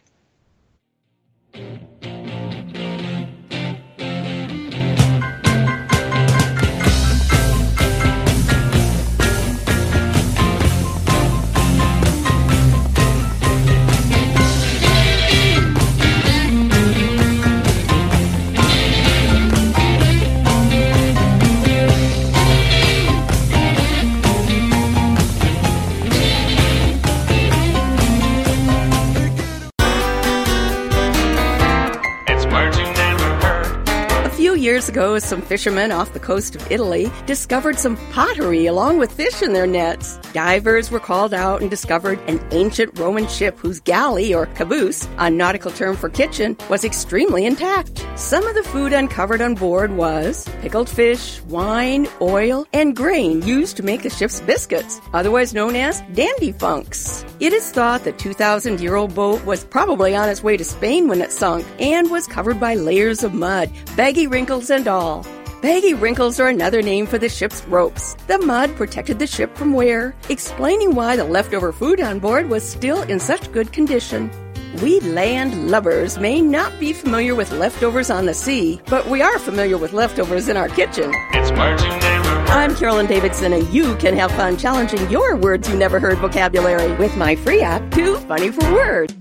Years 34.60 34.90
ago, 34.90 35.18
some 35.20 35.42
fishermen 35.42 35.92
off 35.92 36.14
the 36.14 36.20
coast 36.20 36.56
of 36.56 36.72
Italy 36.72 37.12
discovered 37.26 37.80
some 37.80 37.98
pottery 38.12 38.66
along 38.66 38.98
with 38.98 39.12
fish 39.12 39.42
in 39.42 39.54
their 39.54 39.66
nets. 39.66 40.18
Divers 40.34 40.92
were 40.92 41.00
called 41.00 41.34
out 41.34 41.62
and 41.62 41.70
discovered 41.70 42.20
an 42.28 42.40
ancient 42.52 42.98
Roman 43.00 43.28
ship 43.28 43.58
whose 43.58 43.80
galley, 43.80 44.34
or 44.34 44.46
caboose, 44.48 45.08
a 45.18 45.30
nautical 45.30 45.72
term 45.72 45.96
for 45.96 46.10
kitchen, 46.10 46.58
was 46.70 46.84
extremely 46.84 47.46
intact. 47.46 48.06
Some 48.16 48.46
of 48.46 48.56
the 48.56 48.64
food 48.64 48.94
uncovered 48.94 49.42
on 49.42 49.56
board 49.56 49.96
was 49.96 50.48
pickled 50.62 50.90
fish, 50.90 51.42
wine, 51.44 52.08
oil, 52.22 52.66
and 52.74 52.96
grain 52.96 53.42
used 53.42 53.78
to 53.78 53.84
make 53.84 54.04
the 54.04 54.10
ship's 54.10 54.42
biscuits, 54.42 55.00
otherwise 55.14 55.54
known 55.54 55.76
as 55.76 56.02
dandy 56.14 56.52
funks. 56.52 57.26
It 57.40 57.54
is 57.54 57.72
thought 57.72 58.04
the 58.04 58.12
2,000 58.12 58.82
year 58.82 58.96
old 58.96 59.16
boat 59.16 59.46
was 59.46 59.64
probably 59.64 60.14
on 60.14 60.28
its 60.28 60.44
way 60.44 60.58
to 60.58 60.66
Spain 60.66 61.08
when 61.08 61.22
it 61.22 61.32
sunk 61.32 61.66
and 61.80 62.12
was 62.12 62.28
covered 62.28 62.60
by 62.60 62.76
layers 62.76 63.24
of 63.24 63.34
mud, 63.34 63.72
baggy 63.96 64.28
wrinkles, 64.28 64.70
and 64.70 64.90
all. 64.90 65.26
Baggy 65.62 65.94
wrinkles 65.94 66.42
are 66.42 66.50
another 66.50 66.82
name 66.82 67.08
for 67.08 67.18
the 67.18 67.30
ship's 67.30 67.64
ropes. 67.70 68.16
The 68.28 68.40
mud 68.40 68.76
protected 68.76 69.20
the 69.20 69.28
ship 69.28 69.56
from 69.56 69.72
wear, 69.72 70.14
explaining 70.28 70.96
why 70.96 71.16
the 71.16 71.24
leftover 71.24 71.72
food 71.72 72.02
on 72.02 72.20
board 72.20 72.50
was 72.50 72.70
still 72.70 73.04
in 73.04 73.22
such 73.22 73.54
good 73.54 73.72
condition. 73.72 74.30
We 74.76 75.00
land 75.00 75.72
lubbers 75.72 76.20
may 76.20 76.42
not 76.42 76.80
be 76.80 76.94
familiar 76.94 77.34
with 77.34 77.52
leftovers 77.52 78.12
on 78.12 78.28
the 78.28 78.36
sea, 78.36 78.80
but 78.86 79.08
we 79.08 79.20
are 79.20 79.40
familiar 79.40 79.80
with 79.80 79.94
leftovers 79.94 80.48
in 80.48 80.58
our 80.58 80.70
kitchen. 80.70 81.12
It's 81.32 81.52
marching 81.52 81.90
neighborhood. 81.90 82.50
I'm 82.50 82.76
Carolyn 82.76 83.08
Davidson, 83.08 83.52
and 83.52 83.68
you 83.74 83.96
can 83.96 84.16
have 84.16 84.32
fun 84.34 84.58
challenging 84.58 85.10
your 85.10 85.36
words 85.36 85.68
you 85.68 85.76
never 85.76 86.00
heard 86.00 86.20
vocabulary 86.20 86.96
with 86.98 87.18
my 87.18 87.36
free 87.36 87.62
app, 87.62 87.90
Too 87.92 88.18
Funny 88.18 88.52
for 88.52 88.72
Words. 88.72 89.16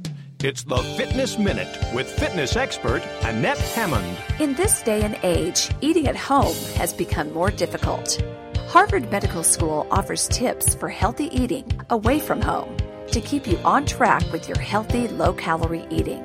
It's 0.44 0.64
the 0.64 0.76
Fitness 0.98 1.38
Minute 1.38 1.74
with 1.94 2.06
fitness 2.10 2.54
expert 2.54 3.02
Annette 3.22 3.58
Hammond. 3.58 4.18
In 4.38 4.54
this 4.54 4.82
day 4.82 5.00
and 5.00 5.18
age, 5.22 5.70
eating 5.80 6.08
at 6.08 6.16
home 6.16 6.54
has 6.74 6.92
become 6.92 7.32
more 7.32 7.50
difficult. 7.50 8.22
Harvard 8.66 9.10
Medical 9.10 9.42
School 9.42 9.86
offers 9.90 10.28
tips 10.28 10.74
for 10.74 10.90
healthy 10.90 11.34
eating 11.34 11.64
away 11.88 12.20
from 12.20 12.42
home 12.42 12.76
to 13.12 13.20
keep 13.20 13.46
you 13.46 13.58
on 13.64 13.86
track 13.86 14.22
with 14.32 14.48
your 14.48 14.58
healthy, 14.58 15.08
low 15.08 15.32
calorie 15.32 15.86
eating. 15.90 16.22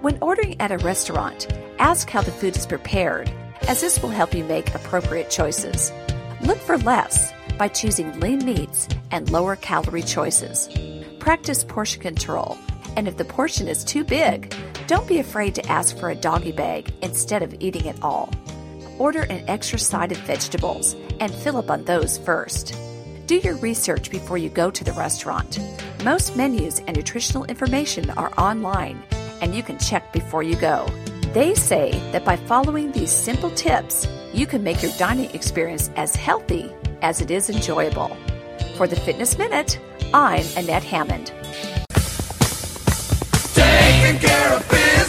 When 0.00 0.18
ordering 0.20 0.60
at 0.60 0.72
a 0.72 0.78
restaurant, 0.78 1.48
ask 1.78 2.08
how 2.10 2.22
the 2.22 2.32
food 2.32 2.56
is 2.56 2.66
prepared, 2.66 3.30
as 3.68 3.80
this 3.80 4.02
will 4.02 4.10
help 4.10 4.34
you 4.34 4.44
make 4.44 4.74
appropriate 4.74 5.30
choices. 5.30 5.92
Look 6.40 6.58
for 6.58 6.78
less 6.78 7.32
by 7.58 7.68
choosing 7.68 8.20
lean 8.20 8.44
meats 8.44 8.88
and 9.10 9.30
lower 9.30 9.56
calorie 9.56 10.02
choices. 10.02 10.68
Practice 11.18 11.64
portion 11.64 12.02
control 12.02 12.58
and 12.96 13.08
if 13.08 13.16
the 13.16 13.24
portion 13.24 13.68
is 13.68 13.84
too 13.84 14.04
big, 14.04 14.54
don't 14.86 15.08
be 15.08 15.18
afraid 15.18 15.54
to 15.56 15.66
ask 15.66 15.96
for 15.98 16.10
a 16.10 16.14
doggy 16.14 16.52
bag 16.52 16.92
instead 17.02 17.42
of 17.42 17.54
eating 17.60 17.86
it 17.86 18.02
all. 18.02 18.30
Order 18.98 19.22
an 19.22 19.48
extra 19.48 19.78
side 19.78 20.12
of 20.12 20.18
vegetables 20.18 20.94
and 21.20 21.34
fill 21.34 21.56
up 21.56 21.70
on 21.70 21.84
those 21.84 22.18
first. 22.18 22.74
Do 23.26 23.36
your 23.36 23.56
research 23.56 24.10
before 24.10 24.36
you 24.36 24.50
go 24.50 24.70
to 24.70 24.84
the 24.84 24.92
restaurant. 24.92 25.58
Most 26.04 26.36
menus 26.36 26.80
and 26.80 26.94
nutritional 26.94 27.44
information 27.44 28.10
are 28.10 28.30
online, 28.36 29.02
and 29.40 29.54
you 29.54 29.62
can 29.62 29.78
check 29.78 30.12
before 30.12 30.42
you 30.42 30.56
go. 30.56 30.86
They 31.32 31.54
say 31.54 31.92
that 32.12 32.26
by 32.26 32.36
following 32.36 32.92
these 32.92 33.10
simple 33.10 33.50
tips, 33.52 34.06
you 34.34 34.46
can 34.46 34.62
make 34.62 34.82
your 34.82 34.92
dining 34.98 35.30
experience 35.30 35.88
as 35.96 36.14
healthy 36.14 36.70
as 37.00 37.22
it 37.22 37.30
is 37.30 37.48
enjoyable. 37.48 38.14
For 38.76 38.86
the 38.86 38.96
Fitness 38.96 39.38
Minute, 39.38 39.80
I'm 40.12 40.44
Annette 40.58 40.84
Hammond. 40.84 41.32
Taking 43.54 44.18
care 44.20 44.52
of 44.52 44.68
business 44.68 45.03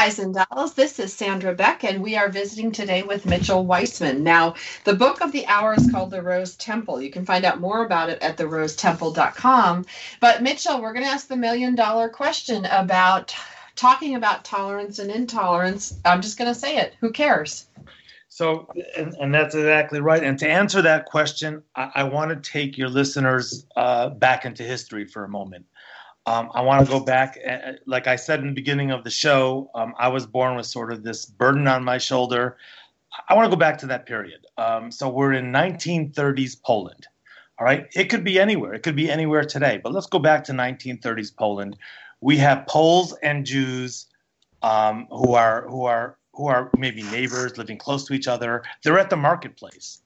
guys 0.00 0.18
and 0.18 0.34
dolls. 0.34 0.72
This 0.72 0.98
is 0.98 1.12
Sandra 1.12 1.54
Beck, 1.54 1.84
and 1.84 2.02
we 2.02 2.16
are 2.16 2.30
visiting 2.30 2.72
today 2.72 3.02
with 3.02 3.26
Mitchell 3.26 3.66
Weitzman. 3.66 4.20
Now, 4.20 4.54
the 4.84 4.94
book 4.94 5.20
of 5.20 5.30
the 5.30 5.44
hour 5.44 5.74
is 5.74 5.90
called 5.90 6.10
The 6.10 6.22
Rose 6.22 6.56
Temple. 6.56 7.02
You 7.02 7.10
can 7.10 7.26
find 7.26 7.44
out 7.44 7.60
more 7.60 7.84
about 7.84 8.08
it 8.08 8.22
at 8.22 8.38
therosetemple.com. 8.38 9.84
But, 10.18 10.42
Mitchell, 10.42 10.80
we're 10.80 10.94
going 10.94 11.04
to 11.04 11.10
ask 11.10 11.28
the 11.28 11.36
million 11.36 11.74
dollar 11.74 12.08
question 12.08 12.64
about 12.64 13.36
talking 13.76 14.14
about 14.14 14.42
tolerance 14.42 14.98
and 15.00 15.10
intolerance. 15.10 15.94
I'm 16.06 16.22
just 16.22 16.38
going 16.38 16.48
to 16.50 16.58
say 16.58 16.78
it. 16.78 16.94
Who 17.00 17.12
cares? 17.12 17.66
So, 18.28 18.68
and, 18.96 19.12
and 19.20 19.34
that's 19.34 19.54
exactly 19.54 20.00
right. 20.00 20.24
And 20.24 20.38
to 20.38 20.48
answer 20.48 20.80
that 20.80 21.04
question, 21.04 21.62
I, 21.76 21.90
I 21.96 22.02
want 22.04 22.30
to 22.30 22.50
take 22.50 22.78
your 22.78 22.88
listeners 22.88 23.66
uh, 23.76 24.08
back 24.08 24.46
into 24.46 24.62
history 24.62 25.04
for 25.04 25.24
a 25.24 25.28
moment. 25.28 25.66
Um, 26.26 26.50
I 26.54 26.60
want 26.60 26.84
to 26.84 26.90
go 26.90 27.00
back, 27.00 27.38
uh, 27.48 27.72
like 27.86 28.06
I 28.06 28.16
said 28.16 28.40
in 28.40 28.48
the 28.48 28.52
beginning 28.52 28.90
of 28.90 29.04
the 29.04 29.10
show, 29.10 29.70
um, 29.74 29.94
I 29.98 30.08
was 30.08 30.26
born 30.26 30.56
with 30.56 30.66
sort 30.66 30.92
of 30.92 31.02
this 31.02 31.26
burden 31.26 31.66
on 31.66 31.82
my 31.82 31.98
shoulder. 31.98 32.56
I 33.28 33.34
want 33.34 33.46
to 33.46 33.50
go 33.50 33.58
back 33.58 33.78
to 33.78 33.86
that 33.86 34.06
period. 34.06 34.46
Um, 34.58 34.90
so 34.90 35.08
we're 35.08 35.32
in 35.32 35.46
1930s 35.46 36.62
Poland. 36.62 37.06
All 37.58 37.64
right, 37.64 37.86
it 37.94 38.04
could 38.04 38.24
be 38.24 38.38
anywhere. 38.38 38.74
It 38.74 38.82
could 38.82 38.96
be 38.96 39.10
anywhere 39.10 39.44
today. 39.44 39.80
But 39.82 39.92
let's 39.92 40.06
go 40.06 40.18
back 40.18 40.44
to 40.44 40.52
1930s 40.52 41.36
Poland. 41.36 41.76
We 42.20 42.36
have 42.38 42.66
Poles 42.66 43.14
and 43.22 43.44
Jews 43.44 44.06
um, 44.62 45.08
who 45.10 45.34
are 45.34 45.68
who 45.68 45.84
are 45.84 46.16
who 46.32 46.46
are 46.46 46.70
maybe 46.78 47.02
neighbors 47.04 47.58
living 47.58 47.76
close 47.76 48.06
to 48.06 48.14
each 48.14 48.28
other. 48.28 48.62
They're 48.82 48.98
at 48.98 49.10
the 49.10 49.16
marketplace. 49.16 50.00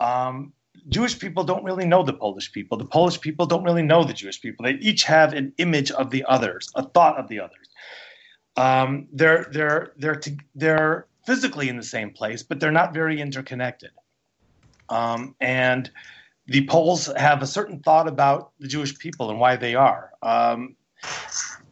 Um, 0.00 0.52
Jewish 0.88 1.18
people 1.18 1.44
don't 1.44 1.64
really 1.64 1.84
know 1.84 2.02
the 2.02 2.12
Polish 2.12 2.52
people. 2.52 2.78
The 2.78 2.84
Polish 2.84 3.20
people 3.20 3.46
don't 3.46 3.64
really 3.64 3.82
know 3.82 4.04
the 4.04 4.12
Jewish 4.12 4.40
people. 4.40 4.64
They 4.64 4.74
each 4.74 5.04
have 5.04 5.32
an 5.32 5.52
image 5.58 5.90
of 5.90 6.10
the 6.10 6.24
others, 6.28 6.70
a 6.74 6.82
thought 6.82 7.18
of 7.18 7.28
the 7.28 7.40
others. 7.40 7.68
Um, 8.56 9.08
they're 9.12 9.46
they're 9.52 9.92
they're 9.96 10.16
to, 10.16 10.36
they're 10.54 11.06
physically 11.26 11.68
in 11.68 11.76
the 11.76 11.82
same 11.82 12.10
place, 12.10 12.42
but 12.42 12.60
they're 12.60 12.70
not 12.70 12.94
very 12.94 13.20
interconnected. 13.20 13.90
Um, 14.88 15.34
and 15.40 15.90
the 16.46 16.66
Poles 16.66 17.10
have 17.16 17.42
a 17.42 17.46
certain 17.46 17.80
thought 17.80 18.06
about 18.06 18.52
the 18.60 18.68
Jewish 18.68 18.96
people 18.96 19.30
and 19.30 19.40
why 19.40 19.56
they 19.56 19.74
are. 19.74 20.12
Um, 20.22 20.76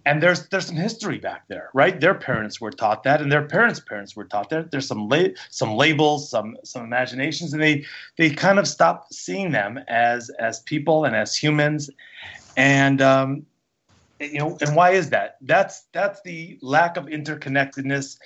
and 0.06 0.22
there's 0.22 0.48
there's 0.48 0.66
some 0.66 0.76
history 0.76 1.18
back 1.18 1.46
there, 1.48 1.70
right? 1.72 1.98
Their 2.00 2.14
parents 2.14 2.60
were 2.60 2.70
taught 2.70 3.02
that, 3.04 3.22
and 3.22 3.32
their 3.32 3.46
parents' 3.46 3.80
parents 3.80 4.14
were 4.14 4.24
taught 4.24 4.50
that. 4.50 4.70
There's 4.70 4.86
some 4.86 5.08
la- 5.08 5.34
some 5.50 5.74
labels, 5.74 6.30
some 6.30 6.56
some 6.64 6.84
imaginations, 6.84 7.52
and 7.52 7.62
they 7.62 7.84
they 8.16 8.30
kind 8.30 8.58
of 8.58 8.68
stopped 8.68 9.14
seeing 9.14 9.50
them 9.52 9.78
as 9.88 10.30
as 10.38 10.60
people 10.60 11.04
and 11.04 11.16
as 11.16 11.34
humans, 11.34 11.90
and 12.56 13.00
um, 13.00 13.46
you 14.20 14.38
know, 14.38 14.58
and 14.60 14.76
why 14.76 14.90
is 14.90 15.10
that? 15.10 15.38
That's 15.40 15.84
that's 15.92 16.20
the 16.22 16.58
lack 16.60 16.96
of 16.96 17.06
interconnectedness 17.06 18.18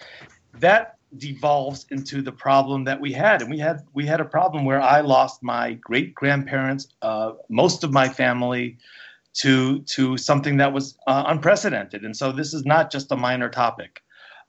that 0.54 0.96
devolves 1.16 1.86
into 1.90 2.20
the 2.20 2.32
problem 2.32 2.84
that 2.84 3.00
we 3.00 3.12
had, 3.12 3.40
and 3.40 3.50
we 3.50 3.58
had 3.58 3.86
we 3.94 4.04
had 4.04 4.20
a 4.20 4.24
problem 4.24 4.64
where 4.64 4.80
I 4.80 5.00
lost 5.00 5.42
my 5.42 5.74
great 5.74 6.14
grandparents, 6.14 6.88
uh, 7.02 7.32
most 7.48 7.84
of 7.84 7.92
my 7.92 8.08
family 8.08 8.78
to 9.38 9.80
to 9.80 10.16
something 10.16 10.56
that 10.56 10.72
was 10.72 10.98
uh, 11.06 11.24
unprecedented. 11.26 12.04
And 12.04 12.16
so 12.16 12.32
this 12.32 12.52
is 12.54 12.64
not 12.64 12.90
just 12.90 13.12
a 13.12 13.16
minor 13.16 13.48
topic. 13.48 14.02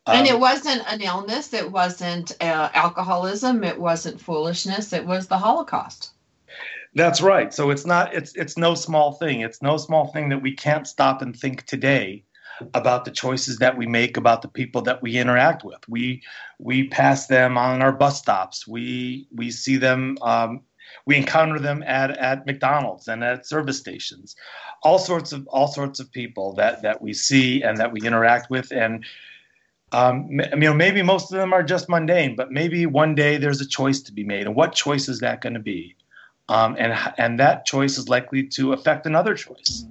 and 0.08 0.28
Um, 0.28 0.36
it 0.36 0.40
wasn't 0.40 0.84
an 0.92 1.02
illness, 1.02 1.54
it 1.54 1.72
wasn't 1.72 2.36
uh, 2.42 2.70
alcoholism, 2.74 3.64
it 3.64 3.80
wasn't 3.80 4.20
foolishness, 4.20 4.94
it 4.94 5.06
was 5.06 5.28
the 5.28 5.38
Holocaust. 5.38 6.12
That's 6.96 7.22
right. 7.22 7.54
So 7.54 7.70
it's 7.70 7.86
not 7.86 8.14
it's 8.16 8.36
it's 8.36 8.58
no 8.58 8.74
small 8.74 9.14
thing. 9.14 9.42
It's 9.42 9.62
no 9.62 9.78
small 9.78 10.08
thing 10.08 10.30
that 10.30 10.42
we 10.42 10.56
can't 10.56 10.88
stop 10.88 11.22
and 11.22 11.36
think 11.36 11.66
today 11.66 12.24
about 12.74 13.06
the 13.06 13.12
choices 13.12 13.58
that 13.60 13.78
we 13.78 13.86
make 13.86 14.18
about 14.18 14.42
the 14.42 14.48
people 14.48 14.82
that 14.82 15.02
we 15.02 15.18
interact 15.18 15.64
with. 15.64 15.88
We 15.88 16.24
we 16.58 16.88
pass 16.88 17.28
them 17.28 17.58
on 17.58 17.84
our 17.84 17.92
bus 17.92 18.18
stops. 18.18 18.68
We 18.68 19.28
we 19.32 19.52
see 19.52 19.78
them 19.78 20.18
um, 20.24 20.62
we 21.06 21.16
encounter 21.16 21.60
them 21.60 21.84
at, 21.86 22.12
at 22.18 22.46
McDonald's 22.46 23.08
and 23.08 23.24
at 23.24 23.46
service 23.46 23.78
stations. 23.78 24.36
All 24.84 25.00
sorts 25.00 25.32
of 25.32 25.48
all 25.48 25.68
sorts 25.68 26.00
of 26.00 26.12
people 26.12 26.54
that 26.54 26.82
that 26.84 27.02
we 27.02 27.14
see 27.14 27.64
and 27.64 27.78
that 27.78 27.92
we 27.92 28.02
interact 28.02 28.50
with 28.50 28.72
and 28.72 29.06
um, 29.92 30.30
you 30.30 30.60
know, 30.60 30.74
maybe 30.76 31.02
most 31.02 31.32
of 31.32 31.40
them 31.40 31.52
are 31.52 31.64
just 31.64 31.90
mundane, 31.90 32.36
but 32.36 32.52
maybe 32.52 32.86
one 32.86 33.16
day 33.16 33.38
there's 33.38 33.60
a 33.60 33.68
choice 33.68 34.02
to 34.02 34.14
be 34.14 34.24
made. 34.24 34.46
And 34.46 34.56
what 34.56 34.74
choice 34.74 35.10
is 35.10 35.20
that 35.22 35.42
going 35.42 35.56
to 35.56 35.60
be? 35.60 35.96
um, 36.50 36.76
and 36.80 36.94
and 37.18 37.40
that 37.40 37.66
choice 37.66 37.98
is 37.98 38.10
likely 38.10 38.44
to 38.44 38.74
affect 38.74 39.06
another 39.06 39.36
choice, 39.36 39.86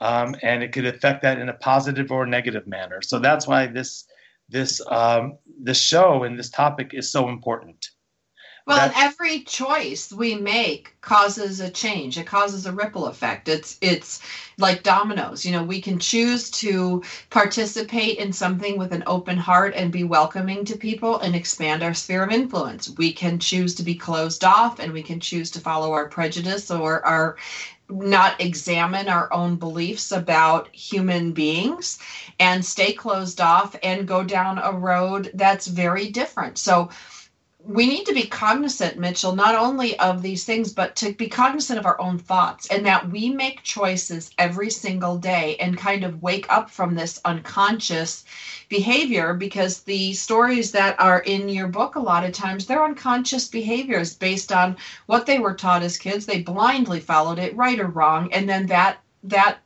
um, 0.00 0.36
and 0.42 0.62
it 0.62 0.72
could 0.72 0.86
affect 0.86 1.22
that 1.22 1.38
in 1.38 1.48
a 1.48 1.54
positive 1.54 2.12
or 2.12 2.26
negative 2.26 2.66
manner. 2.66 3.00
So 3.02 3.18
that's 3.18 3.46
why 3.46 3.66
this 3.66 4.06
this 4.48 4.80
um, 4.86 5.38
this 5.58 5.80
show 5.80 6.22
and 6.22 6.38
this 6.38 6.50
topic 6.50 6.92
is 6.92 7.10
so 7.10 7.28
important. 7.28 7.90
Well, 8.66 8.80
and 8.80 8.92
every 8.96 9.42
choice 9.42 10.12
we 10.12 10.34
make 10.34 10.92
causes 11.00 11.60
a 11.60 11.70
change. 11.70 12.18
It 12.18 12.26
causes 12.26 12.66
a 12.66 12.72
ripple 12.72 13.06
effect. 13.06 13.48
It's 13.48 13.76
it's 13.80 14.18
like 14.58 14.82
dominoes. 14.82 15.44
You 15.44 15.52
know, 15.52 15.62
we 15.62 15.80
can 15.80 16.00
choose 16.00 16.50
to 16.62 17.02
participate 17.30 18.18
in 18.18 18.32
something 18.32 18.76
with 18.76 18.92
an 18.92 19.04
open 19.06 19.36
heart 19.38 19.72
and 19.76 19.92
be 19.92 20.02
welcoming 20.02 20.64
to 20.64 20.76
people 20.76 21.20
and 21.20 21.36
expand 21.36 21.84
our 21.84 21.94
sphere 21.94 22.24
of 22.24 22.32
influence. 22.32 22.90
We 22.98 23.12
can 23.12 23.38
choose 23.38 23.72
to 23.76 23.84
be 23.84 23.94
closed 23.94 24.44
off 24.44 24.80
and 24.80 24.92
we 24.92 25.02
can 25.02 25.20
choose 25.20 25.48
to 25.52 25.60
follow 25.60 25.92
our 25.92 26.08
prejudice 26.08 26.68
or 26.68 27.06
our 27.06 27.36
not 27.88 28.40
examine 28.40 29.08
our 29.08 29.32
own 29.32 29.56
beliefs 29.56 30.10
about 30.10 30.68
human 30.74 31.32
beings 31.32 31.98
and 32.40 32.64
stay 32.64 32.92
closed 32.92 33.40
off 33.40 33.76
and 33.82 34.08
go 34.08 34.24
down 34.24 34.58
a 34.58 34.72
road 34.72 35.30
that's 35.34 35.68
very 35.68 36.08
different. 36.08 36.58
So 36.58 36.88
we 37.68 37.86
need 37.88 38.06
to 38.06 38.14
be 38.14 38.26
cognizant, 38.26 38.96
Mitchell, 38.96 39.34
not 39.34 39.56
only 39.56 39.98
of 39.98 40.22
these 40.22 40.44
things, 40.44 40.72
but 40.72 40.94
to 40.96 41.12
be 41.12 41.28
cognizant 41.28 41.80
of 41.80 41.86
our 41.86 42.00
own 42.00 42.16
thoughts 42.16 42.68
and 42.68 42.86
that 42.86 43.10
we 43.10 43.28
make 43.28 43.64
choices 43.64 44.30
every 44.38 44.70
single 44.70 45.18
day 45.18 45.56
and 45.58 45.76
kind 45.76 46.04
of 46.04 46.22
wake 46.22 46.46
up 46.48 46.70
from 46.70 46.94
this 46.94 47.20
unconscious 47.24 48.24
behavior 48.68 49.34
because 49.34 49.80
the 49.80 50.12
stories 50.12 50.70
that 50.70 51.00
are 51.00 51.20
in 51.20 51.48
your 51.48 51.66
book, 51.66 51.96
a 51.96 52.00
lot 52.00 52.24
of 52.24 52.32
times, 52.32 52.66
they're 52.66 52.84
unconscious 52.84 53.48
behaviors 53.48 54.14
based 54.14 54.52
on 54.52 54.76
what 55.06 55.26
they 55.26 55.40
were 55.40 55.54
taught 55.54 55.82
as 55.82 55.98
kids. 55.98 56.24
They 56.24 56.42
blindly 56.42 57.00
followed 57.00 57.40
it, 57.40 57.56
right 57.56 57.80
or 57.80 57.88
wrong, 57.88 58.32
and 58.32 58.48
then 58.48 58.66
that, 58.66 58.98
that 59.24 59.58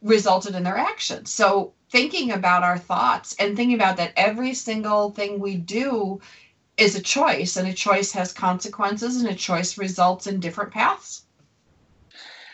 resulted 0.00 0.54
in 0.54 0.62
their 0.62 0.78
actions. 0.78 1.30
So 1.30 1.74
thinking 1.90 2.32
about 2.32 2.62
our 2.62 2.78
thoughts 2.78 3.36
and 3.38 3.54
thinking 3.54 3.76
about 3.76 3.98
that 3.98 4.12
every 4.16 4.54
single 4.54 5.10
thing 5.10 5.38
we 5.38 5.56
do 5.56 6.20
is 6.78 6.96
a 6.96 7.02
choice 7.02 7.56
and 7.56 7.68
a 7.68 7.74
choice 7.74 8.12
has 8.12 8.32
consequences 8.32 9.16
and 9.16 9.28
a 9.28 9.34
choice 9.34 9.78
results 9.78 10.26
in 10.26 10.40
different 10.40 10.72
paths 10.72 11.24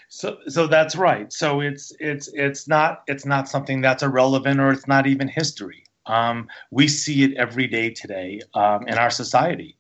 So 0.09 0.39
so 0.49 0.67
that's 0.67 0.97
right. 0.97 1.33
So 1.33 1.61
it's 1.61 1.93
it's 1.99 2.29
it's 2.35 2.69
not 2.69 3.03
it's 3.09 3.27
not 3.27 3.49
something 3.49 3.81
that's 3.81 4.03
irrelevant 4.03 4.61
or 4.61 4.71
it's 4.73 4.87
not 4.89 5.07
even 5.07 5.29
history. 5.29 5.85
Um, 6.07 6.49
we 6.71 6.89
see 6.89 7.25
it 7.25 7.35
every 7.37 7.67
day 7.67 7.91
today 7.91 8.41
um, 8.55 8.87
in 8.87 8.99
our 8.99 9.11
society. 9.11 9.77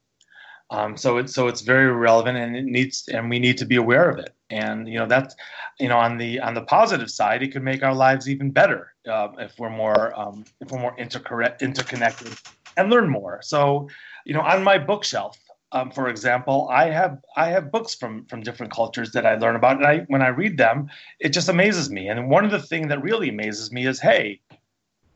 Um, 0.71 0.97
so 0.97 1.19
it's 1.19 1.35
so 1.35 1.47
it's 1.49 1.61
very 1.61 1.93
relevant 1.93 2.39
and 2.39 2.57
it 2.57 2.65
needs 2.65 3.09
and 3.09 3.31
we 3.31 3.39
need 3.39 3.59
to 3.59 3.67
be 3.67 3.77
aware 3.77 4.11
of 4.11 4.19
it. 4.19 4.35
And 4.51 4.89
you 4.89 4.99
know 4.99 5.07
that's 5.07 5.37
you 5.79 5.89
know 5.89 5.99
on 5.99 6.19
the 6.19 6.41
on 6.41 6.55
the 6.55 6.63
positive 6.63 7.11
side, 7.11 7.43
it 7.43 7.53
could 7.53 7.63
make 7.63 7.83
our 7.85 7.95
lives 7.95 8.29
even 8.29 8.51
better 8.51 8.95
uh, 9.09 9.29
if 9.39 9.59
we're 9.59 9.71
more 9.71 10.19
um, 10.19 10.45
if 10.61 10.73
we're 10.73 10.81
more 10.81 10.97
interconnected 10.99 12.33
and 12.77 12.91
learn 12.91 13.09
more. 13.09 13.41
So 13.43 13.89
you 14.25 14.35
know 14.35 14.41
on 14.41 14.63
my 14.63 14.79
bookshelf, 14.79 15.39
um, 15.75 15.91
for 15.91 16.09
example, 16.09 16.69
I 16.71 16.91
have 16.91 17.19
I 17.37 17.49
have 17.49 17.73
books 17.73 17.97
from 17.97 18.27
from 18.27 18.43
different 18.43 18.73
cultures 18.73 19.11
that 19.13 19.27
I 19.27 19.35
learn 19.35 19.57
about, 19.57 19.79
and 19.79 19.87
I 19.87 19.99
when 20.07 20.23
I 20.23 20.29
read 20.29 20.57
them, 20.57 20.89
it 21.19 21.31
just 21.31 21.49
amazes 21.49 21.91
me. 21.91 22.09
And 22.09 22.31
one 22.31 22.45
of 22.45 22.53
the 22.53 22.63
things 22.63 22.89
that 22.89 23.03
really 23.03 23.29
amazes 23.29 23.73
me 23.73 23.85
is, 23.87 24.01
hey, 24.01 24.41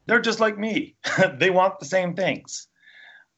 they're 0.06 0.20
just 0.20 0.40
like 0.40 0.58
me. 0.58 0.96
they 1.38 1.50
want 1.50 1.78
the 1.78 1.86
same 1.86 2.14
things. 2.14 2.66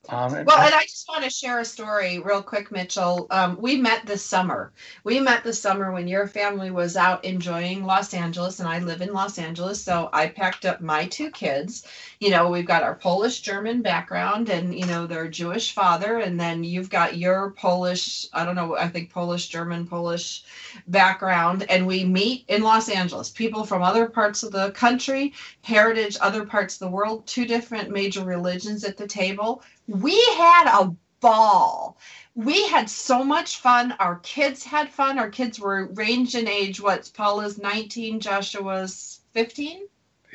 Um, 0.09 0.35
and 0.35 0.47
Well, 0.47 0.59
and 0.59 0.75
I 0.75 0.83
just 0.83 1.07
want 1.09 1.25
to 1.25 1.31
share 1.31 1.61
a 1.61 1.65
story 1.65 2.19
real 2.19 2.43
quick, 2.43 2.73
Mitchell. 2.73 3.27
Um, 3.31 3.59
we 3.61 3.77
met 3.77 4.07
this 4.07 4.25
summer. 4.25 4.73
We 5.05 5.21
met 5.21 5.45
this 5.45 5.61
summer 5.61 5.93
when 5.93 6.09
your 6.09 6.27
family 6.27 6.71
was 6.71 6.97
out 6.97 7.25
enjoying 7.25 7.85
Los 7.85 8.15
Angeles, 8.15 8.61
and 8.61 8.69
I 8.69 8.79
live 8.79 9.03
in 9.03 9.13
Los 9.13 9.39
Angeles. 9.39 9.83
So 9.83 10.09
I 10.13 10.29
packed 10.29 10.65
up 10.65 10.81
my 10.81 11.07
two 11.07 11.31
kids. 11.31 11.87
You 12.19 12.31
know, 12.31 12.49
we've 12.49 12.67
got 12.67 12.83
our 12.83 12.95
Polish 12.95 13.41
German 13.41 13.83
background 13.83 14.49
and, 14.49 14.75
you 14.75 14.87
know, 14.87 15.07
their 15.07 15.29
Jewish 15.29 15.75
father. 15.75 16.19
And 16.19 16.41
then 16.41 16.65
you've 16.65 16.91
got 16.91 17.19
your 17.19 17.51
Polish, 17.53 18.27
I 18.33 18.45
don't 18.45 18.57
know, 18.57 18.77
I 18.77 18.89
think 18.89 19.13
Polish, 19.13 19.49
German, 19.49 19.87
Polish 19.87 20.45
background. 20.89 21.67
And 21.69 21.87
we 21.87 22.05
meet 22.05 22.47
in 22.49 22.63
Los 22.63 22.89
Angeles, 22.89 23.31
people 23.31 23.65
from 23.65 23.83
other 23.83 24.07
parts 24.09 24.43
of 24.43 24.53
the 24.53 24.71
country, 24.73 25.35
heritage, 25.63 26.17
other 26.21 26.47
parts 26.47 26.75
of 26.75 26.81
the 26.81 26.91
world, 26.91 27.27
two 27.27 27.45
different 27.45 27.91
major 27.91 28.25
religions 28.25 28.85
at 28.85 28.97
the 28.97 29.07
table 29.07 29.63
we 29.91 30.15
had 30.37 30.69
a 30.69 30.95
ball. 31.21 31.99
We 32.35 32.67
had 32.69 32.89
so 32.89 33.25
much 33.25 33.57
fun. 33.57 33.93
Our 33.99 34.17
kids 34.21 34.65
had 34.65 34.89
fun. 34.89 35.19
Our 35.19 35.29
kids 35.31 35.59
were 35.59 35.87
ranged 35.95 36.37
in 36.37 36.47
age. 36.47 36.81
What's 36.81 37.09
Paula's 37.09 37.59
19, 37.59 38.21
Joshua's 38.21 39.21
15. 39.33 39.83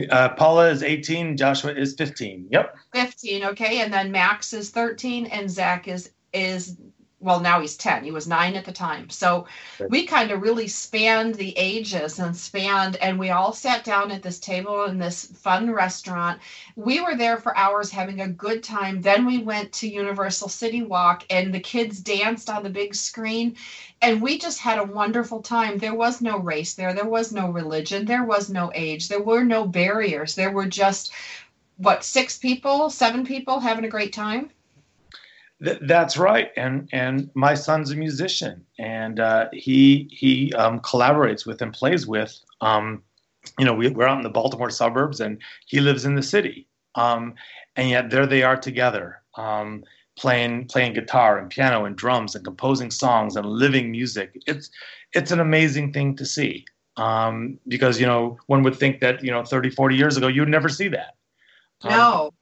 Uh, 0.10 0.30
Paula 0.30 0.70
is 0.70 0.84
18. 0.84 1.38
Joshua 1.38 1.72
is 1.74 1.96
15. 1.96 2.48
Yep. 2.52 2.76
15 2.94 3.44
okay 3.46 3.82
and 3.82 3.94
then 3.94 4.12
max 4.12 4.52
is 4.52 4.70
13 4.70 5.26
and 5.28 5.50
zach 5.50 5.88
is 5.88 6.12
is 6.34 6.78
well 7.20 7.40
now 7.40 7.62
he's 7.62 7.78
10 7.78 8.04
he 8.04 8.12
was 8.12 8.28
9 8.28 8.56
at 8.56 8.66
the 8.66 8.72
time. 8.72 9.10
So 9.10 9.48
we 9.90 10.06
kind 10.06 10.32
of 10.32 10.42
really 10.42 10.68
spanned 10.68 11.36
the 11.36 11.58
ages 11.58 12.20
and 12.20 12.36
spanned 12.36 12.98
and 12.98 13.18
we 13.18 13.30
all 13.30 13.54
sat 13.54 13.84
down 13.84 14.12
at 14.12 14.22
this 14.22 14.40
table 14.40 14.84
in 14.86 14.98
this 14.98 15.26
fun 15.26 15.72
restaurant. 15.72 16.42
We 16.76 17.02
were 17.02 17.16
there 17.16 17.38
for 17.38 17.58
hours 17.58 17.90
having 17.90 18.22
a 18.22 18.28
good 18.28 18.64
time. 18.64 19.02
Then 19.02 19.26
we 19.26 19.40
went 19.40 19.72
to 19.74 19.88
universal 19.88 20.50
city 20.50 20.84
walk 20.84 21.26
and 21.30 21.54
the 21.54 21.60
kids 21.60 22.00
danced 22.00 22.50
on 22.50 22.64
the 22.64 22.70
big 22.70 22.94
screen 22.94 23.56
and 24.02 24.22
we 24.22 24.38
just 24.38 24.60
had 24.60 24.78
a 24.78 24.84
wonderful 24.84 25.42
time. 25.42 25.78
There 25.78 25.96
was 25.96 26.22
no 26.22 26.38
race 26.38 26.74
there. 26.74 26.94
There 26.94 27.08
was 27.08 27.32
no 27.32 27.50
religion. 27.50 28.06
There 28.06 28.26
was 28.26 28.50
no 28.50 28.72
age. 28.76 29.08
There 29.08 29.24
were 29.24 29.44
no 29.44 29.66
barriers. 29.66 30.36
There 30.36 30.52
were 30.52 30.68
just 30.68 31.12
what 31.78 32.04
six 32.04 32.38
people 32.38 32.90
seven 32.90 33.26
people 33.26 33.60
having 33.60 33.86
a 33.86 33.90
great 33.90 34.14
time 34.14 34.50
Th- 35.64 35.80
that's 35.84 36.18
right. 36.18 36.52
And 36.58 36.90
and 36.92 37.30
my 37.34 37.54
son's 37.56 37.92
a 37.92 37.96
musician, 37.96 38.66
and 38.78 39.20
uh, 39.20 39.48
he 39.54 40.10
he 40.12 40.54
um, 40.54 40.80
collaborates 40.82 41.46
with 41.46 41.62
and 41.62 41.74
plays 41.74 42.06
with. 42.08 42.38
Um, 42.62 43.04
you 43.60 43.66
know, 43.66 43.74
we, 43.74 43.90
we're 43.90 44.08
out 44.08 44.18
in 44.18 44.24
the 44.24 44.30
Baltimore 44.30 44.70
suburbs, 44.72 45.20
and 45.20 45.40
he 45.68 45.80
lives 45.80 46.04
in 46.06 46.16
the 46.16 46.24
city. 46.24 46.68
Um, 46.96 47.36
and 47.76 47.90
yet 47.90 48.10
there 48.10 48.26
they 48.26 48.44
are 48.44 48.58
together, 48.58 49.22
um, 49.36 49.84
playing 50.18 50.68
playing 50.68 50.94
guitar 50.94 51.38
and 51.38 51.50
piano 51.50 51.86
and 51.86 51.96
drums 51.96 52.36
and 52.36 52.44
composing 52.44 52.92
songs 52.92 53.36
and 53.36 53.46
living 53.46 53.92
music. 53.92 54.42
It's 54.48 54.70
it's 55.14 55.32
an 55.32 55.40
amazing 55.40 55.94
thing 55.94 56.16
to 56.18 56.26
see. 56.26 56.66
Um, 56.98 57.60
because 57.68 58.00
you 58.00 58.06
know 58.06 58.40
one 58.48 58.64
would 58.64 58.76
think 58.78 59.02
that 59.02 59.24
you 59.24 59.32
know 59.32 59.44
30 59.44 59.70
40 59.70 59.96
years 59.98 60.16
ago 60.18 60.28
you'd 60.28 60.48
never 60.48 60.70
see 60.70 60.88
that 60.88 61.16
Um, 61.82 61.92
no 61.92 62.35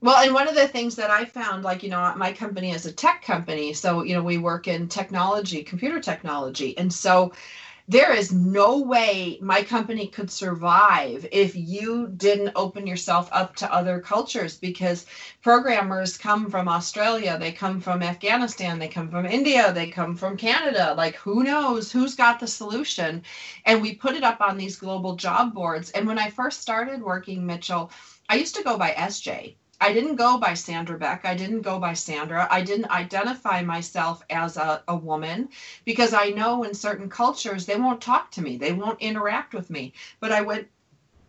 well 0.00 0.18
and 0.24 0.34
one 0.34 0.48
of 0.48 0.54
the 0.54 0.68
things 0.68 0.96
that 0.96 1.10
i 1.10 1.24
found 1.24 1.64
like 1.64 1.82
you 1.82 1.90
know 1.90 2.14
my 2.16 2.32
company 2.32 2.70
is 2.70 2.86
a 2.86 2.92
tech 2.92 3.22
company 3.22 3.72
so 3.72 4.02
you 4.02 4.14
know 4.14 4.22
we 4.22 4.38
work 4.38 4.68
in 4.68 4.88
technology 4.88 5.62
computer 5.62 6.00
technology 6.00 6.76
and 6.78 6.92
so 6.92 7.32
there 7.88 8.12
is 8.14 8.32
no 8.32 8.80
way 8.80 9.38
my 9.42 9.62
company 9.62 10.08
could 10.08 10.30
survive 10.30 11.26
if 11.32 11.56
you 11.56 12.08
didn't 12.16 12.52
open 12.56 12.86
yourself 12.86 13.28
up 13.32 13.56
to 13.56 13.72
other 13.72 14.00
cultures 14.00 14.56
because 14.56 15.06
programmers 15.42 16.16
come 16.16 16.50
from 16.50 16.68
Australia, 16.68 17.36
they 17.38 17.52
come 17.52 17.80
from 17.80 18.02
Afghanistan, 18.02 18.78
they 18.78 18.88
come 18.88 19.10
from 19.10 19.26
India, 19.26 19.72
they 19.72 19.88
come 19.90 20.16
from 20.16 20.36
Canada. 20.36 20.94
Like, 20.96 21.16
who 21.16 21.44
knows 21.44 21.92
who's 21.92 22.14
got 22.14 22.40
the 22.40 22.46
solution? 22.46 23.22
And 23.66 23.82
we 23.82 23.94
put 23.96 24.16
it 24.16 24.24
up 24.24 24.40
on 24.40 24.56
these 24.56 24.76
global 24.76 25.16
job 25.16 25.52
boards. 25.54 25.90
And 25.90 26.06
when 26.06 26.18
I 26.18 26.30
first 26.30 26.62
started 26.62 27.02
working, 27.02 27.46
Mitchell, 27.46 27.90
I 28.28 28.36
used 28.36 28.54
to 28.56 28.64
go 28.64 28.78
by 28.78 28.92
SJ. 28.92 29.56
I 29.82 29.92
didn't 29.92 30.14
go 30.14 30.38
by 30.38 30.54
Sandra 30.54 30.96
Beck. 30.96 31.24
I 31.24 31.34
didn't 31.34 31.62
go 31.62 31.80
by 31.80 31.94
Sandra. 31.94 32.46
I 32.48 32.62
didn't 32.62 32.92
identify 32.92 33.62
myself 33.62 34.22
as 34.30 34.56
a, 34.56 34.80
a 34.86 34.94
woman 34.94 35.48
because 35.84 36.14
I 36.14 36.28
know 36.28 36.62
in 36.62 36.72
certain 36.72 37.08
cultures 37.08 37.66
they 37.66 37.74
won't 37.74 38.00
talk 38.00 38.30
to 38.32 38.42
me, 38.42 38.56
they 38.56 38.72
won't 38.72 39.02
interact 39.02 39.54
with 39.54 39.70
me. 39.70 39.92
But 40.20 40.30
I 40.30 40.42
went 40.42 40.68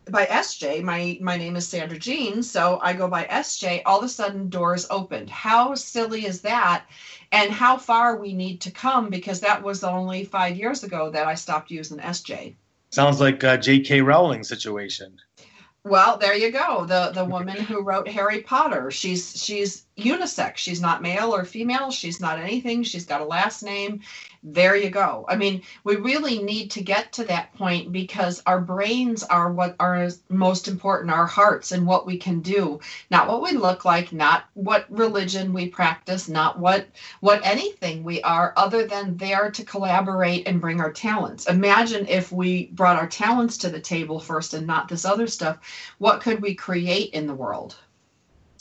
by 0.08 0.26
SJ. 0.26 0.84
My 0.84 1.18
my 1.20 1.36
name 1.36 1.56
is 1.56 1.66
Sandra 1.66 1.98
Jean, 1.98 2.44
so 2.44 2.78
I 2.80 2.92
go 2.92 3.08
by 3.08 3.24
SJ. 3.24 3.82
All 3.86 3.98
of 3.98 4.04
a 4.04 4.08
sudden, 4.08 4.50
doors 4.50 4.86
opened. 4.88 5.30
How 5.30 5.74
silly 5.74 6.24
is 6.24 6.42
that? 6.42 6.86
And 7.32 7.50
how 7.50 7.76
far 7.76 8.16
we 8.16 8.34
need 8.34 8.60
to 8.60 8.70
come 8.70 9.10
because 9.10 9.40
that 9.40 9.64
was 9.64 9.82
only 9.82 10.24
five 10.24 10.56
years 10.56 10.84
ago 10.84 11.10
that 11.10 11.26
I 11.26 11.34
stopped 11.34 11.72
using 11.72 11.98
SJ. 11.98 12.54
sounds 12.90 13.18
like 13.18 13.42
uh, 13.42 13.56
a 13.58 13.58
J.K. 13.58 14.02
Rowling 14.02 14.44
situation 14.44 15.18
Well, 15.84 16.16
there 16.16 16.34
you 16.34 16.50
go. 16.50 16.86
The 16.86 17.10
the 17.12 17.24
woman 17.36 17.56
who 17.56 17.82
wrote 17.82 18.08
Harry 18.08 18.40
Potter. 18.40 18.90
She's 18.90 19.42
she's 19.42 19.84
unisex. 19.98 20.56
She's 20.56 20.80
not 20.80 21.02
male 21.02 21.34
or 21.34 21.44
female. 21.44 21.90
She's 21.90 22.20
not 22.20 22.38
anything. 22.38 22.82
She's 22.82 23.04
got 23.04 23.20
a 23.20 23.24
last 23.24 23.62
name. 23.62 24.00
There 24.46 24.76
you 24.76 24.90
go. 24.90 25.24
I 25.26 25.36
mean, 25.36 25.62
we 25.84 25.96
really 25.96 26.42
need 26.42 26.70
to 26.72 26.82
get 26.82 27.12
to 27.14 27.24
that 27.24 27.54
point 27.54 27.92
because 27.92 28.42
our 28.44 28.60
brains 28.60 29.22
are 29.22 29.50
what 29.50 29.74
are 29.80 30.10
most 30.28 30.68
important, 30.68 31.10
our 31.10 31.26
hearts 31.26 31.72
and 31.72 31.86
what 31.86 32.04
we 32.04 32.18
can 32.18 32.40
do, 32.40 32.78
not 33.10 33.26
what 33.26 33.40
we 33.40 33.52
look 33.52 33.86
like, 33.86 34.12
not 34.12 34.44
what 34.52 34.84
religion 34.90 35.54
we 35.54 35.70
practice, 35.70 36.28
not 36.28 36.58
what 36.58 36.86
what 37.20 37.40
anything 37.42 38.04
we 38.04 38.20
are 38.20 38.52
other 38.58 38.86
than 38.86 39.16
there 39.16 39.50
to 39.50 39.64
collaborate 39.64 40.46
and 40.46 40.60
bring 40.60 40.78
our 40.78 40.92
talents. 40.92 41.46
Imagine 41.46 42.06
if 42.06 42.30
we 42.30 42.66
brought 42.66 42.98
our 42.98 43.08
talents 43.08 43.56
to 43.56 43.70
the 43.70 43.80
table 43.80 44.20
first 44.20 44.52
and 44.52 44.66
not 44.66 44.88
this 44.88 45.06
other 45.06 45.26
stuff. 45.26 45.58
What 45.96 46.20
could 46.20 46.42
we 46.42 46.54
create 46.54 47.14
in 47.14 47.26
the 47.26 47.34
world? 47.34 47.76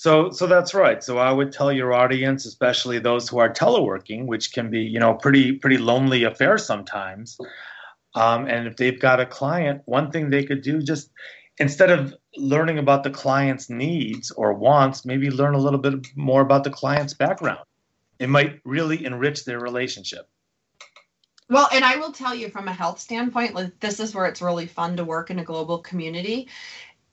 So, 0.03 0.31
so 0.31 0.47
that's 0.47 0.73
right. 0.73 1.01
So, 1.01 1.17
I 1.17 1.31
would 1.31 1.53
tell 1.53 1.71
your 1.71 1.93
audience, 1.93 2.45
especially 2.45 2.99
those 2.99 3.29
who 3.29 3.37
are 3.37 3.49
teleworking, 3.49 4.25
which 4.25 4.51
can 4.51 4.69
be, 4.69 4.81
you 4.81 4.99
know, 4.99 5.13
pretty 5.13 5.53
pretty 5.53 5.77
lonely 5.77 6.25
affair 6.25 6.57
sometimes. 6.57 7.37
Um, 8.13 8.45
and 8.49 8.67
if 8.67 8.75
they've 8.75 8.99
got 8.99 9.21
a 9.21 9.25
client, 9.25 9.81
one 9.85 10.11
thing 10.11 10.29
they 10.29 10.43
could 10.43 10.61
do 10.61 10.81
just 10.81 11.09
instead 11.57 11.89
of 11.89 12.13
learning 12.35 12.79
about 12.79 13.03
the 13.03 13.11
client's 13.11 13.69
needs 13.69 14.29
or 14.31 14.51
wants, 14.53 15.05
maybe 15.05 15.31
learn 15.31 15.53
a 15.53 15.57
little 15.65 15.79
bit 15.79 16.05
more 16.17 16.41
about 16.41 16.65
the 16.65 16.69
client's 16.69 17.13
background. 17.13 17.63
It 18.19 18.27
might 18.27 18.59
really 18.65 19.05
enrich 19.05 19.45
their 19.45 19.61
relationship. 19.61 20.27
Well, 21.49 21.69
and 21.71 21.85
I 21.85 21.95
will 21.95 22.11
tell 22.11 22.35
you 22.35 22.49
from 22.49 22.67
a 22.67 22.73
health 22.73 22.99
standpoint, 22.99 23.79
this 23.79 24.01
is 24.01 24.13
where 24.13 24.25
it's 24.25 24.41
really 24.41 24.65
fun 24.65 24.97
to 24.97 25.05
work 25.05 25.29
in 25.29 25.39
a 25.39 25.43
global 25.45 25.77
community. 25.77 26.49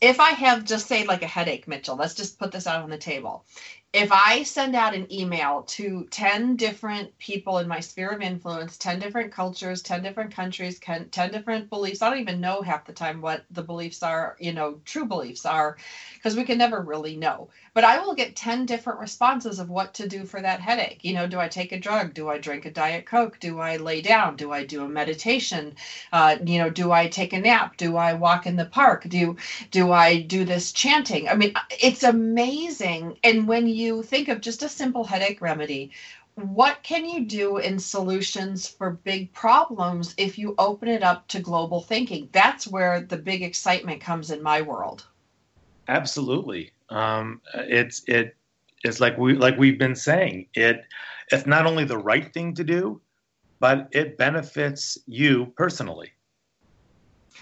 If 0.03 0.19
I 0.21 0.31
have 0.31 0.65
just 0.65 0.87
say 0.89 1.05
like 1.05 1.23
a 1.23 1.27
headache, 1.27 1.67
Mitchell, 1.69 1.97
let's 1.97 2.15
just 2.15 2.39
put 2.39 2.53
this 2.53 2.67
out 2.67 2.83
on 2.83 2.91
the 2.91 2.97
table. 2.99 3.45
If 3.93 4.11
I 4.13 4.45
send 4.45 4.75
out 4.77 4.95
an 4.95 5.11
email 5.13 5.63
to 5.69 6.07
10 6.11 6.57
different 6.57 7.17
people 7.19 7.59
in 7.59 7.67
my 7.69 7.81
sphere 7.81 8.11
of 8.11 8.23
influence, 8.23 8.77
10 8.79 8.99
different 8.99 9.33
cultures, 9.33 9.83
10 9.83 10.03
different 10.03 10.35
countries, 10.35 10.79
10 10.79 11.09
different 11.11 11.69
beliefs, 11.71 12.01
I 12.03 12.09
don't 12.11 12.21
even 12.21 12.41
know 12.41 12.63
half 12.63 12.85
the 12.87 12.93
time 12.93 13.21
what 13.21 13.45
the 13.51 13.63
beliefs 13.63 14.03
are, 14.03 14.37
you 14.39 14.53
know, 14.53 14.81
true 14.85 15.07
beliefs 15.07 15.45
are, 15.45 15.77
because 16.15 16.37
we 16.37 16.45
can 16.45 16.57
never 16.59 16.81
really 16.83 17.17
know. 17.17 17.51
But 17.73 17.85
I 17.85 17.99
will 18.01 18.15
get 18.15 18.35
10 18.35 18.67
different 18.67 18.99
responses 18.99 19.59
of 19.59 19.71
what 19.71 19.95
to 19.95 20.09
do 20.09 20.25
for 20.25 20.41
that 20.41 20.61
headache. 20.61 21.05
You 21.05 21.15
know, 21.15 21.27
do 21.27 21.39
I 21.39 21.49
take 21.49 21.73
a 21.73 21.79
drug? 21.79 22.15
Do 22.15 22.29
I 22.29 22.39
drink 22.39 22.65
a 22.67 22.71
Diet 22.71 23.07
Coke? 23.07 23.39
Do 23.39 23.61
I 23.61 23.77
lay 23.77 24.01
down? 24.01 24.37
Do 24.37 24.53
I 24.53 24.65
do 24.65 24.85
a 24.85 24.89
meditation? 24.89 25.77
Uh, 26.13 26.37
you 26.45 26.59
know, 26.59 26.71
do 26.71 26.91
I 26.91 27.09
take 27.09 27.33
a 27.33 27.41
nap? 27.41 27.77
Do 27.77 27.97
I 27.97 28.15
walk 28.15 28.47
in 28.47 28.57
the 28.57 28.65
park? 28.65 29.05
Do 29.09 29.37
do 29.71 29.93
I 29.93 30.21
do 30.23 30.45
this 30.45 30.73
chanting? 30.73 31.29
I 31.29 31.35
mean, 31.35 31.55
it's 31.71 32.03
amazing. 32.03 33.19
And 33.23 33.47
when 33.47 33.67
you 33.69 34.03
think 34.03 34.29
of 34.29 34.41
just 34.41 34.63
a 34.63 34.69
simple 34.69 35.05
headache 35.05 35.41
remedy, 35.41 35.93
what 36.35 36.83
can 36.83 37.05
you 37.05 37.25
do 37.27 37.59
in 37.59 37.79
solutions 37.79 38.67
for 38.67 38.91
big 38.91 39.33
problems 39.33 40.15
if 40.17 40.39
you 40.39 40.55
open 40.59 40.89
it 40.89 41.03
up 41.03 41.29
to 41.29 41.41
global 41.41 41.81
thinking? 41.81 42.29
That's 42.33 42.67
where 42.67 43.01
the 43.01 43.19
big 43.19 43.43
excitement 43.43 44.01
comes 44.01 44.31
in 44.31 44.43
my 44.43 44.63
world. 44.63 45.07
Absolutely. 45.89 46.71
Um, 46.91 47.41
it's 47.55 48.03
it 48.07 48.37
it's 48.85 49.01
like 49.01 49.17
we 49.19 49.35
like 49.35 49.59
we've 49.59 49.79
been 49.79 49.97
saying. 49.97 50.47
It 50.55 50.85
it's 51.31 51.47
not 51.47 51.67
only 51.67 51.85
the 51.85 51.99
right 51.99 52.33
thing 52.33 52.55
to 52.55 52.65
do, 52.65 53.01
but 53.61 53.89
it 53.93 54.19
benefits 54.19 54.99
you 55.07 55.53
personally. 55.57 56.13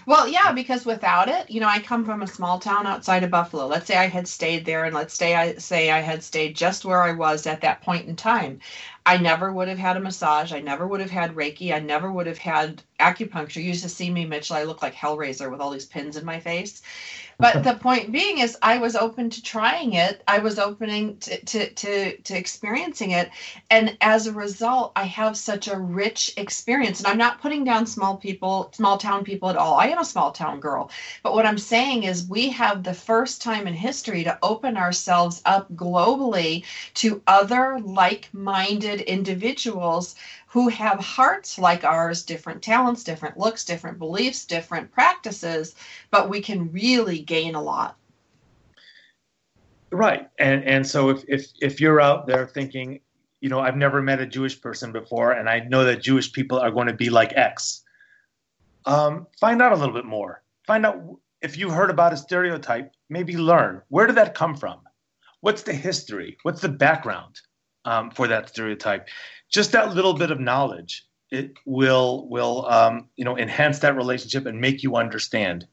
Well, 0.05 0.27
yeah, 0.27 0.51
because 0.51 0.85
without 0.85 1.27
it, 1.27 1.49
you 1.49 1.59
know, 1.59 1.67
I 1.67 1.79
come 1.79 2.05
from 2.05 2.21
a 2.21 2.27
small 2.27 2.59
town 2.59 2.87
outside 2.87 3.23
of 3.23 3.31
Buffalo. 3.31 3.67
Let's 3.67 3.87
say 3.87 3.97
I 3.97 4.07
had 4.07 4.27
stayed 4.27 4.65
there, 4.65 4.85
and 4.85 4.95
let's 4.95 5.13
say 5.13 5.35
I 5.35 5.55
say 5.55 5.91
I 5.91 5.99
had 5.99 6.23
stayed 6.23 6.55
just 6.55 6.85
where 6.85 7.01
I 7.01 7.11
was 7.11 7.45
at 7.47 7.61
that 7.61 7.81
point 7.81 8.07
in 8.07 8.15
time. 8.15 8.59
I 9.05 9.17
never 9.17 9.51
would 9.51 9.67
have 9.67 9.77
had 9.77 9.97
a 9.97 10.01
massage. 10.01 10.53
I 10.53 10.59
never 10.59 10.87
would 10.87 10.99
have 10.99 11.11
had 11.11 11.35
Reiki. 11.35 11.73
I 11.73 11.79
never 11.79 12.11
would 12.11 12.27
have 12.27 12.37
had 12.37 12.83
acupuncture. 12.99 13.57
You 13.57 13.69
used 13.69 13.83
to 13.83 13.89
see 13.89 14.09
me, 14.09 14.25
Mitchell. 14.25 14.55
I 14.55 14.63
look 14.63 14.81
like 14.81 14.93
Hellraiser 14.93 15.49
with 15.49 15.61
all 15.61 15.71
these 15.71 15.85
pins 15.85 16.17
in 16.17 16.25
my 16.25 16.39
face. 16.39 16.81
But 17.37 17.63
the 17.63 17.75
point 17.75 18.11
being 18.11 18.39
is, 18.39 18.57
I 18.61 18.77
was 18.77 18.95
open 18.95 19.29
to 19.29 19.41
trying 19.41 19.93
it. 19.93 20.21
I 20.27 20.39
was 20.39 20.59
opening 20.59 21.17
to, 21.19 21.39
to, 21.45 21.69
to, 21.69 22.17
to 22.17 22.37
experiencing 22.37 23.11
it. 23.11 23.29
And 23.69 23.97
as 24.01 24.27
a 24.27 24.33
result, 24.33 24.91
I 24.95 25.05
have 25.05 25.37
such 25.37 25.67
a 25.67 25.79
rich 25.79 26.33
experience. 26.35 26.99
And 26.99 27.07
I'm 27.07 27.17
not 27.17 27.41
putting 27.41 27.63
down 27.63 27.85
small 27.85 28.17
people, 28.17 28.71
small 28.73 28.97
town 28.97 29.23
people 29.23 29.49
at 29.49 29.55
all. 29.55 29.75
I 29.75 29.87
am 29.87 29.99
a 29.99 30.05
small 30.05 30.31
town 30.31 30.59
girl. 30.59 30.91
But 31.23 31.33
what 31.33 31.45
I'm 31.45 31.57
saying 31.57 32.03
is, 32.03 32.27
we 32.27 32.49
have 32.49 32.83
the 32.83 32.93
first 32.93 33.41
time 33.41 33.67
in 33.67 33.73
history 33.73 34.23
to 34.25 34.37
open 34.43 34.75
ourselves 34.75 35.41
up 35.45 35.71
globally 35.73 36.65
to 36.95 37.21
other 37.25 37.79
like 37.79 38.27
minded 38.33 38.88
individuals 39.01 40.15
who 40.47 40.67
have 40.69 40.99
hearts 40.99 41.59
like 41.59 41.83
ours, 41.83 42.23
different 42.23 42.61
talents, 42.61 43.03
different 43.03 43.37
looks, 43.37 43.63
different 43.63 43.99
beliefs, 43.99 44.45
different 44.45 44.91
practices, 44.91 45.75
but 46.11 46.29
we 46.29 46.41
can 46.41 46.71
really 46.71 47.19
gain 47.19 47.55
a 47.55 47.61
lot. 47.61 47.97
Right. 49.91 50.29
And 50.37 50.63
and 50.65 50.85
so 50.85 51.09
if 51.09 51.23
if 51.27 51.47
if 51.61 51.81
you're 51.81 52.01
out 52.01 52.27
there 52.27 52.47
thinking, 52.47 52.99
you 53.41 53.49
know, 53.49 53.59
I've 53.59 53.77
never 53.77 54.01
met 54.01 54.19
a 54.19 54.25
Jewish 54.25 54.61
person 54.61 54.91
before, 54.91 55.31
and 55.31 55.49
I 55.49 55.59
know 55.59 55.83
that 55.83 56.03
Jewish 56.03 56.31
people 56.31 56.59
are 56.59 56.71
going 56.71 56.87
to 56.87 56.93
be 56.93 57.09
like 57.09 57.33
X. 57.35 57.83
Um, 58.85 59.27
find 59.39 59.61
out 59.61 59.71
a 59.71 59.75
little 59.75 59.93
bit 59.93 60.05
more. 60.05 60.43
Find 60.67 60.85
out 60.85 61.01
if 61.41 61.57
you 61.57 61.69
heard 61.69 61.89
about 61.89 62.13
a 62.13 62.17
stereotype, 62.17 62.91
maybe 63.09 63.37
learn 63.37 63.81
where 63.89 64.07
did 64.07 64.17
that 64.17 64.35
come 64.35 64.55
from? 64.55 64.81
What's 65.41 65.63
the 65.63 65.73
history? 65.73 66.37
What's 66.43 66.61
the 66.61 66.69
background 66.69 67.39
um, 67.89 68.11
for 68.11 68.27
that 68.27 68.49
stereotype? 68.49 69.07
Just 69.49 69.71
that 69.71 69.95
little 69.95 70.13
bit 70.13 70.31
of 70.31 70.39
knowledge 70.39 71.05
it 71.31 71.53
will 71.65 72.27
will 72.29 72.65
um, 72.67 73.07
you 73.15 73.25
know 73.25 73.37
enhance 73.37 73.79
that 73.79 73.95
relationship 73.95 74.45
and 74.45 74.59
make 74.59 74.83
you 74.83 74.95
understand 74.95 75.67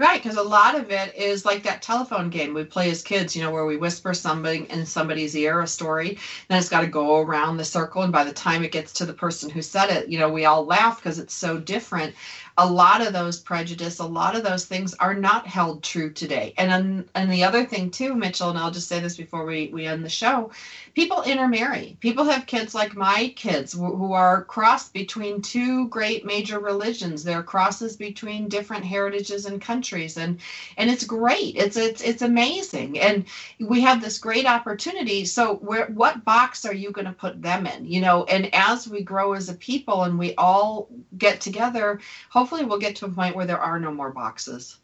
Right, 0.00 0.22
because 0.22 0.38
a 0.38 0.42
lot 0.42 0.76
of 0.76 0.90
it 0.90 1.14
is 1.14 1.44
like 1.44 1.62
that 1.64 1.82
telephone 1.82 2.30
game 2.30 2.54
we 2.54 2.64
play 2.64 2.90
as 2.90 3.02
kids, 3.02 3.36
you 3.36 3.42
know, 3.42 3.50
where 3.50 3.66
we 3.66 3.76
whisper 3.76 4.14
something 4.14 4.64
in 4.70 4.86
somebody's 4.86 5.36
ear 5.36 5.60
a 5.60 5.66
story, 5.66 6.16
then 6.48 6.56
it's 6.56 6.70
got 6.70 6.80
to 6.80 6.86
go 6.86 7.18
around 7.18 7.58
the 7.58 7.66
circle, 7.66 8.00
and 8.00 8.10
by 8.10 8.24
the 8.24 8.32
time 8.32 8.64
it 8.64 8.72
gets 8.72 8.94
to 8.94 9.04
the 9.04 9.12
person 9.12 9.50
who 9.50 9.60
said 9.60 9.90
it, 9.90 10.08
you 10.08 10.18
know, 10.18 10.30
we 10.30 10.46
all 10.46 10.64
laugh 10.64 10.96
because 10.96 11.18
it's 11.18 11.34
so 11.34 11.58
different. 11.58 12.14
A 12.60 12.66
lot 12.70 13.00
of 13.00 13.14
those 13.14 13.40
prejudice, 13.40 14.00
a 14.00 14.06
lot 14.06 14.36
of 14.36 14.44
those 14.44 14.66
things 14.66 14.94
are 15.00 15.14
not 15.14 15.46
held 15.46 15.82
true 15.82 16.12
today. 16.12 16.54
And 16.58 16.70
then, 16.70 17.08
and 17.14 17.32
the 17.32 17.44
other 17.44 17.64
thing 17.64 17.90
too, 17.90 18.14
Mitchell, 18.14 18.50
and 18.50 18.58
I'll 18.58 18.70
just 18.70 18.88
say 18.88 19.00
this 19.00 19.16
before 19.16 19.46
we 19.46 19.70
we 19.72 19.86
end 19.86 20.04
the 20.04 20.10
show, 20.10 20.50
people 20.94 21.22
intermarry. 21.22 21.96
People 22.00 22.24
have 22.24 22.46
kids 22.46 22.74
like 22.74 22.94
my 22.94 23.32
kids 23.34 23.72
who, 23.72 23.96
who 23.96 24.12
are 24.12 24.44
crossed 24.44 24.92
between 24.92 25.40
two 25.40 25.88
great 25.88 26.26
major 26.26 26.58
religions. 26.58 27.24
They're 27.24 27.42
crosses 27.42 27.96
between 27.96 28.48
different 28.48 28.84
heritages 28.84 29.46
and 29.46 29.60
countries, 29.60 30.18
and 30.18 30.38
and 30.76 30.90
it's 30.90 31.04
great. 31.04 31.56
It's 31.56 31.76
it's 31.76 32.02
it's 32.02 32.22
amazing, 32.22 32.98
and 33.00 33.24
we 33.58 33.80
have 33.80 34.00
this 34.00 34.18
great 34.18 34.46
opportunity. 34.46 35.24
So, 35.24 35.54
where 35.56 35.86
what 35.86 36.24
box 36.24 36.64
are 36.66 36.74
you 36.74 36.90
going 36.90 37.06
to 37.06 37.12
put 37.12 37.40
them 37.40 37.66
in? 37.66 37.86
You 37.86 38.00
know, 38.00 38.24
and 38.24 38.54
as 38.54 38.88
we 38.88 39.02
grow 39.02 39.32
as 39.32 39.48
a 39.48 39.54
people 39.54 40.02
and 40.02 40.18
we 40.18 40.34
all 40.36 40.88
get 41.16 41.40
together, 41.40 42.00
hopefully 42.28 42.49
we'll 42.52 42.78
get 42.78 42.96
to 42.96 43.06
a 43.06 43.10
point 43.10 43.36
where 43.36 43.46
there 43.46 43.60
are 43.60 43.78
no 43.78 43.92
more 43.92 44.10
boxes. 44.10 44.78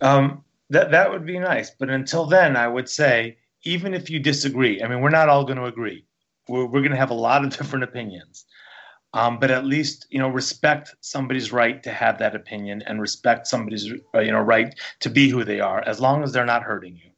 um, 0.00 0.44
that 0.70 0.90
that 0.90 1.10
would 1.10 1.26
be 1.26 1.38
nice 1.38 1.70
but 1.78 1.90
until 1.90 2.26
then 2.26 2.56
i 2.56 2.66
would 2.66 2.88
say 2.88 3.36
even 3.64 3.94
if 3.94 4.10
you 4.10 4.18
disagree 4.18 4.82
i 4.82 4.88
mean 4.88 5.00
we're 5.00 5.10
not 5.10 5.28
all 5.28 5.44
going 5.44 5.58
to 5.58 5.64
agree. 5.64 6.04
We're, 6.48 6.66
we're 6.66 6.80
going 6.80 6.90
to 6.92 6.96
have 6.98 7.10
a 7.10 7.14
lot 7.14 7.44
of 7.44 7.56
different 7.56 7.84
opinions. 7.84 8.44
Um, 9.14 9.38
but 9.38 9.50
at 9.50 9.64
least 9.64 10.06
you 10.10 10.18
know 10.18 10.28
respect 10.28 10.94
somebody's 11.00 11.52
right 11.52 11.82
to 11.84 11.92
have 11.92 12.18
that 12.18 12.34
opinion 12.34 12.82
and 12.86 13.00
respect 13.00 13.46
somebody's 13.46 13.90
uh, 14.14 14.20
you 14.20 14.32
know 14.32 14.40
right 14.40 14.74
to 15.00 15.08
be 15.08 15.28
who 15.30 15.44
they 15.44 15.60
are 15.60 15.80
as 15.86 16.00
long 16.00 16.24
as 16.24 16.32
they're 16.32 16.44
not 16.44 16.64
hurting 16.64 16.96
you 16.96 17.13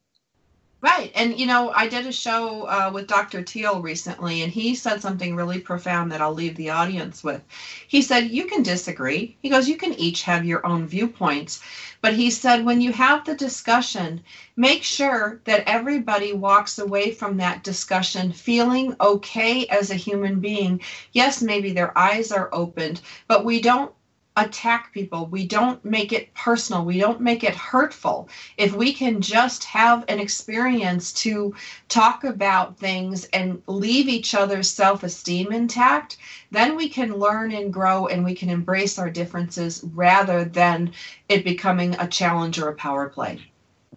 Right. 0.86 1.10
And, 1.16 1.36
you 1.36 1.46
know, 1.46 1.72
I 1.72 1.88
did 1.88 2.06
a 2.06 2.12
show 2.12 2.62
uh, 2.62 2.92
with 2.94 3.08
Dr. 3.08 3.42
Teal 3.42 3.82
recently, 3.82 4.42
and 4.42 4.52
he 4.52 4.76
said 4.76 5.02
something 5.02 5.34
really 5.34 5.58
profound 5.58 6.12
that 6.12 6.22
I'll 6.22 6.32
leave 6.32 6.54
the 6.54 6.70
audience 6.70 7.24
with. 7.24 7.42
He 7.88 8.00
said, 8.02 8.30
You 8.30 8.44
can 8.44 8.62
disagree. 8.62 9.36
He 9.42 9.48
goes, 9.48 9.68
You 9.68 9.76
can 9.76 9.94
each 9.94 10.22
have 10.22 10.44
your 10.44 10.64
own 10.64 10.86
viewpoints. 10.86 11.60
But 12.02 12.14
he 12.14 12.30
said, 12.30 12.64
When 12.64 12.80
you 12.80 12.92
have 12.92 13.24
the 13.24 13.34
discussion, 13.34 14.22
make 14.54 14.84
sure 14.84 15.40
that 15.44 15.64
everybody 15.66 16.32
walks 16.32 16.78
away 16.78 17.10
from 17.10 17.36
that 17.38 17.64
discussion 17.64 18.30
feeling 18.30 18.94
okay 19.00 19.66
as 19.66 19.90
a 19.90 19.96
human 19.96 20.38
being. 20.38 20.80
Yes, 21.12 21.42
maybe 21.42 21.72
their 21.72 21.98
eyes 21.98 22.30
are 22.30 22.48
opened, 22.52 23.00
but 23.26 23.44
we 23.44 23.60
don't 23.60 23.90
attack 24.36 24.92
people. 24.92 25.26
We 25.26 25.46
don't 25.46 25.82
make 25.84 26.12
it 26.12 26.32
personal. 26.34 26.84
We 26.84 26.98
don't 26.98 27.20
make 27.20 27.42
it 27.42 27.54
hurtful. 27.54 28.28
If 28.56 28.74
we 28.74 28.92
can 28.92 29.20
just 29.20 29.64
have 29.64 30.04
an 30.08 30.20
experience 30.20 31.12
to 31.14 31.54
talk 31.88 32.24
about 32.24 32.78
things 32.78 33.24
and 33.26 33.62
leave 33.66 34.08
each 34.08 34.34
other's 34.34 34.70
self 34.70 35.02
esteem 35.02 35.52
intact, 35.52 36.18
then 36.50 36.76
we 36.76 36.88
can 36.88 37.14
learn 37.14 37.52
and 37.52 37.72
grow 37.72 38.06
and 38.06 38.24
we 38.24 38.34
can 38.34 38.50
embrace 38.50 38.98
our 38.98 39.10
differences 39.10 39.82
rather 39.94 40.44
than 40.44 40.92
it 41.28 41.44
becoming 41.44 41.96
a 41.98 42.06
challenge 42.06 42.58
or 42.58 42.68
a 42.68 42.74
power 42.74 43.08
play. 43.08 43.40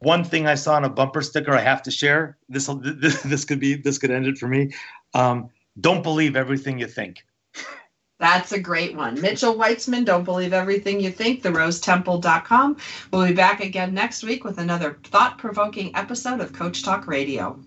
one 0.02 0.24
thing 0.24 0.48
i 0.48 0.56
saw 0.56 0.76
on 0.76 0.86
a 0.86 0.90
bumper 0.90 1.22
sticker 1.22 1.54
i 1.54 1.60
have 1.60 1.82
to 1.82 1.92
share 1.92 2.38
this 2.48 2.70
this, 2.82 3.22
this 3.32 3.46
could 3.46 3.60
be 3.60 3.76
this 3.76 3.98
could 3.98 4.12
end 4.12 4.26
it 4.26 4.38
for 4.38 4.48
me 4.48 4.72
um, 5.14 5.50
don't 5.80 6.04
believe 6.04 6.36
everything 6.36 6.80
you 6.80 6.88
think 6.88 7.26
That's 8.20 8.52
a 8.52 8.60
great 8.60 8.96
one. 8.96 9.20
Mitchell 9.22 9.56
Weitzman, 9.56 10.04
don't 10.04 10.26
believe 10.26 10.52
everything 10.52 11.00
you 11.00 11.10
think, 11.10 11.42
therosetemple.com. 11.42 12.78
We'll 13.12 13.28
be 13.28 13.34
back 13.34 13.64
again 13.64 13.94
next 13.94 14.24
week 14.24 14.44
with 14.44 14.58
another 14.58 15.00
thought 15.06 15.38
provoking 15.38 15.96
episode 15.96 16.42
of 16.42 16.52
Coach 16.52 16.84
Talk 16.84 17.08
Radio. 17.08 17.58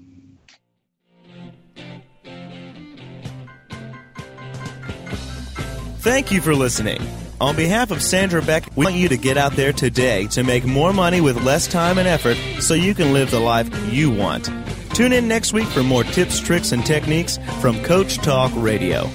Thank 6.00 6.32
you 6.32 6.40
for 6.40 6.54
listening. 6.54 7.00
On 7.40 7.56
behalf 7.56 7.90
of 7.90 8.02
Sandra 8.02 8.42
Beck, 8.42 8.68
we 8.76 8.84
want 8.84 8.96
you 8.96 9.08
to 9.08 9.16
get 9.16 9.38
out 9.38 9.52
there 9.52 9.72
today 9.72 10.26
to 10.28 10.42
make 10.42 10.64
more 10.64 10.92
money 10.92 11.20
with 11.20 11.42
less 11.44 11.66
time 11.66 11.98
and 11.98 12.06
effort 12.06 12.36
so 12.60 12.74
you 12.74 12.94
can 12.94 13.12
live 13.12 13.30
the 13.30 13.40
life 13.40 13.68
you 13.92 14.10
want. 14.10 14.50
Tune 14.94 15.12
in 15.12 15.26
next 15.26 15.52
week 15.52 15.66
for 15.68 15.82
more 15.82 16.04
tips, 16.04 16.40
tricks, 16.40 16.72
and 16.72 16.84
techniques 16.84 17.38
from 17.60 17.82
Coach 17.84 18.18
Talk 18.18 18.52
Radio. 18.56 19.10